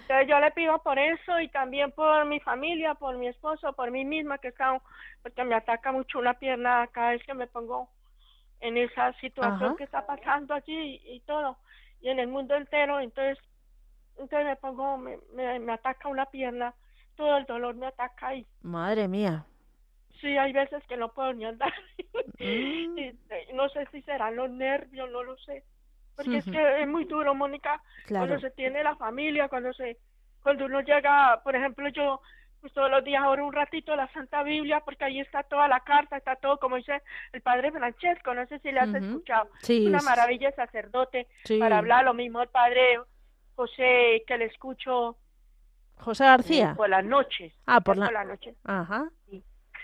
Entonces 0.00 0.28
yo 0.28 0.38
le 0.40 0.50
pido 0.52 0.78
por 0.82 0.98
eso 0.98 1.40
y 1.40 1.48
también 1.48 1.92
por 1.92 2.24
mi 2.26 2.40
familia, 2.40 2.94
por 2.94 3.16
mi 3.18 3.28
esposo, 3.28 3.72
por 3.72 3.90
mí 3.90 4.04
misma, 4.04 4.38
que 4.38 4.48
está, 4.48 4.80
porque 5.22 5.44
me 5.44 5.54
ataca 5.54 5.92
mucho 5.92 6.18
una 6.18 6.34
pierna 6.34 6.88
cada 6.92 7.10
vez 7.10 7.22
que 7.24 7.34
me 7.34 7.46
pongo 7.46 7.90
en 8.60 8.76
esa 8.76 9.12
situación 9.14 9.70
Ajá. 9.70 9.76
que 9.76 9.84
está 9.84 10.06
pasando 10.06 10.54
allí 10.54 11.00
y, 11.04 11.16
y 11.16 11.20
todo, 11.20 11.58
y 12.00 12.08
en 12.08 12.20
el 12.20 12.28
mundo 12.28 12.54
entero. 12.54 13.00
Entonces, 13.00 13.38
entonces 14.16 14.46
me 14.46 14.56
pongo, 14.56 14.96
me, 14.98 15.18
me, 15.34 15.58
me 15.58 15.72
ataca 15.72 16.08
una 16.08 16.26
pierna, 16.26 16.74
todo 17.16 17.36
el 17.36 17.44
dolor 17.46 17.74
me 17.74 17.86
ataca 17.86 18.34
y 18.34 18.46
Madre 18.62 19.08
mía. 19.08 19.44
Sí, 20.20 20.36
hay 20.36 20.52
veces 20.52 20.82
que 20.88 20.96
no 20.96 21.12
puedo 21.12 21.32
ni 21.32 21.44
andar. 21.44 21.72
Mm. 22.40 22.98
Y, 22.98 23.02
eh, 23.30 23.48
no 23.54 23.68
sé 23.68 23.84
si 23.90 24.00
serán 24.02 24.36
los 24.36 24.48
nervios, 24.48 25.10
no 25.10 25.24
lo 25.24 25.36
sé. 25.38 25.64
Porque 26.14 26.36
es 26.38 26.44
que 26.44 26.82
es 26.82 26.86
muy 26.86 27.04
duro, 27.04 27.34
Mónica, 27.34 27.82
Claro. 28.06 28.26
cuando 28.26 28.40
se 28.40 28.54
tiene 28.54 28.84
la 28.84 28.94
familia, 28.96 29.48
cuando 29.48 29.72
se 29.72 29.96
cuando 30.42 30.66
uno 30.66 30.80
llega, 30.80 31.40
por 31.42 31.56
ejemplo, 31.56 31.88
yo 31.88 32.20
pues 32.60 32.72
todos 32.72 32.90
los 32.90 33.02
días 33.02 33.24
oro 33.26 33.44
un 33.46 33.52
ratito 33.52 33.94
la 33.96 34.06
Santa 34.12 34.42
Biblia 34.44 34.80
porque 34.84 35.04
ahí 35.04 35.18
está 35.20 35.42
toda 35.42 35.66
la 35.68 35.80
carta, 35.80 36.16
está 36.16 36.36
todo 36.36 36.58
como 36.58 36.76
dice 36.76 37.02
el 37.32 37.40
Padre 37.42 37.72
Francesco, 37.72 38.34
no 38.34 38.46
sé 38.46 38.58
si 38.60 38.70
le 38.70 38.80
has 38.80 38.94
escuchado. 38.94 39.48
Sí, 39.62 39.82
Es 39.82 39.88
una 39.88 40.00
sí. 40.00 40.04
maravilla 40.06 40.52
sacerdote 40.52 41.26
Sí. 41.44 41.58
para 41.58 41.78
hablar, 41.78 42.04
lo 42.04 42.14
mismo 42.14 42.40
el 42.42 42.48
Padre 42.48 43.00
José 43.56 44.22
que 44.28 44.38
le 44.38 44.44
escucho 44.46 45.16
José 45.96 46.24
García. 46.24 46.74
por 46.76 46.88
las 46.88 47.04
noches. 47.04 47.52
Ah, 47.66 47.80
por 47.80 47.96
la- 47.96 48.06
por 48.06 48.14
la 48.14 48.24
noche. 48.24 48.54
Ajá. 48.64 49.08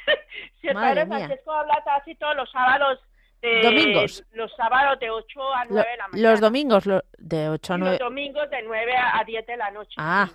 Si 0.61 0.69
el 0.69 0.75
Madre 0.75 1.03
padre 1.03 1.07
mía. 1.07 1.19
Francesco 1.27 1.53
habla 1.53 1.83
casi 1.85 2.15
todos 2.15 2.37
los 2.37 2.51
sábados 2.51 2.99
de 3.43 3.61
Domingos. 3.63 4.25
los 4.33 4.51
sábados 4.57 4.99
de 5.01 5.11
8 5.11 5.55
a 5.55 5.65
9 5.67 5.69
Lo- 5.69 5.91
de 5.91 5.97
la 5.99 6.09
mañana 6.09 6.31
los 6.31 6.41
domingos 6.41 6.87
lo- 6.87 7.03
de 7.19 7.49
8 7.51 7.75
a 7.75 7.77
y 7.77 7.81
9. 7.81 7.99
los 7.99 8.09
domingos 8.09 8.51
de 8.51 8.63
9 8.63 8.97
a 8.97 9.19
a 9.21 9.25
10 9.25 9.47
de 9.47 9.57
la 9.59 9.71
noche. 9.71 9.95
Ah. 9.99 10.31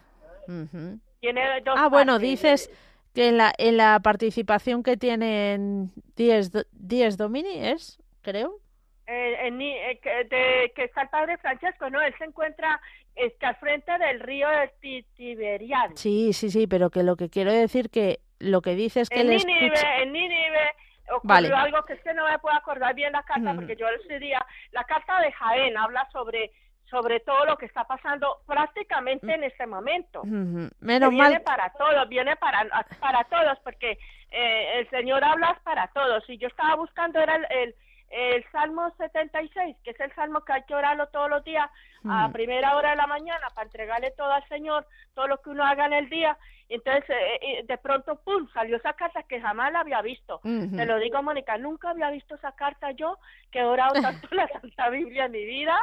ujú. 0.47 0.99
Tiene 1.19 1.61
dos 1.61 1.75
Ah, 1.77 1.89
bueno, 1.89 2.17
dices 2.19 2.69
que 3.15 3.27
en 3.29 3.37
la, 3.37 3.51
en 3.57 3.77
la 3.77 3.99
participación 4.01 4.83
que 4.83 4.95
tienen 4.97 5.91
10 6.15 6.51
do- 6.51 6.63
10 6.71 7.17
Domini 7.17 7.65
es, 7.67 7.99
creo. 8.21 8.59
Eh, 9.07 9.47
en 9.47 9.59
eh, 9.59 9.99
que, 10.03 10.09
de- 10.25 10.71
que 10.75 10.83
está 10.83 11.01
el 11.01 11.09
padre 11.09 11.37
Francesco, 11.39 11.89
¿no? 11.89 11.99
Él 12.01 12.13
se 12.19 12.25
encuentra 12.25 12.79
este, 13.15 13.43
al 13.47 13.55
frente 13.55 13.91
del 13.97 14.19
río 14.19 14.47
de 14.47 14.67
Ti- 14.79 15.05
Tiberiade. 15.15 15.97
Sí, 15.97 16.31
sí, 16.33 16.51
sí, 16.51 16.67
pero 16.67 16.91
que 16.91 17.01
lo 17.01 17.15
que 17.15 17.29
quiero 17.29 17.51
decir 17.51 17.89
que 17.89 18.19
lo 18.39 18.61
que 18.61 18.75
dices 18.75 19.09
que 19.09 19.21
en 19.21 19.29
Nínive, 19.29 19.67
escucha... 19.67 19.97
en 19.97 20.13
Nínive 20.13 20.75
ocurrió 21.11 21.21
Vale. 21.23 21.53
algo 21.53 21.83
que 21.85 21.93
es 21.93 22.01
que 22.01 22.13
no 22.13 22.25
me 22.27 22.39
puedo 22.39 22.55
acordar 22.55 22.93
bien 22.95 23.11
la 23.11 23.23
carta, 23.23 23.53
porque 23.53 23.75
yo 23.75 23.87
ese 23.87 24.19
día, 24.19 24.45
la 24.71 24.83
carta 24.83 25.19
de 25.21 25.31
Jaén 25.31 25.77
habla 25.77 26.07
sobre 26.11 26.51
sobre 26.89 27.19
todo 27.19 27.45
lo 27.45 27.57
que 27.57 27.67
está 27.67 27.83
pasando 27.83 28.41
prácticamente 28.47 29.31
en 29.31 29.43
este 29.43 29.67
momento. 29.67 30.23
Que 30.23 30.69
Menos 30.79 31.09
viene 31.11 31.35
mal. 31.35 31.41
para 31.43 31.71
todos, 31.73 32.09
viene 32.09 32.35
para, 32.37 32.65
para 32.99 33.23
todos, 33.25 33.59
porque 33.63 33.99
eh, 34.31 34.79
el 34.79 34.89
Señor 34.89 35.23
habla 35.23 35.59
para 35.63 35.87
todos. 35.89 36.27
Y 36.29 36.37
yo 36.37 36.47
estaba 36.47 36.75
buscando, 36.75 37.19
era 37.19 37.35
el, 37.35 37.45
el, 37.51 37.75
el 38.09 38.43
Salmo 38.51 38.91
76, 38.97 39.77
que 39.83 39.91
es 39.91 39.99
el 39.99 40.13
salmo 40.15 40.41
que 40.41 40.53
hay 40.53 40.63
que 40.63 40.75
orarlo 40.75 41.07
todos 41.07 41.29
los 41.29 41.43
días 41.43 41.69
a 42.09 42.29
primera 42.31 42.75
hora 42.75 42.91
de 42.91 42.95
la 42.95 43.07
mañana 43.07 43.47
para 43.53 43.65
entregarle 43.65 44.11
todo 44.11 44.31
al 44.31 44.47
Señor, 44.47 44.87
todo 45.13 45.27
lo 45.27 45.41
que 45.41 45.49
uno 45.49 45.63
haga 45.65 45.85
en 45.85 45.93
el 45.93 46.09
día. 46.09 46.37
Y 46.69 46.75
entonces, 46.75 47.09
eh, 47.09 47.39
eh, 47.41 47.63
de 47.67 47.77
pronto, 47.77 48.15
¡pum!, 48.23 48.47
salió 48.53 48.77
esa 48.77 48.93
carta 48.93 49.23
que 49.23 49.41
jamás 49.41 49.73
la 49.73 49.79
había 49.81 50.01
visto. 50.01 50.39
Te 50.43 50.85
lo 50.85 50.97
digo, 50.99 51.21
Mónica, 51.23 51.57
nunca 51.57 51.89
había 51.89 52.09
visto 52.11 52.35
esa 52.35 52.51
carta 52.53 52.91
yo, 52.91 53.17
que 53.51 53.59
he 53.59 53.65
orado 53.65 53.99
tanto 54.01 54.27
la 54.31 54.47
Santa 54.61 54.89
Biblia 54.89 55.25
en 55.25 55.31
mi 55.31 55.43
vida. 55.45 55.75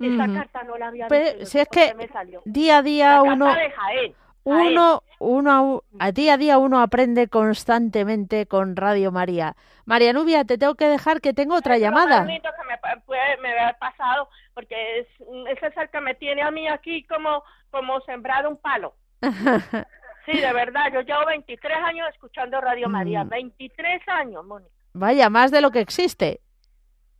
Esa 0.00 0.26
carta 0.34 0.62
no 0.64 0.76
la 0.78 0.88
había 0.88 1.06
Pero 1.08 1.24
visto. 1.24 1.38
no 1.40 1.46
si 1.46 1.58
es 1.60 1.68
que 1.68 1.94
me 1.94 2.08
salió. 2.08 2.42
día 2.44 2.78
a 2.78 2.82
día 2.82 3.10
La 3.16 3.22
uno 3.22 3.44
carta 3.46 3.60
de 3.60 3.70
Jaén. 3.70 4.14
Uno 4.44 5.02
uno 5.18 5.82
a 6.00 6.10
día 6.12 6.34
a 6.34 6.36
día 6.36 6.58
uno 6.58 6.80
aprende 6.80 7.28
constantemente 7.28 8.46
con 8.46 8.74
Radio 8.76 9.12
María. 9.12 9.54
María 9.84 10.12
Nubia, 10.12 10.44
te 10.44 10.58
tengo 10.58 10.74
que 10.74 10.86
dejar 10.86 11.20
que 11.20 11.32
tengo 11.32 11.54
otra 11.56 11.74
es 11.76 11.80
lo 11.80 11.86
llamada. 11.88 12.18
más 12.18 12.26
bonito 12.26 12.48
que 12.60 12.66
me, 12.68 13.00
puede, 13.02 13.36
me 13.40 13.58
ha 13.60 13.72
pasado, 13.78 14.28
porque 14.54 15.00
es, 15.00 15.06
ese 15.48 15.66
es 15.68 15.76
el 15.76 15.88
que 15.90 16.00
me 16.00 16.14
tiene 16.16 16.42
a 16.42 16.50
mí 16.50 16.68
aquí 16.68 17.04
como, 17.04 17.42
como 17.70 18.00
sembrado 18.02 18.48
un 18.50 18.56
palo. 18.56 18.94
Sí, 20.24 20.38
de 20.38 20.52
verdad, 20.52 20.84
yo 20.92 21.00
llevo 21.00 21.26
23 21.26 21.78
años 21.84 22.06
escuchando 22.12 22.60
Radio 22.60 22.88
María, 22.88 23.24
Mm. 23.24 23.28
23 23.28 24.02
años, 24.08 24.44
Mónica. 24.44 24.70
Vaya, 24.92 25.28
más 25.28 25.50
de 25.50 25.60
lo 25.60 25.72
que 25.72 25.80
existe. 25.80 26.40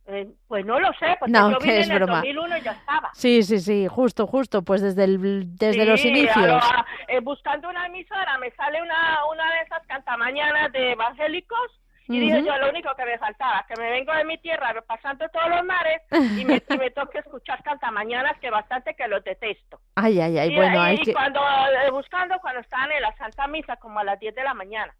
Eh, 0.05 0.27
pues 0.49 0.65
no 0.65 0.79
lo 0.81 0.91
sé, 0.93 1.15
porque 1.17 1.31
No, 1.31 1.51
yo 1.51 1.59
vine 1.59 1.79
es 1.79 1.85
en 1.87 1.93
el 1.93 1.99
broma. 1.99 2.15
2001 2.17 2.57
y 2.57 2.61
ya 2.61 2.71
estaba. 2.71 3.09
Sí, 3.13 3.41
sí, 3.43 3.59
sí, 3.59 3.87
justo, 3.87 4.27
justo, 4.27 4.61
pues 4.61 4.81
desde 4.81 5.05
el 5.05 5.55
desde 5.57 5.85
los 5.85 6.03
inicios. 6.03 6.35
ahora, 6.35 6.85
eh, 7.07 7.21
buscando 7.21 7.69
una 7.69 7.85
emisora 7.85 8.37
me 8.37 8.51
sale 8.51 8.81
una, 8.81 9.19
una 9.31 9.49
de 9.53 9.61
esas 9.61 9.85
cantamañanas 9.87 10.71
de 10.73 10.91
evangélicos 10.91 11.79
y 12.09 12.19
dije 12.19 12.35
Ujú. 12.39 12.47
yo 12.47 12.57
lo 12.57 12.69
único 12.69 12.89
que 12.97 13.05
me 13.05 13.17
faltaba, 13.17 13.65
que 13.65 13.79
me 13.79 13.89
vengo 13.91 14.11
de 14.13 14.25
mi 14.25 14.37
tierra 14.39 14.73
pasando 14.85 15.25
todos 15.29 15.49
los 15.49 15.63
mares 15.63 16.01
y 16.37 16.43
me, 16.43 16.61
y 16.69 16.77
me 16.77 16.91
toque 16.91 17.19
escuchar 17.19 17.63
cantamañanas 17.63 18.37
que 18.41 18.49
bastante 18.49 18.93
que 18.95 19.07
los 19.07 19.23
detesto. 19.23 19.79
Ay, 19.95 20.19
ay, 20.19 20.37
ay, 20.37 20.51
y, 20.51 20.55
bueno, 20.57 20.75
y- 20.75 20.79
hay 20.79 20.97
que 20.97 21.13
cuando 21.13 21.39
eh, 21.39 21.89
buscando 21.91 22.37
cuando 22.41 22.59
estaban 22.59 22.91
en 22.91 23.01
la 23.03 23.15
Santa 23.15 23.47
Misa 23.47 23.77
como 23.77 23.99
a 23.99 24.03
las 24.03 24.19
10 24.19 24.35
de 24.35 24.43
la 24.43 24.53
mañana. 24.53 24.93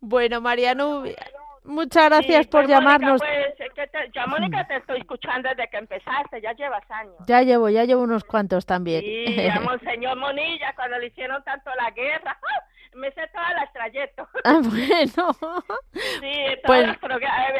Bueno, 0.00 0.40
María 0.40 0.74
Nubia, 0.74 1.16
muchas 1.68 2.06
gracias 2.08 2.44
Sí, 2.46 2.50
por 2.50 2.64
pues, 2.64 2.68
Mónica, 2.68 2.80
llamarnos. 2.80 3.20
pues, 3.20 3.60
eh, 3.60 3.68
que 3.74 3.86
te- 3.86 4.10
ya 4.14 4.26
Mónica 4.26 4.66
te 4.66 4.76
estoy 4.76 4.98
escuchando 4.98 5.48
desde 5.48 5.68
que 5.70 5.76
empezaste, 5.76 6.40
ya 6.40 6.52
llevas 6.54 6.90
años. 6.90 7.14
Ya 7.26 7.42
llevo, 7.42 7.68
ya 7.68 7.84
llevo 7.84 8.02
unos 8.02 8.24
cuantos 8.24 8.66
también. 8.66 9.02
Y 9.46 9.48
a 9.48 9.60
Monseñor 9.60 10.16
Monilla, 10.16 10.72
cuando 10.74 10.98
le 10.98 11.06
hicieron 11.06 11.42
tanto 11.44 11.70
la 11.76 11.90
guerra, 11.92 12.36
me 12.94 13.10
sé 13.12 13.22
todas 13.32 13.52
las 13.54 13.72
trayectos. 13.72 14.28
Ah, 14.44 14.60
bueno. 14.62 15.34
Sí, 15.92 16.32
Pues- 16.64 16.88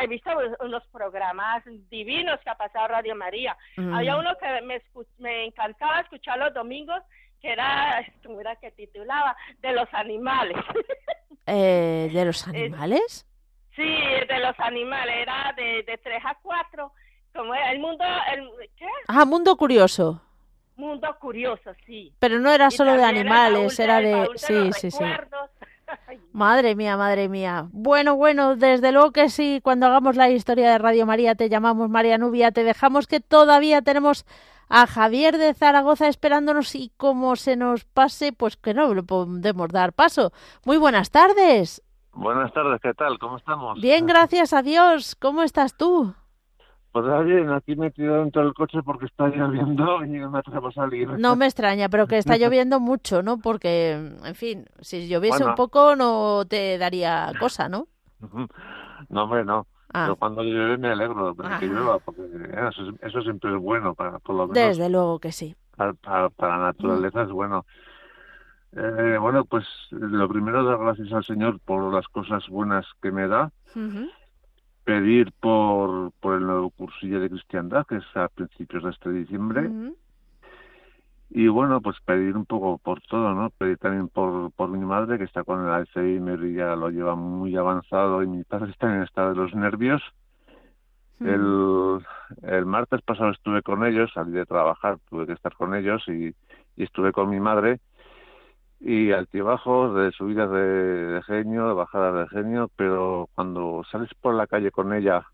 he 0.00 0.06
visto 0.06 0.30
unos 0.60 0.82
programas 0.88 1.62
divinos 1.90 2.40
que 2.40 2.50
ha 2.50 2.54
pasado 2.56 2.88
Radio 2.88 3.14
María. 3.14 3.56
Mm. 3.76 3.94
Había 3.94 4.16
uno 4.16 4.30
que 4.40 4.62
me, 4.62 4.80
me 5.18 5.44
encantaba 5.46 6.00
escuchar 6.00 6.38
los 6.38 6.52
domingos, 6.54 7.02
que 7.40 7.52
era, 7.52 8.04
¿cómo 8.24 8.40
era 8.40 8.56
que 8.56 8.70
titulaba? 8.72 9.36
De 9.60 9.72
los 9.72 9.88
animales. 9.92 10.56
Eh, 11.46 12.10
¿De 12.12 12.24
los 12.24 12.46
animales? 12.48 13.26
Sí, 13.78 14.26
de 14.28 14.38
los 14.40 14.58
animales, 14.58 15.14
era 15.22 15.54
de, 15.56 15.84
de 15.84 15.98
3 15.98 16.22
a 16.24 16.36
4, 16.42 16.92
como 17.34 17.54
era 17.54 17.72
el 17.72 17.78
mundo, 17.78 18.04
el, 18.34 18.50
¿qué? 18.76 18.86
Ah, 19.06 19.24
Mundo 19.24 19.56
Curioso. 19.56 20.22
Mundo 20.76 21.08
curioso, 21.20 21.72
sí. 21.86 22.12
Pero 22.20 22.38
no 22.38 22.52
era 22.52 22.68
Y 22.68 22.70
solo 22.70 22.92
de 22.92 23.02
animales, 23.02 23.80
era 23.80 23.98
de... 23.98 24.28
Sí, 24.36 24.70
sí, 24.72 24.92
sí. 24.92 25.04
Madre 26.32 26.76
mía, 26.76 26.96
madre 26.96 27.28
mía. 27.28 27.66
Bueno, 27.72 28.14
bueno, 28.14 28.54
desde 28.54 28.92
luego 28.92 29.10
que 29.10 29.28
sí, 29.28 29.60
cuando 29.64 29.86
hagamos 29.86 30.14
la 30.14 30.30
historia 30.30 30.70
de 30.70 30.78
Radio 30.78 31.06
María 31.06 31.34
te 31.34 31.48
llamamos 31.48 31.88
María 31.88 32.18
Nubia, 32.18 32.52
te 32.52 32.62
dejamos 32.62 33.08
que 33.08 33.18
todavía 33.18 33.82
tenemos 33.82 34.24
a 34.68 34.86
Javier 34.86 35.38
de 35.38 35.54
Zaragoza 35.54 36.06
esperándonos 36.08 36.74
y 36.74 36.92
como 36.96 37.34
se 37.36 37.56
nos 37.56 37.84
pase, 37.84 38.32
pues 38.32 38.56
que 38.56 38.74
no 38.74 38.94
le 38.94 39.02
podemos 39.02 39.68
dar 39.70 39.92
paso. 39.94 40.32
Muy 40.64 40.76
buenas 40.76 41.10
tardes. 41.10 41.82
Buenas 42.18 42.52
tardes, 42.52 42.80
¿qué 42.80 42.92
tal? 42.94 43.16
¿Cómo 43.20 43.36
estamos? 43.36 43.80
Bien, 43.80 44.04
gracias 44.04 44.52
a 44.52 44.62
Dios. 44.62 45.14
¿Cómo 45.14 45.42
estás 45.44 45.76
tú? 45.76 46.12
Pues 46.90 47.06
ah, 47.06 47.20
bien, 47.20 47.48
aquí 47.50 47.76
metido 47.76 48.16
dentro 48.16 48.42
del 48.42 48.54
coche 48.54 48.78
porque 48.84 49.06
está 49.06 49.28
lloviendo 49.28 50.04
y 50.04 50.08
no 50.08 50.30
me 50.30 50.38
atrevo 50.40 50.66
a 50.68 50.72
salir. 50.72 51.08
No 51.10 51.36
me 51.36 51.46
extraña, 51.46 51.88
pero 51.88 52.08
que 52.08 52.18
está 52.18 52.36
lloviendo 52.36 52.80
mucho, 52.80 53.22
¿no? 53.22 53.38
Porque, 53.38 53.92
en 53.92 54.34
fin, 54.34 54.66
si 54.80 55.06
lloviese 55.06 55.38
Bueno. 55.38 55.50
un 55.50 55.54
poco 55.54 55.94
no 55.94 56.44
te 56.48 56.76
daría 56.76 57.30
cosa, 57.38 57.68
¿no? 57.68 57.86
No, 59.08 59.22
hombre, 59.24 59.44
no. 59.44 59.68
Ah. 59.94 60.04
Pero 60.06 60.16
cuando 60.16 60.42
llueve 60.42 60.76
me 60.76 60.88
alegro 60.88 61.34
de 61.34 61.42
que 61.42 61.46
Ajá. 61.46 61.64
llueva, 61.64 61.98
porque 62.00 62.22
eso, 62.22 62.82
es- 62.90 63.02
eso 63.02 63.22
siempre 63.22 63.54
es 63.54 63.62
bueno, 63.62 63.94
para, 63.94 64.18
por 64.18 64.34
lo 64.34 64.48
menos 64.48 64.54
Desde 64.54 64.88
luego 64.90 65.20
que 65.20 65.30
sí. 65.30 65.54
para, 65.76 65.92
para- 65.94 66.30
para 66.30 66.58
la 66.58 66.64
naturaleza 66.66 67.22
es 67.22 67.30
bueno. 67.30 67.64
Eh, 68.72 69.16
bueno, 69.18 69.44
pues 69.44 69.66
lo 69.90 70.28
primero, 70.28 70.62
dar 70.64 70.78
gracias 70.78 71.12
al 71.12 71.24
Señor 71.24 71.58
por 71.60 71.92
las 71.92 72.06
cosas 72.08 72.46
buenas 72.48 72.86
que 73.00 73.10
me 73.10 73.26
da. 73.26 73.50
Pedir 74.84 75.32
por, 75.40 76.12
por 76.20 76.36
el 76.36 76.46
nuevo 76.46 76.70
cursillo 76.70 77.20
de 77.20 77.30
cristiandad, 77.30 77.86
que 77.86 77.96
es 77.96 78.16
a 78.16 78.28
principios 78.28 78.84
de 78.84 78.90
este 78.90 79.10
diciembre. 79.10 79.70
Y 81.30 81.46
bueno, 81.48 81.82
pues 81.82 81.96
pedir 82.06 82.36
un 82.36 82.46
poco 82.46 82.78
por 82.78 83.02
todo, 83.02 83.34
¿no? 83.34 83.50
Pedir 83.50 83.76
también 83.76 84.08
por, 84.08 84.50
por 84.52 84.70
mi 84.70 84.78
madre, 84.78 85.18
que 85.18 85.24
está 85.24 85.44
con 85.44 85.62
el 85.62 85.70
Alzheimer 85.70 86.42
y 86.42 86.54
ya 86.54 86.74
lo 86.74 86.88
lleva 86.88 87.14
muy 87.16 87.54
avanzado, 87.56 88.22
y 88.22 88.26
mi 88.26 88.44
padre 88.44 88.70
está 88.70 88.94
en 88.94 89.02
estado 89.02 89.30
de 89.30 89.36
los 89.36 89.54
nervios. 89.54 90.02
El, 91.20 91.98
el 92.42 92.64
martes 92.64 93.02
pasado 93.02 93.30
estuve 93.30 93.60
con 93.62 93.84
ellos, 93.84 94.10
salí 94.14 94.32
de 94.32 94.46
trabajar, 94.46 94.98
tuve 95.10 95.26
que 95.26 95.32
estar 95.32 95.52
con 95.54 95.74
ellos 95.74 96.02
y, 96.06 96.34
y 96.76 96.82
estuve 96.82 97.12
con 97.12 97.28
mi 97.28 97.40
madre. 97.40 97.80
Y 98.80 99.10
altibajos 99.12 99.94
de 99.96 100.12
subidas 100.12 100.50
de, 100.50 100.58
de 100.60 101.22
genio, 101.22 101.68
de 101.68 101.74
bajadas 101.74 102.14
de 102.30 102.36
genio, 102.36 102.70
pero 102.76 103.28
cuando 103.34 103.82
sales 103.90 104.10
por 104.20 104.34
la 104.34 104.46
calle 104.46 104.70
con 104.70 104.92
ella 104.92 105.24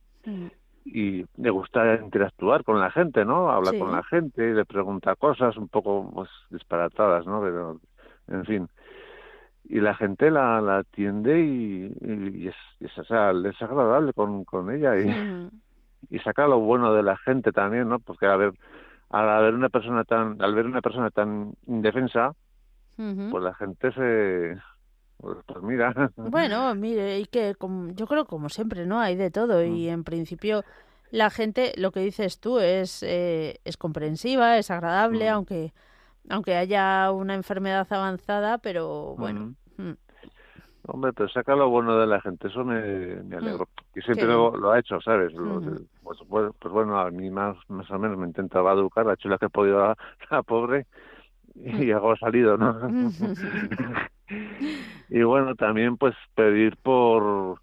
y 0.86 1.24
le 1.36 1.50
gusta 1.50 1.96
interactuar 1.96 2.64
con 2.64 2.80
la 2.80 2.90
gente, 2.90 3.24
¿no? 3.24 3.50
Hablar 3.50 3.74
Sí. 3.74 3.80
con 3.80 3.92
la 3.92 4.02
gente, 4.04 4.54
le 4.54 4.64
pregunta 4.64 5.14
cosas 5.16 5.56
un 5.56 5.68
poco 5.68 6.10
pues, 6.14 6.30
disparatadas, 6.50 7.26
¿no? 7.26 7.40
Pero, 7.42 7.80
en 8.28 8.44
fin. 8.46 8.68
Y 9.64 9.80
la 9.80 9.94
gente 9.94 10.30
la, 10.30 10.60
la 10.60 10.78
atiende 10.78 11.40
y, 11.40 11.92
y 12.02 12.48
es, 12.48 12.54
es, 12.80 12.98
o 12.98 13.04
sea, 13.04 13.30
es 13.30 13.62
agradable 13.62 14.12
con, 14.12 14.44
con 14.44 14.70
ella 14.70 14.98
y, 14.98 15.08
y 16.10 16.18
saca 16.20 16.46
lo 16.46 16.60
bueno 16.60 16.92
de 16.94 17.02
la 17.02 17.16
gente 17.18 17.50
también, 17.52 17.88
¿no? 17.88 17.98
Porque 17.98 18.26
al 18.26 18.38
ver, 18.38 18.52
al 19.10 19.42
ver 19.42 19.54
una 19.54 19.70
persona 19.70 20.04
tan, 20.04 20.40
al 20.42 20.54
ver 20.54 20.66
una 20.66 20.82
persona 20.82 21.10
tan 21.10 21.54
indefensa, 21.66 22.32
Pues 23.30 23.42
la 23.42 23.54
gente 23.54 23.92
se, 23.92 24.56
pues, 25.18 25.38
pues 25.46 25.62
mira. 25.62 25.92
Bueno, 26.16 26.74
mire, 26.74 27.18
y 27.20 27.26
que 27.26 27.54
como- 27.54 27.92
yo 27.92 28.06
creo 28.06 28.24
como 28.24 28.48
siempre, 28.48 28.86
¿no? 28.86 29.00
Hay 29.00 29.16
de 29.16 29.30
todo 29.30 29.62
y 29.64 29.88
en 29.88 30.04
principio 30.04 30.64
la 31.10 31.30
gente, 31.30 31.72
lo 31.76 31.92
que 31.92 32.00
dices 32.00 32.40
tú, 32.40 32.58
es, 32.58 33.02
eh, 33.02 33.60
es 33.64 33.76
comprensiva, 33.76 34.58
es 34.58 34.70
agradable, 34.70 35.28
aunque, 35.28 35.72
aunque 36.30 36.56
haya 36.56 37.10
una 37.12 37.34
enfermedad 37.34 37.86
avanzada, 37.90 38.58
pero 38.58 39.16
bueno. 39.16 39.54
mm, 39.78 39.92
Hombre, 40.86 41.12
pero 41.14 41.28
saca 41.30 41.56
lo 41.56 41.70
bueno 41.70 41.98
de 41.98 42.06
la 42.06 42.20
gente, 42.20 42.48
eso 42.48 42.62
me, 42.64 42.80
me 43.24 43.36
alegro. 43.36 43.68
Y 43.94 44.02
siempre 44.02 44.26
lo, 44.26 44.70
ha 44.70 44.78
hecho, 44.78 45.00
¿sabes? 45.00 45.32
Lo- 45.32 45.60
pues, 46.02 46.18
pues, 46.28 46.52
pues 46.60 46.74
bueno, 46.74 46.98
a 47.00 47.10
mí 47.10 47.30
más, 47.30 47.56
más 47.68 47.90
o 47.90 47.98
menos 47.98 48.18
me 48.18 48.26
intentaba 48.26 48.72
educar, 48.74 49.08
ha 49.08 49.14
hecho 49.14 49.28
la 49.28 49.38
que 49.38 49.48
podido 49.48 49.78
la, 49.78 49.96
la 50.30 50.42
pobre 50.42 50.86
y 51.84 51.90
algo 51.92 52.12
ha 52.12 52.16
salido, 52.16 52.56
¿no? 52.56 52.78
y 55.08 55.22
bueno, 55.22 55.54
también 55.54 55.96
pues 55.96 56.14
pedir 56.34 56.76
por, 56.78 57.60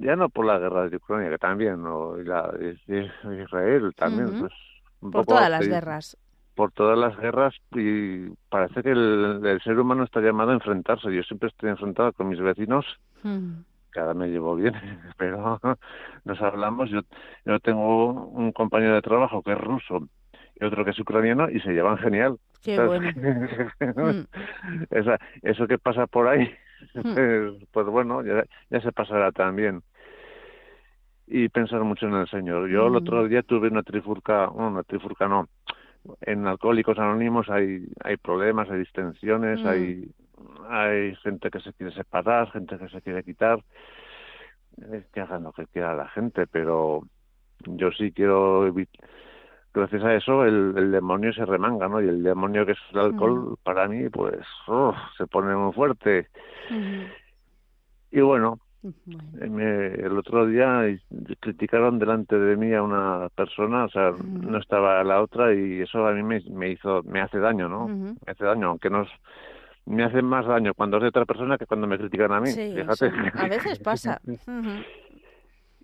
ya 0.00 0.16
no 0.16 0.28
por 0.28 0.46
la 0.46 0.58
guerra 0.58 0.88
de 0.88 0.96
Ucrania, 0.96 1.30
que 1.30 1.38
también, 1.38 1.80
y 2.20 2.24
la 2.24 2.48
de, 2.52 3.10
Israel 3.42 3.92
también, 3.96 4.34
pues 4.38 4.52
un 5.00 5.10
Por 5.10 5.24
poco 5.24 5.36
todas 5.36 5.50
las 5.50 5.66
guerras. 5.66 6.16
por 6.54 6.72
todas 6.72 6.98
las 6.98 7.16
guerras 7.18 7.54
y 7.72 8.28
parece 8.50 8.82
que 8.82 8.90
el, 8.90 9.40
el 9.44 9.60
ser 9.62 9.78
humano 9.78 10.04
está 10.04 10.20
llamado 10.20 10.50
a 10.50 10.54
enfrentarse. 10.54 11.14
Yo 11.14 11.22
siempre 11.22 11.48
estoy 11.48 11.70
enfrentado 11.70 12.12
con 12.12 12.28
mis 12.28 12.40
vecinos, 12.40 12.84
Mm. 13.22 13.64
que 13.92 14.00
ahora 14.00 14.14
me 14.14 14.28
llevo 14.28 14.54
bien, 14.56 14.74
pero 15.18 15.60
nos 16.24 16.40
hablamos. 16.42 16.90
Yo, 16.90 17.00
yo 17.44 17.60
tengo 17.60 18.12
un 18.30 18.52
compañero 18.52 18.94
de 18.94 19.02
trabajo 19.02 19.42
que 19.42 19.52
es 19.52 19.58
ruso 19.58 20.08
y 20.60 20.64
otro 20.64 20.84
que 20.84 20.90
es 20.90 20.98
ucraniano 20.98 21.48
y 21.50 21.60
se 21.60 21.72
llevan 21.72 21.98
genial. 21.98 22.36
Qué 22.62 22.76
¿sabes? 22.76 23.02
bueno. 23.02 24.26
Esa- 24.90 25.18
eso 25.42 25.66
que 25.66 25.78
pasa 25.78 26.06
por 26.06 26.28
ahí, 26.28 26.50
Mm. 26.94 27.00
pues, 27.14 27.14
pues 27.72 27.86
bueno, 27.86 28.22
ya, 28.24 28.44
ya 28.70 28.80
se 28.80 28.92
pasará 28.92 29.32
también. 29.32 29.82
Y 31.26 31.48
pensar 31.48 31.80
mucho 31.84 32.06
en 32.06 32.14
el 32.14 32.28
Señor. 32.28 32.68
Yo 32.68 32.88
el 32.88 32.96
otro 32.96 33.22
Mm. 33.24 33.28
día 33.28 33.42
tuve 33.42 33.68
una 33.68 33.82
trifurca, 33.82 34.46
bueno, 34.46 34.68
una 34.70 34.82
trifurca 34.82 35.28
no, 35.28 35.46
en 36.22 36.46
Alcohólicos 36.46 36.98
Anónimos 36.98 37.48
hay, 37.50 37.84
hay 38.02 38.16
problemas, 38.16 38.68
hay 38.70 38.80
distensiones, 38.80 39.60
Mm. 39.62 39.66
hay, 39.66 40.10
hay 40.68 41.14
gente 41.16 41.50
que 41.50 41.60
se 41.60 41.72
quiere 41.74 41.92
separar, 41.92 42.50
gente 42.50 42.76
que 42.78 42.88
se 42.88 43.00
quiere 43.02 43.22
quitar. 43.22 43.60
es 44.92 45.04
que 45.12 45.20
hagan 45.20 45.42
lo 45.42 45.52
que 45.52 45.66
quiera 45.66 45.94
la 45.94 46.08
gente, 46.08 46.46
pero 46.46 47.02
yo 47.66 47.90
sí 47.92 48.12
quiero 48.12 48.66
evitar 48.66 49.04
gracias 49.72 50.02
a 50.02 50.14
eso 50.14 50.44
el, 50.44 50.74
el, 50.76 50.92
demonio 50.92 51.32
se 51.32 51.44
remanga, 51.44 51.88
¿no? 51.88 52.00
Y 52.00 52.08
el 52.08 52.22
demonio 52.22 52.66
que 52.66 52.72
es 52.72 52.78
el 52.92 52.98
alcohol, 52.98 53.56
para 53.62 53.88
mí, 53.88 54.08
pues, 54.08 54.40
oh, 54.66 54.94
se 55.16 55.26
pone 55.26 55.54
muy 55.54 55.72
fuerte. 55.72 56.28
Y 58.10 58.20
bueno, 58.20 58.58
me, 59.34 59.86
el 59.94 60.18
otro 60.18 60.46
día 60.46 60.82
criticaron 61.40 61.98
delante 61.98 62.38
de 62.38 62.56
mí 62.56 62.72
a 62.74 62.82
una 62.82 63.28
persona, 63.34 63.84
o 63.84 63.88
sea, 63.90 64.12
no 64.22 64.58
estaba 64.58 65.04
la 65.04 65.22
otra 65.22 65.54
y 65.54 65.80
eso 65.80 66.06
a 66.06 66.12
mí 66.12 66.22
me, 66.22 66.40
me 66.50 66.70
hizo, 66.70 67.02
me 67.04 67.20
hace 67.20 67.38
daño, 67.38 67.68
¿no? 67.68 67.88
Me 67.88 68.32
hace 68.32 68.44
daño, 68.44 68.68
aunque 68.68 68.90
no 68.90 69.06
me 69.86 70.04
hace 70.04 70.22
más 70.22 70.46
daño 70.46 70.72
cuando 70.74 70.98
es 70.98 71.02
de 71.02 71.08
otra 71.08 71.24
persona 71.24 71.58
que 71.58 71.66
cuando 71.66 71.86
me 71.86 71.98
critican 71.98 72.32
a 72.32 72.40
mí, 72.40 72.50
fíjate. 72.50 73.10
a 73.34 73.48
veces 73.48 73.78
pasa. 73.78 74.20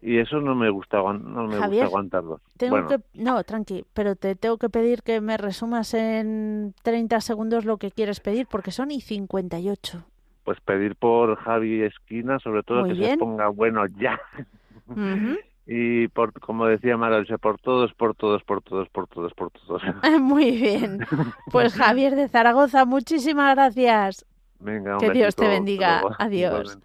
y 0.01 0.19
eso 0.19 0.41
no 0.41 0.55
me 0.55 0.71
gusta 0.71 0.99
no 0.99 1.47
me 1.47 1.59
gusta 1.59 1.85
aguantarlo. 1.85 2.41
Tengo 2.57 2.87
que, 2.87 3.01
no, 3.15 3.43
tranqui, 3.45 3.85
pero 3.95 4.17
te 4.17 4.35
tengo 4.37 4.59
que 4.59 4.69
pedir 4.69 5.03
que 5.03 5.21
me 5.21 5.37
resumas 5.37 5.95
en 5.95 6.75
30 6.83 7.21
segundos 7.21 7.65
lo 7.65 7.79
que 7.79 7.91
quieres 7.91 8.21
pedir 8.21 8.47
porque 8.47 8.71
son 8.71 8.91
y 8.91 9.01
58. 9.01 10.05
Pues 10.45 10.61
pedir 10.61 10.95
por 10.97 11.37
Javi 11.37 11.83
Esquina, 11.83 12.39
sobre 12.39 12.63
todo 12.63 12.85
que 12.85 12.95
se 12.95 13.19
ponga 13.19 13.49
bueno 13.49 13.85
ya. 13.99 14.21
Y 15.69 16.07
por, 16.09 16.33
como 16.39 16.67
decía 16.67 16.97
Maralse, 16.97 17.39
por 17.39 17.59
todos, 17.59 17.93
por 17.95 18.15
todos, 18.15 18.45
por 18.45 18.63
todos, 18.63 18.89
por 18.89 19.09
todos, 19.09 19.35
por 19.35 19.51
todos. 19.51 19.83
Muy 20.21 20.53
bien. 20.53 21.01
Pues 21.51 21.75
Javier 21.77 22.15
de 22.15 22.29
Zaragoza, 22.29 22.85
muchísimas 22.85 23.57
gracias. 23.57 24.25
Venga, 24.61 24.97
que 24.99 25.11
Dios 25.11 25.35
te 25.35 25.49
bendiga. 25.49 26.03
Adiós. 26.19 26.79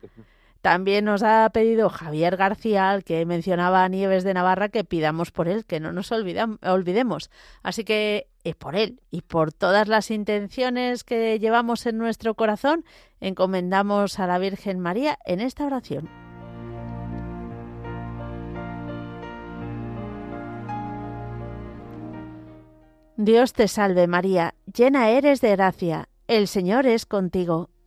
También 0.62 1.05
nos 1.05 1.24
ha 1.24 1.49
pedido 1.51 1.89
Javier 1.89 2.38
García, 2.38 2.99
que 3.03 3.26
mencionaba 3.26 3.84
a 3.84 3.89
Nieves 3.89 4.24
de 4.24 4.36
Navarra, 4.36 4.70
que 4.70 4.84
pidamos 4.84 5.32
por 5.32 5.47
él, 5.47 5.66
que 5.66 5.80
no 5.80 5.91
nos 5.91 6.12
olvidemos. 6.12 7.32
Así 7.64 7.84
que 7.84 8.28
eh, 8.43 8.53
por 8.53 8.76
él 8.76 9.01
y 9.09 9.22
por 9.22 9.51
todas 9.51 9.88
las 9.88 10.12
intenciones 10.12 11.03
que 11.03 11.39
llevamos 11.39 11.88
en 11.88 11.97
nuestro 11.97 12.36
corazón, 12.36 12.86
encomendamos 13.20 14.20
a 14.20 14.28
la 14.28 14.38
Virgen 14.38 14.80
María 14.80 15.18
en 15.26 15.41
esta 15.41 15.66
oración. 15.66 16.09
Dios 23.18 23.53
te 23.53 23.68
salve 23.68 24.07
María, 24.07 24.55
llena 24.72 25.09
eres 25.09 25.41
de 25.41 25.51
gracia, 25.51 26.09
el 26.28 26.47
Señor 26.47 26.88
es 26.88 27.05
contigo 27.05 27.70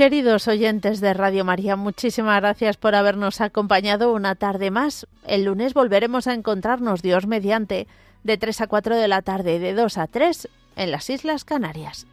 Queridos 0.00 0.48
oyentes 0.48 1.02
de 1.02 1.12
Radio 1.12 1.44
María, 1.44 1.76
muchísimas 1.76 2.40
gracias 2.40 2.78
por 2.78 2.94
habernos 2.94 3.42
acompañado 3.42 4.14
una 4.14 4.34
tarde 4.34 4.70
más. 4.70 5.06
El 5.26 5.44
lunes 5.44 5.74
volveremos 5.74 6.26
a 6.26 6.32
encontrarnos, 6.32 7.02
Dios 7.02 7.26
mediante, 7.26 7.86
de 8.24 8.38
3 8.38 8.62
a 8.62 8.66
4 8.66 8.96
de 8.96 9.08
la 9.08 9.20
tarde, 9.20 9.58
de 9.58 9.74
2 9.74 9.98
a 9.98 10.06
3 10.06 10.48
en 10.76 10.90
las 10.90 11.10
Islas 11.10 11.44
Canarias. 11.44 12.06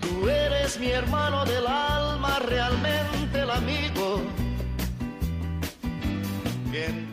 Tú 0.00 0.28
eres 0.28 0.78
mi 0.78 0.92
hermano 0.92 1.44
del 1.44 1.66
alma, 1.66 2.38
realmente 2.38 3.01
el 6.74 6.84
amigo 6.84 6.88
in 6.88 7.11